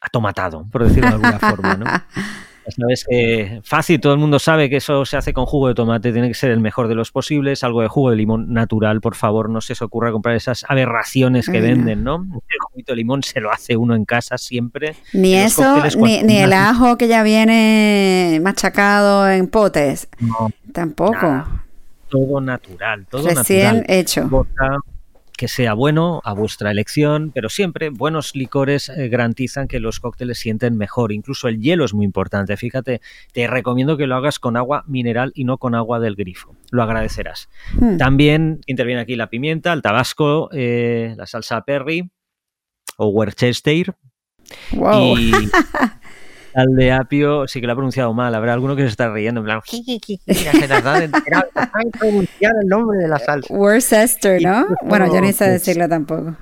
atomatado, 0.00 0.68
por 0.70 0.84
decirlo 0.84 1.08
de 1.08 1.14
alguna 1.14 1.38
forma, 1.38 1.76
¿no? 1.76 1.86
Sabes 2.68 3.04
que 3.08 3.60
fácil, 3.62 4.00
todo 4.00 4.14
el 4.14 4.18
mundo 4.18 4.38
sabe 4.38 4.70
que 4.70 4.76
eso 4.76 5.04
se 5.04 5.16
hace 5.16 5.32
con 5.32 5.46
jugo 5.46 5.68
de 5.68 5.74
tomate, 5.74 6.12
tiene 6.12 6.28
que 6.28 6.34
ser 6.34 6.50
el 6.50 6.60
mejor 6.60 6.88
de 6.88 6.94
los 6.94 7.10
posibles, 7.12 7.62
algo 7.62 7.82
de 7.82 7.88
jugo 7.88 8.10
de 8.10 8.16
limón 8.16 8.52
natural, 8.52 9.00
por 9.00 9.14
favor, 9.14 9.50
no 9.50 9.60
se 9.60 9.74
os 9.74 9.82
ocurra 9.82 10.12
comprar 10.12 10.34
esas 10.34 10.64
aberraciones 10.68 11.48
que 11.48 11.58
Ay, 11.58 11.62
venden, 11.62 12.04
¿no? 12.04 12.16
El 12.16 12.58
juguito 12.70 12.92
de 12.92 12.96
limón 12.96 13.22
se 13.22 13.40
lo 13.40 13.50
hace 13.52 13.76
uno 13.76 13.94
en 13.94 14.04
casa 14.04 14.38
siempre. 14.38 14.96
Ni 15.12 15.34
eso, 15.34 15.82
ni, 15.98 16.38
el 16.38 16.52
ajo 16.52 16.96
que 16.96 17.08
ya 17.08 17.22
viene 17.22 18.40
machacado 18.42 19.28
en 19.28 19.46
potes. 19.48 20.08
No, 20.20 20.50
Tampoco. 20.72 21.22
nada, 21.22 21.64
todo 22.08 22.40
natural, 22.40 23.06
todo 23.06 23.28
Recién 23.28 23.76
natural. 23.76 23.84
hecho. 23.88 24.46
Que 25.36 25.48
sea 25.48 25.74
bueno 25.74 26.20
a 26.24 26.32
vuestra 26.32 26.70
elección, 26.70 27.32
pero 27.34 27.48
siempre 27.48 27.90
buenos 27.90 28.34
licores 28.34 28.88
eh, 28.88 29.08
garantizan 29.08 29.68
que 29.68 29.80
los 29.80 30.00
cócteles 30.00 30.38
sienten 30.38 30.76
mejor. 30.76 31.12
Incluso 31.12 31.48
el 31.48 31.60
hielo 31.60 31.84
es 31.84 31.94
muy 31.94 32.04
importante. 32.04 32.56
Fíjate, 32.56 33.00
te 33.32 33.46
recomiendo 33.46 33.96
que 33.96 34.06
lo 34.06 34.16
hagas 34.16 34.38
con 34.38 34.56
agua 34.56 34.84
mineral 34.86 35.32
y 35.34 35.44
no 35.44 35.58
con 35.58 35.74
agua 35.74 36.00
del 36.00 36.14
grifo. 36.14 36.54
Lo 36.70 36.82
agradecerás. 36.82 37.48
Hmm. 37.78 37.96
También 37.96 38.60
interviene 38.66 39.00
aquí 39.00 39.16
la 39.16 39.28
pimienta, 39.28 39.72
el 39.72 39.82
tabasco, 39.82 40.48
eh, 40.52 41.14
la 41.16 41.26
salsa 41.26 41.62
perry 41.62 42.10
o 42.96 43.08
Worcester 43.08 43.94
Wow. 44.72 45.18
y 45.18 45.32
al 46.54 46.74
de 46.76 46.92
apio 46.92 47.46
sí 47.48 47.60
que 47.60 47.66
lo 47.66 47.72
ha 47.72 47.76
pronunciado 47.76 48.12
mal. 48.14 48.34
Habrá 48.34 48.52
alguno 48.52 48.76
que 48.76 48.82
se 48.82 48.88
está 48.88 49.12
riendo 49.12 49.40
en 49.40 49.44
plan, 49.46 49.60
mira, 50.26 50.52
se 50.52 50.68
las 50.68 50.82
pronunciar 51.98 52.52
el 52.62 52.68
nombre 52.68 52.98
de 52.98 53.08
la 53.08 53.18
salsa. 53.18 53.52
Worcester, 53.52 54.40
¿no? 54.42 54.66
Y- 54.82 54.88
Bueno, 54.88 55.06
yo 55.12 55.20
ni 55.20 55.32
sé 55.32 55.44
pues- 55.46 55.52
decirlo 55.64 55.88
tampoco. 55.88 56.36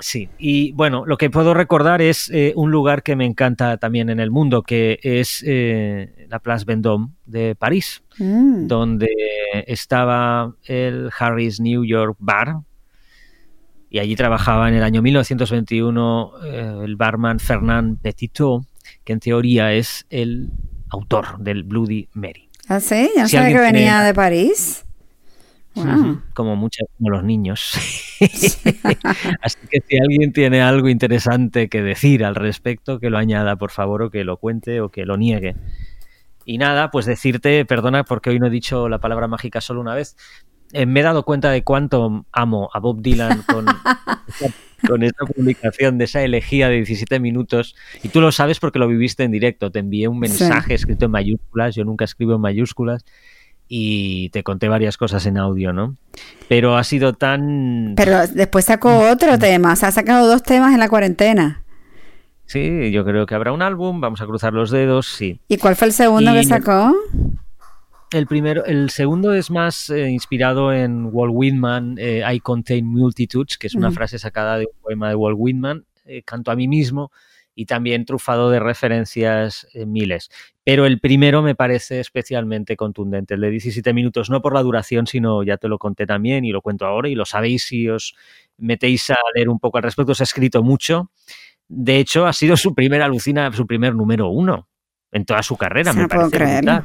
Sí, 0.00 0.28
y 0.38 0.72
bueno, 0.72 1.04
lo 1.06 1.16
que 1.16 1.30
puedo 1.30 1.54
recordar 1.54 2.02
es 2.02 2.28
eh, 2.34 2.52
un 2.56 2.70
lugar 2.72 3.02
que 3.04 3.14
me 3.16 3.24
encanta 3.24 3.76
también 3.78 4.10
en 4.10 4.18
el 4.20 4.30
mundo, 4.30 4.62
que 4.62 4.98
es 5.02 5.42
eh, 5.46 6.26
la 6.28 6.40
Place 6.40 6.64
Vendôme 6.66 7.08
de 7.24 7.54
París, 7.54 8.02
Mm. 8.18 8.66
donde 8.66 9.08
estaba 9.66 10.52
el 10.66 11.10
Harry's 11.18 11.58
New 11.60 11.84
York 11.84 12.16
Bar. 12.18 12.56
Y 13.88 14.00
allí 14.00 14.14
trabajaba 14.16 14.68
en 14.68 14.74
el 14.74 14.82
año 14.82 15.00
1921 15.00 16.32
eh, 16.44 16.80
el 16.84 16.96
barman 16.96 17.38
Fernand 17.38 17.98
Petitot, 18.02 18.62
que 19.04 19.12
en 19.12 19.20
teoría 19.20 19.72
es 19.72 20.06
el 20.10 20.50
autor 20.90 21.38
del 21.38 21.62
Bloody 21.64 22.08
Mary. 22.14 22.48
Ah, 22.68 22.80
sí, 22.80 23.10
ya 23.14 23.26
Si 23.28 23.36
sabía 23.36 23.56
que 23.56 23.62
venía 23.62 23.90
tiene- 23.92 24.04
de 24.06 24.14
París. 24.14 24.84
Wow. 25.74 26.22
Como 26.34 26.54
muchas, 26.54 26.86
como 26.96 27.10
los 27.10 27.24
niños. 27.24 27.72
Así 29.42 29.58
que 29.70 29.82
si 29.88 29.98
alguien 29.98 30.32
tiene 30.32 30.62
algo 30.62 30.88
interesante 30.88 31.68
que 31.68 31.82
decir 31.82 32.24
al 32.24 32.36
respecto, 32.36 33.00
que 33.00 33.10
lo 33.10 33.18
añada, 33.18 33.56
por 33.56 33.70
favor, 33.72 34.02
o 34.02 34.10
que 34.10 34.22
lo 34.24 34.36
cuente 34.36 34.80
o 34.80 34.88
que 34.90 35.04
lo 35.04 35.16
niegue. 35.16 35.56
Y 36.44 36.58
nada, 36.58 36.90
pues 36.90 37.06
decirte, 37.06 37.64
perdona 37.64 38.04
porque 38.04 38.30
hoy 38.30 38.38
no 38.38 38.46
he 38.46 38.50
dicho 38.50 38.88
la 38.88 38.98
palabra 39.00 39.26
mágica 39.28 39.60
solo 39.60 39.80
una 39.80 39.94
vez, 39.94 40.16
eh, 40.72 40.86
me 40.86 41.00
he 41.00 41.02
dado 41.02 41.24
cuenta 41.24 41.50
de 41.50 41.64
cuánto 41.64 42.24
amo 42.32 42.70
a 42.72 42.78
Bob 42.78 43.00
Dylan 43.02 43.42
con, 43.42 43.66
con 44.86 45.02
esta 45.02 45.24
publicación 45.26 45.98
de 45.98 46.04
esa 46.04 46.22
elegía 46.22 46.68
de 46.68 46.76
17 46.76 47.20
minutos. 47.20 47.74
Y 48.02 48.08
tú 48.08 48.20
lo 48.20 48.32
sabes 48.32 48.60
porque 48.60 48.78
lo 48.78 48.88
viviste 48.88 49.22
en 49.24 49.30
directo. 49.32 49.70
Te 49.70 49.78
envié 49.80 50.08
un 50.08 50.18
mensaje 50.18 50.74
escrito 50.74 51.06
en 51.06 51.10
mayúsculas, 51.12 51.74
yo 51.74 51.84
nunca 51.84 52.04
escribo 52.04 52.34
en 52.34 52.40
mayúsculas 52.40 53.04
y 53.66 54.28
te 54.30 54.42
conté 54.42 54.68
varias 54.68 54.96
cosas 54.96 55.24
en 55.26 55.38
audio, 55.38 55.72
¿no? 55.72 55.96
Pero 56.48 56.76
ha 56.76 56.84
sido 56.84 57.14
tan... 57.14 57.94
Pero 57.96 58.26
después 58.26 58.66
sacó 58.66 59.10
otro 59.10 59.38
tema, 59.38 59.72
o 59.72 59.76
sea, 59.76 59.88
ha 59.88 59.92
sacado 59.92 60.28
dos 60.28 60.42
temas 60.42 60.74
en 60.74 60.80
la 60.80 60.88
cuarentena. 60.88 61.62
Sí, 62.46 62.90
yo 62.92 63.04
creo 63.06 63.24
que 63.24 63.34
habrá 63.34 63.52
un 63.52 63.62
álbum, 63.62 64.00
vamos 64.02 64.20
a 64.20 64.26
cruzar 64.26 64.52
los 64.52 64.70
dedos, 64.70 65.06
sí. 65.06 65.40
¿Y 65.48 65.56
cuál 65.56 65.76
fue 65.76 65.86
el 65.88 65.92
segundo 65.94 66.30
Y- 66.34 66.40
que 66.40 66.44
sacó? 66.44 66.94
El 68.14 68.28
primero, 68.28 68.64
el 68.64 68.90
segundo 68.90 69.34
es 69.34 69.50
más 69.50 69.90
eh, 69.90 70.08
inspirado 70.08 70.72
en 70.72 71.08
Walt 71.10 71.32
Whitman, 71.34 71.96
eh, 71.98 72.22
I 72.24 72.38
Contain 72.38 72.86
Multitudes, 72.86 73.58
que 73.58 73.66
es 73.66 73.74
una 73.74 73.90
frase 73.90 74.20
sacada 74.20 74.56
de 74.56 74.66
un 74.66 74.80
poema 74.80 75.08
de 75.08 75.16
Walt 75.16 75.36
Whitman, 75.36 75.84
eh, 76.04 76.22
canto 76.22 76.52
a 76.52 76.54
mí 76.54 76.68
mismo, 76.68 77.10
y 77.56 77.66
también 77.66 78.04
trufado 78.04 78.50
de 78.50 78.60
referencias 78.60 79.66
miles. 79.74 80.30
Pero 80.62 80.86
el 80.86 81.00
primero 81.00 81.42
me 81.42 81.56
parece 81.56 81.98
especialmente 81.98 82.76
contundente, 82.76 83.34
el 83.34 83.40
de 83.40 83.50
17 83.50 83.92
minutos, 83.92 84.30
no 84.30 84.40
por 84.40 84.54
la 84.54 84.62
duración, 84.62 85.08
sino 85.08 85.42
ya 85.42 85.56
te 85.56 85.66
lo 85.66 85.78
conté 85.78 86.06
también 86.06 86.44
y 86.44 86.52
lo 86.52 86.62
cuento 86.62 86.86
ahora 86.86 87.08
y 87.08 87.16
lo 87.16 87.24
sabéis 87.24 87.64
si 87.64 87.88
os 87.88 88.14
metéis 88.58 89.10
a 89.10 89.16
leer 89.34 89.48
un 89.48 89.58
poco 89.58 89.78
al 89.78 89.82
respecto, 89.82 90.12
os 90.12 90.20
ha 90.20 90.24
escrito 90.24 90.62
mucho. 90.62 91.10
De 91.66 91.98
hecho, 91.98 92.26
ha 92.26 92.32
sido 92.32 92.56
su 92.56 92.76
primer 92.76 93.02
alucina, 93.02 93.50
su 93.52 93.66
primer 93.66 93.92
número 93.96 94.28
uno 94.28 94.68
en 95.10 95.24
toda 95.24 95.42
su 95.42 95.56
carrera. 95.56 95.92
Me 95.92 96.02
no 96.02 96.08
puedo 96.08 96.30
parece 96.30 96.60
brutal. 96.60 96.84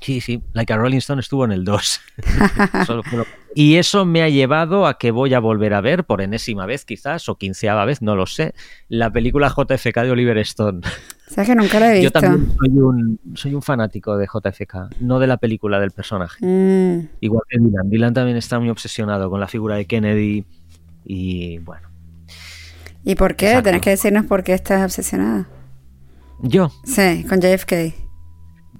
Sí, 0.00 0.20
sí, 0.20 0.42
Like 0.52 0.72
a 0.72 0.76
Rolling 0.76 0.98
Stone 0.98 1.20
estuvo 1.20 1.44
en 1.44 1.52
el 1.52 1.64
2. 1.64 2.00
Solo 2.86 3.02
fue 3.02 3.18
lo- 3.18 3.26
y 3.56 3.76
eso 3.76 4.04
me 4.04 4.20
ha 4.22 4.28
llevado 4.28 4.86
a 4.86 4.98
que 4.98 5.12
voy 5.12 5.32
a 5.32 5.38
volver 5.38 5.74
a 5.74 5.80
ver, 5.80 6.04
por 6.04 6.20
enésima 6.20 6.66
vez 6.66 6.84
quizás, 6.84 7.28
o 7.28 7.36
quinceava 7.38 7.84
vez, 7.84 8.02
no 8.02 8.16
lo 8.16 8.26
sé, 8.26 8.52
la 8.88 9.12
película 9.12 9.48
JFK 9.48 10.02
de 10.02 10.10
Oliver 10.10 10.36
Stone. 10.38 10.80
¿Sabes 11.28 11.48
que 11.50 11.54
nunca 11.54 11.78
la 11.78 11.92
he 11.94 11.96
Yo 12.02 12.08
visto? 12.10 12.20
también 12.20 12.52
soy 12.58 12.68
un, 12.78 13.20
soy 13.34 13.54
un 13.54 13.62
fanático 13.62 14.16
de 14.18 14.26
JFK, 14.26 15.00
no 15.00 15.20
de 15.20 15.28
la 15.28 15.36
película, 15.36 15.78
del 15.78 15.92
personaje. 15.92 16.44
Mm, 16.44 17.08
Igual 17.20 17.42
que 17.48 17.58
Dylan. 17.60 17.88
Dylan 17.90 18.12
también 18.14 18.36
está 18.36 18.58
muy 18.58 18.70
obsesionado 18.70 19.30
con 19.30 19.38
la 19.40 19.46
figura 19.46 19.76
de 19.76 19.84
Kennedy 19.86 20.44
y 21.04 21.58
bueno. 21.58 21.88
¿Y 23.04 23.14
por 23.14 23.36
qué? 23.36 23.46
Exacto. 23.50 23.66
Tenés 23.68 23.82
que 23.82 23.90
decirnos 23.90 24.26
por 24.26 24.42
qué 24.42 24.54
estás 24.54 24.82
obsesionada. 24.82 25.46
Yo, 26.40 26.72
Sí, 26.84 27.24
con 27.28 27.40
JFK. 27.40 27.94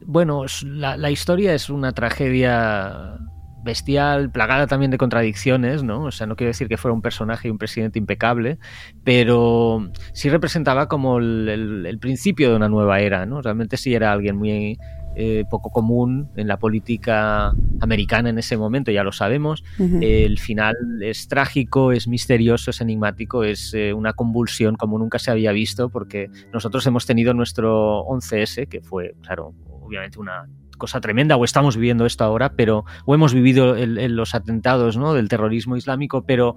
Bueno, 0.06 0.44
la, 0.64 0.96
la 0.96 1.10
historia 1.10 1.54
es 1.54 1.70
una 1.70 1.92
tragedia 1.92 3.18
bestial, 3.62 4.30
plagada 4.30 4.66
también 4.66 4.90
de 4.90 4.98
contradicciones, 4.98 5.82
¿no? 5.82 6.04
O 6.04 6.10
sea, 6.10 6.26
no 6.26 6.36
quiero 6.36 6.48
decir 6.50 6.68
que 6.68 6.76
fuera 6.76 6.92
un 6.94 7.00
personaje 7.00 7.48
y 7.48 7.50
un 7.50 7.56
presidente 7.56 7.98
impecable, 7.98 8.58
pero 9.02 9.88
sí 10.12 10.28
representaba 10.28 10.86
como 10.86 11.18
el, 11.18 11.48
el- 11.48 11.86
el 11.86 11.98
principio 11.98 12.50
de 12.50 12.56
una 12.56 12.68
nueva 12.68 13.00
era, 13.00 13.24
¿no? 13.24 13.40
Realmente 13.40 13.76
sí 13.78 13.94
era 13.94 14.12
alguien 14.12 14.36
muy 14.36 14.78
eh, 15.16 15.44
poco 15.48 15.70
común 15.70 16.28
en 16.36 16.48
la 16.48 16.58
política 16.58 17.52
americana 17.80 18.28
en 18.30 18.38
ese 18.38 18.56
momento, 18.58 18.90
ya 18.90 19.04
lo 19.04 19.12
sabemos. 19.12 19.62
El 20.02 20.38
final 20.38 20.74
es 21.00 21.28
trágico, 21.28 21.92
es 21.92 22.06
misterioso, 22.08 22.70
es 22.70 22.80
enigmático, 22.80 23.44
es 23.44 23.72
eh, 23.74 23.94
una 23.94 24.12
convulsión 24.12 24.74
como 24.76 24.98
nunca 24.98 25.18
se 25.18 25.30
había 25.30 25.52
visto, 25.52 25.88
porque 25.88 26.30
nosotros 26.52 26.84
hemos 26.86 27.06
tenido 27.06 27.32
nuestro 27.32 28.04
11S, 28.06 28.66
que 28.68 28.80
fue, 28.82 29.14
claro, 29.22 29.54
obviamente 29.84 30.18
una 30.18 30.46
cosa 30.78 31.00
tremenda, 31.00 31.36
o 31.36 31.44
estamos 31.44 31.76
viviendo 31.76 32.04
esto 32.06 32.24
ahora, 32.24 32.54
pero, 32.56 32.84
o 33.06 33.14
hemos 33.14 33.32
vivido 33.32 33.76
el- 33.76 33.98
el- 33.98 34.16
los 34.16 34.34
atentados 34.34 34.96
¿no? 34.96 35.14
del 35.14 35.28
terrorismo 35.28 35.76
islámico, 35.76 36.24
pero 36.26 36.56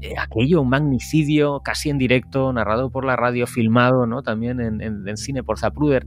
eh, 0.00 0.14
aquello, 0.16 0.62
un 0.62 0.68
magnicidio 0.68 1.60
casi 1.64 1.90
en 1.90 1.98
directo, 1.98 2.52
narrado 2.52 2.90
por 2.90 3.04
la 3.04 3.16
radio, 3.16 3.48
filmado 3.48 4.06
¿no? 4.06 4.22
también 4.22 4.60
en, 4.60 4.80
en- 4.80 5.08
en 5.08 5.16
cine 5.16 5.42
por 5.42 5.58
Zapruder. 5.58 6.06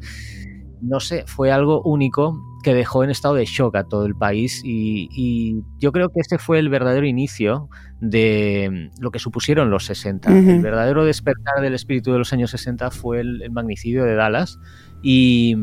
No 0.82 1.00
sé, 1.02 1.26
fue 1.28 1.52
algo 1.52 1.82
único 1.84 2.40
que 2.64 2.74
dejó 2.74 3.04
en 3.04 3.10
estado 3.12 3.36
de 3.36 3.46
shock 3.46 3.76
a 3.76 3.84
todo 3.84 4.06
el 4.06 4.16
país 4.16 4.62
y, 4.64 5.10
y 5.12 5.62
yo 5.80 5.92
creo 5.92 6.08
que 6.10 6.22
ese 6.22 6.38
fue 6.40 6.58
el 6.58 6.70
verdadero 6.70 7.06
inicio 7.06 7.70
de 8.00 8.90
lo 9.00 9.12
que 9.12 9.20
supusieron 9.20 9.70
los 9.70 9.86
60. 9.86 10.30
Ujú. 10.32 10.50
El 10.52 10.62
verdadero 10.62 11.04
despertar 11.06 11.62
del 11.62 11.74
espíritu 11.76 12.12
de 12.14 12.18
los 12.20 12.34
años 12.34 12.50
60 12.52 12.90
fue 12.92 13.20
el, 13.20 13.42
el 13.44 13.52
magnicidio 13.52 14.06
de 14.06 14.16
Dallas 14.16 14.58
y 15.04 15.56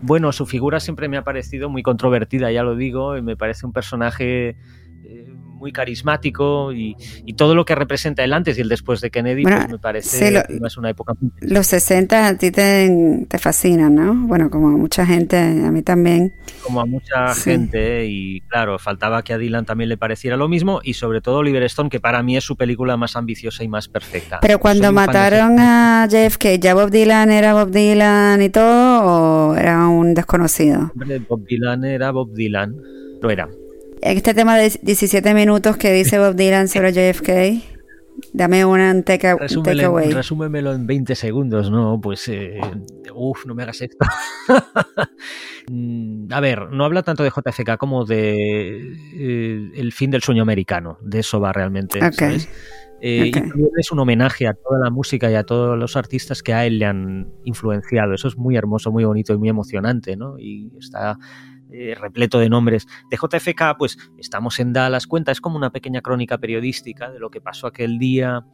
bueno, 0.00 0.32
su 0.32 0.46
figura 0.46 0.80
siempre 0.80 1.08
me 1.08 1.16
ha 1.16 1.24
parecido 1.24 1.68
muy 1.68 1.82
controvertida, 1.82 2.50
ya 2.50 2.62
lo 2.62 2.76
digo, 2.76 3.16
y 3.16 3.22
me 3.22 3.36
parece 3.36 3.66
un 3.66 3.72
personaje 3.72 4.56
eh, 5.04 5.34
muy 5.62 5.70
carismático 5.70 6.72
y, 6.72 6.96
y 7.24 7.34
todo 7.34 7.54
lo 7.54 7.64
que 7.64 7.76
representa 7.76 8.24
el 8.24 8.32
antes 8.32 8.58
y 8.58 8.62
el 8.62 8.68
después 8.68 9.00
de 9.00 9.10
Kennedy 9.12 9.42
Bueno, 9.44 9.58
pues, 9.58 9.70
me 9.70 9.78
parece 9.78 10.26
sí, 10.26 10.34
lo- 10.34 10.40
además 10.40 10.76
una 10.76 10.90
época 10.90 11.12
Los 11.40 11.68
60 11.68 12.26
a 12.26 12.36
ti 12.36 12.50
te, 12.50 13.24
te 13.28 13.38
fascinan, 13.38 13.94
¿no? 13.94 14.12
Bueno, 14.26 14.50
como 14.50 14.68
a 14.68 14.72
mucha 14.72 15.06
gente, 15.06 15.36
a 15.38 15.70
mí 15.70 15.82
también. 15.82 16.32
como 16.64 16.80
a 16.80 16.84
mucha 16.84 17.32
Sí. 17.34 17.42
gente 17.50 18.06
y 18.06 18.40
claro, 18.48 18.76
faltaba 18.80 19.22
que 19.22 19.32
a 19.34 19.38
Dylan 19.38 19.64
también 19.64 19.88
le 19.88 19.96
pareciera 19.96 20.36
lo 20.36 20.48
mismo 20.48 20.80
y 20.82 20.94
sobre 20.94 21.20
todo 21.20 21.36
Oliver 21.38 21.62
Stone, 21.62 21.90
que 21.90 22.00
para 22.00 22.22
mí 22.24 22.36
es 22.36 22.42
su 22.42 22.56
película 22.56 22.96
más 22.96 23.14
ambiciosa 23.14 23.62
y 23.62 23.68
más 23.68 23.86
perfecta. 23.86 24.40
Pero 24.40 24.58
cuando 24.58 24.82
Soy 24.84 24.88
de 24.88 24.94
mataron 24.94 25.56
a 25.60 26.08
JFK, 26.10 26.58
¿ya 26.58 26.74
Bob 26.74 26.90
Dylan 26.90 27.30
era 27.30 27.54
Bob 27.54 27.70
Dylan 27.70 28.42
y 28.42 28.48
todo 28.48 29.52
o 29.52 29.54
era 29.54 29.86
un 29.86 30.12
desconocido? 30.14 30.90
Bob 31.28 31.44
Dylan 31.46 31.84
era 31.84 32.10
Bob 32.10 32.32
Dylan, 32.34 32.74
lo 33.20 33.30
era. 33.30 33.48
Este 34.02 34.34
tema 34.34 34.56
de 34.58 34.68
17 34.82 35.32
minutos 35.32 35.76
que 35.76 35.92
dice 35.92 36.18
Bob 36.18 36.34
Dylan 36.34 36.66
sobre 36.66 36.92
JFK, 36.92 37.62
dame 38.32 38.64
una 38.64 38.90
un 38.90 39.04
take, 39.04 39.36
takeaway. 39.62 40.10
resúmemelo 40.10 40.72
en 40.72 40.88
20 40.88 41.14
segundos, 41.14 41.70
¿no? 41.70 42.00
Pues, 42.00 42.26
eh, 42.26 42.60
uff, 43.14 43.46
no 43.46 43.54
me 43.54 43.62
hagas 43.62 43.80
esto. 43.80 44.04
Mm, 45.70 46.26
a 46.32 46.40
ver, 46.40 46.72
no 46.72 46.84
habla 46.84 47.04
tanto 47.04 47.22
de 47.22 47.30
JFK 47.30 47.76
como 47.78 48.04
de 48.04 48.94
eh, 49.14 49.70
el 49.76 49.92
fin 49.92 50.10
del 50.10 50.20
sueño 50.20 50.42
americano. 50.42 50.98
De 51.02 51.20
eso 51.20 51.38
va 51.38 51.52
realmente, 51.52 52.04
Ok. 52.04 52.14
¿sabes? 52.14 52.48
Eh. 53.00 53.26
Y 53.26 53.30
también 53.30 53.68
es 53.78 53.92
un 53.92 54.00
homenaje 54.00 54.48
a 54.48 54.54
toda 54.54 54.80
la 54.80 54.90
música 54.90 55.30
y 55.30 55.36
a 55.36 55.44
todos 55.44 55.78
los 55.78 55.96
artistas 55.96 56.42
que 56.42 56.52
a 56.52 56.66
él 56.66 56.80
le 56.80 56.86
han 56.86 57.32
influenciado. 57.44 58.12
Eso 58.12 58.26
es 58.26 58.36
muy 58.36 58.56
hermoso, 58.56 58.90
muy 58.90 59.04
bonito 59.04 59.32
y 59.34 59.38
muy 59.38 59.50
emocionante, 59.50 60.16
¿no? 60.16 60.36
Y 60.36 60.72
está 60.80 61.16
eh, 61.72 61.94
repleto 61.94 62.38
de 62.38 62.48
nombres. 62.48 62.86
De 63.10 63.16
JFK, 63.16 63.76
pues 63.78 63.96
estamos 64.18 64.58
en 64.60 64.72
Dallas, 64.72 65.06
cuenta, 65.06 65.32
es 65.32 65.40
como 65.40 65.56
una 65.56 65.70
pequeña 65.70 66.00
crónica 66.00 66.38
periodística 66.38 67.10
de 67.10 67.18
lo 67.18 67.30
que 67.30 67.40
pasó 67.40 67.66
aquel 67.66 67.98
día. 67.98 68.44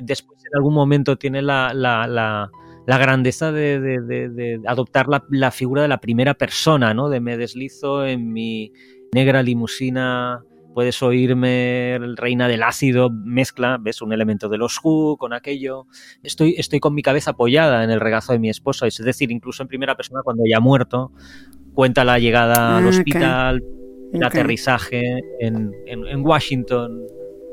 Después, 0.00 0.40
en 0.44 0.56
algún 0.56 0.74
momento, 0.74 1.16
tiene 1.16 1.42
la, 1.42 1.72
la- 1.74 2.06
la- 2.06 2.50
grandeza 2.98 3.52
de, 3.52 3.80
de- 3.80 4.28
de- 4.30 4.60
adoptar 4.66 5.06
la, 5.08 5.22
figura 5.50 5.82
de 5.82 5.88
la 5.88 6.00
primera 6.00 6.34
persona, 6.34 6.94
¿no? 6.94 7.08
De 7.08 7.20
me 7.20 7.36
deslizo 7.36 8.04
en 8.06 8.32
mi 8.32 8.72
negra 9.14 9.42
limusina, 9.42 10.40
puedes 10.74 11.02
oírme, 11.02 11.98
reina 12.16 12.48
del 12.48 12.62
ácido, 12.62 13.10
mezcla, 13.10 13.76
ves 13.78 14.00
un 14.00 14.12
elemento 14.14 14.48
de 14.48 14.56
los 14.56 14.80
Who 14.82 15.18
con 15.18 15.34
aquello. 15.34 15.86
Estoy, 16.22 16.54
estoy 16.56 16.80
con 16.80 16.94
mi 16.94 17.02
cabeza 17.02 17.32
apoyada 17.32 17.84
en 17.84 17.90
el 17.90 18.00
regazo 18.00 18.32
de 18.32 18.38
mi 18.38 18.48
esposa, 18.48 18.86
es 18.86 18.96
decir, 18.96 19.30
incluso 19.30 19.62
en 19.62 19.68
primera 19.68 19.94
persona 19.96 20.22
cuando 20.24 20.44
ya 20.50 20.60
muerto, 20.60 21.12
cuenta 21.74 22.04
la 22.04 22.18
llegada 22.18 22.78
al 22.78 22.84
Ah, 22.84 22.88
hospital, 22.88 23.62
el 24.12 24.24
aterrizaje 24.24 25.02
en, 25.40 25.72
en- 25.86 26.06
en 26.06 26.24
Washington, 26.26 27.00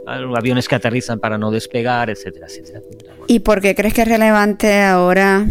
aviones 0.06 0.68
que 0.68 0.76
aterrizan 0.76 1.20
para 1.20 1.38
no 1.38 1.52
despegar, 1.52 2.10
etcétera, 2.10 2.48
etcétera. 2.48 2.82
Bueno, 3.10 3.26
¿Y 3.28 3.40
por 3.40 3.62
qué 3.62 3.76
crees 3.76 3.94
que 3.94 4.02
es 4.02 4.08
relevante 4.08 4.82
ahora 4.82 5.46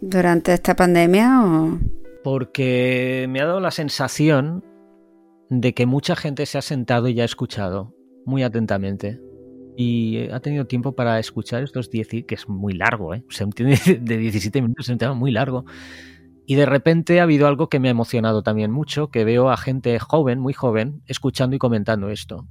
durante 0.00 0.52
esta 0.52 0.76
pandemia? 0.76 1.42
O... 1.44 1.78
Porque 2.22 3.26
me 3.28 3.40
ha 3.40 3.46
dado 3.46 3.60
la 3.60 3.70
sensación 3.70 4.64
de 5.48 5.74
que 5.74 5.86
mucha 5.86 6.16
gente 6.16 6.46
se 6.46 6.58
ha 6.58 6.62
sentado 6.62 7.08
y 7.08 7.20
ha 7.20 7.24
escuchado 7.24 7.94
muy 8.24 8.42
atentamente. 8.42 9.20
Y 9.76 10.28
ha 10.30 10.40
tenido 10.40 10.66
tiempo 10.66 10.92
para 10.94 11.18
escuchar 11.18 11.62
estos 11.62 11.90
10, 11.90 12.08
que 12.26 12.34
es 12.34 12.46
muy 12.48 12.74
largo, 12.74 13.14
¿eh? 13.14 13.24
O 13.26 13.32
sea, 13.32 13.46
de 13.56 14.16
17 14.18 14.60
minutos 14.60 14.86
es 14.86 14.92
un 14.92 14.98
tema 14.98 15.14
muy 15.14 15.30
largo. 15.30 15.64
Y 16.52 16.54
de 16.54 16.66
repente 16.66 17.18
ha 17.18 17.22
habido 17.22 17.46
algo 17.46 17.70
que 17.70 17.80
me 17.80 17.88
ha 17.88 17.92
emocionado 17.92 18.42
también 18.42 18.70
mucho, 18.70 19.08
que 19.08 19.24
veo 19.24 19.48
a 19.48 19.56
gente 19.56 19.98
joven, 19.98 20.38
muy 20.38 20.52
joven, 20.52 21.00
escuchando 21.06 21.56
y 21.56 21.58
comentando 21.58 22.10
esto. 22.10 22.46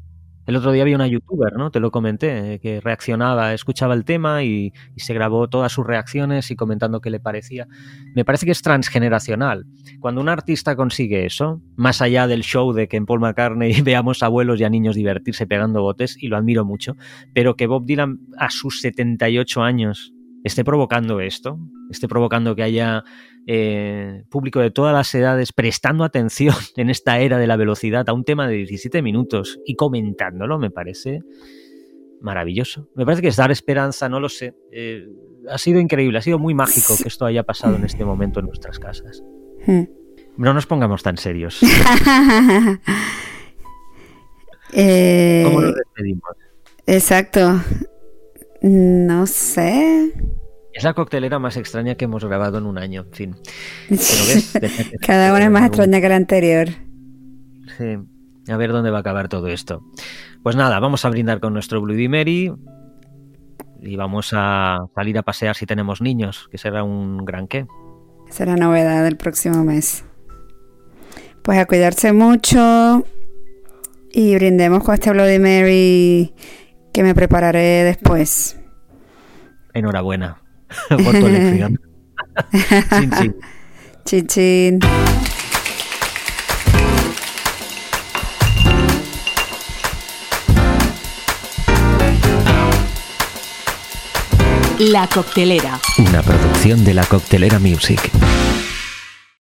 El 0.47 0.56
otro 0.56 0.72
día 0.72 0.82
había 0.82 0.95
una 0.95 1.06
youtuber, 1.06 1.54
¿no? 1.54 1.70
Te 1.70 1.80
lo 1.80 1.91
comenté, 1.91 2.56
eh, 2.56 2.60
que 2.60 2.82
reaccionaba, 2.82 3.54
escuchaba 3.54 3.93
el 3.93 4.04
tema 4.04 4.43
y, 4.43 4.74
y 4.95 5.02
se 5.02 5.14
grabó 5.14 5.49
todas 5.49 5.72
sus 5.72 5.86
reacciones 5.86 6.49
y 6.49 6.56
comentando 6.56 6.99
qué 6.99 7.12
le 7.12 7.20
parecía. 7.20 7.68
Me 8.16 8.26
parece 8.26 8.47
que 8.47 8.54
es 8.54 8.64
transgeneracional. 8.64 9.68
Cuando 9.99 10.20
un 10.20 10.30
artista 10.30 10.76
consigue 10.76 11.28
eso, 11.28 11.62
más 11.76 12.02
allá 12.02 12.26
del 12.26 12.41
show 12.41 12.74
de 12.74 12.88
que 12.88 12.97
en 12.97 13.06
Paul 13.06 13.20
McCartney 13.20 13.82
veamos 13.84 14.24
abuelos 14.24 14.60
y 14.60 14.64
a 14.64 14.70
niños 14.72 14.95
divertirse 14.95 15.45
pegando 15.45 15.84
botes, 15.84 16.18
y 16.20 16.28
lo 16.28 16.38
admiro 16.38 16.66
mucho, 16.66 16.95
pero 17.36 17.56
que 17.56 17.68
Bob 17.68 17.86
Dylan 17.86 18.18
a 18.39 18.49
sus 18.49 18.82
78 18.82 19.62
años 19.62 20.12
esté 20.43 20.64
provocando 20.64 21.20
esto, 21.20 21.60
esté 21.91 22.08
provocando 22.08 22.56
que 22.56 22.64
haya 22.64 23.04
eh, 23.48 24.24
público 24.30 24.60
de 24.60 24.72
todas 24.72 24.94
las 24.94 25.14
edades 25.16 25.52
prestando 25.54 26.04
atención 26.04 26.56
en 26.76 26.89
esta 26.89 27.20
era 27.20 27.38
de 27.38 27.48
la 27.48 27.56
velocidad 27.56 28.08
a 28.10 28.14
un 28.14 28.24
tema 28.24 28.48
de 28.48 28.56
17 28.56 29.02
minutos 29.02 29.60
y 29.66 29.76
comentándolo, 29.76 30.60
me 30.60 30.70
parece 30.70 31.22
maravilloso. 32.22 32.88
Me 32.96 33.06
parece 33.06 33.22
que 33.22 33.30
es 33.30 33.36
dar 33.36 33.52
esperanza, 33.52 34.08
no 34.08 34.20
lo 34.20 34.30
sé. 34.30 34.56
Eh, 34.72 35.08
ha 35.50 35.58
sido 35.58 35.80
increíble, 35.80 36.20
ha 36.20 36.22
sido 36.22 36.39
muy 36.39 36.54
mágico 36.54 36.96
que 37.02 37.08
esto 37.08 37.26
haya 37.26 37.44
pasado 37.44 37.76
en 37.76 37.84
este 37.84 38.06
momento 38.06 38.39
en 38.39 38.46
nuestras 38.46 38.80
casas. 38.80 39.24
Hmm. 39.66 39.84
No 40.38 40.54
nos 40.54 40.66
pongamos 40.66 41.04
tan 41.04 41.18
serios. 41.18 41.60
Eh, 44.74 45.44
¿Cómo 45.44 45.60
nos 45.60 45.76
despedimos? 45.76 46.32
exacto. 46.88 47.60
No 48.62 49.28
sé. 49.28 50.14
Es 50.74 50.84
la 50.84 50.94
coctelera 50.94 51.38
más 51.40 51.58
extraña 51.58 51.96
que 51.96 52.06
hemos 52.06 52.24
grabado 52.24 52.58
en 52.58 52.66
un 52.66 52.78
año, 52.78 53.02
en 53.02 53.14
fin. 53.14 53.36
Ves, 53.90 54.54
Cada 55.06 55.34
una 55.34 55.46
es 55.46 55.52
más 55.52 55.68
extraña 55.68 56.00
que 56.00 56.10
la 56.10 56.16
anterior. 56.16 56.70
Sí. 57.78 57.98
A 58.52 58.58
ver 58.58 58.72
dónde 58.72 58.90
va 58.90 58.98
a 58.98 59.02
acabar 59.02 59.28
todo 59.28 59.48
esto. 59.48 59.84
Pues 60.44 60.56
nada, 60.56 60.80
vamos 60.80 61.06
a 61.06 61.10
brindar 61.10 61.40
con 61.40 61.54
nuestro 61.54 61.82
Bloody 61.82 62.08
Mary 62.08 62.54
y 63.82 63.96
vamos 63.96 64.32
a 64.34 64.80
salir 64.96 65.18
a 65.18 65.24
pasear 65.24 65.56
si 65.56 65.66
tenemos 65.66 66.02
niños, 66.02 66.48
que 66.50 66.58
será 66.58 66.84
un 66.84 67.26
gran 67.26 67.48
qué. 67.48 67.68
Será 68.30 68.56
novedad 68.56 69.04
del 69.04 69.18
próximo 69.18 69.64
mes. 69.64 70.06
Pues 71.44 71.60
a 71.60 71.66
cuidarse 71.66 72.14
mucho 72.14 73.06
y 74.12 74.36
brindemos 74.36 74.84
con 74.84 74.94
este 74.94 75.12
Bloody 75.12 75.40
Mary 75.40 76.34
que 76.94 77.04
me 77.04 77.14
prepararé 77.14 77.84
después. 77.84 78.58
Enhorabuena 79.74 80.41
por 80.90 81.00
tu 81.00 81.28
elección. 81.28 81.80
Chin, 82.92 83.12
chin. 83.12 83.36
Chin 84.06 84.28
chin. 84.28 84.80
La 94.80 95.08
coctelera. 95.08 95.80
Una 96.00 96.24
producción 96.24 96.84
de 96.84 96.96
la 96.96 97.04
Coctelera 97.04 97.60
Music. 97.60 98.00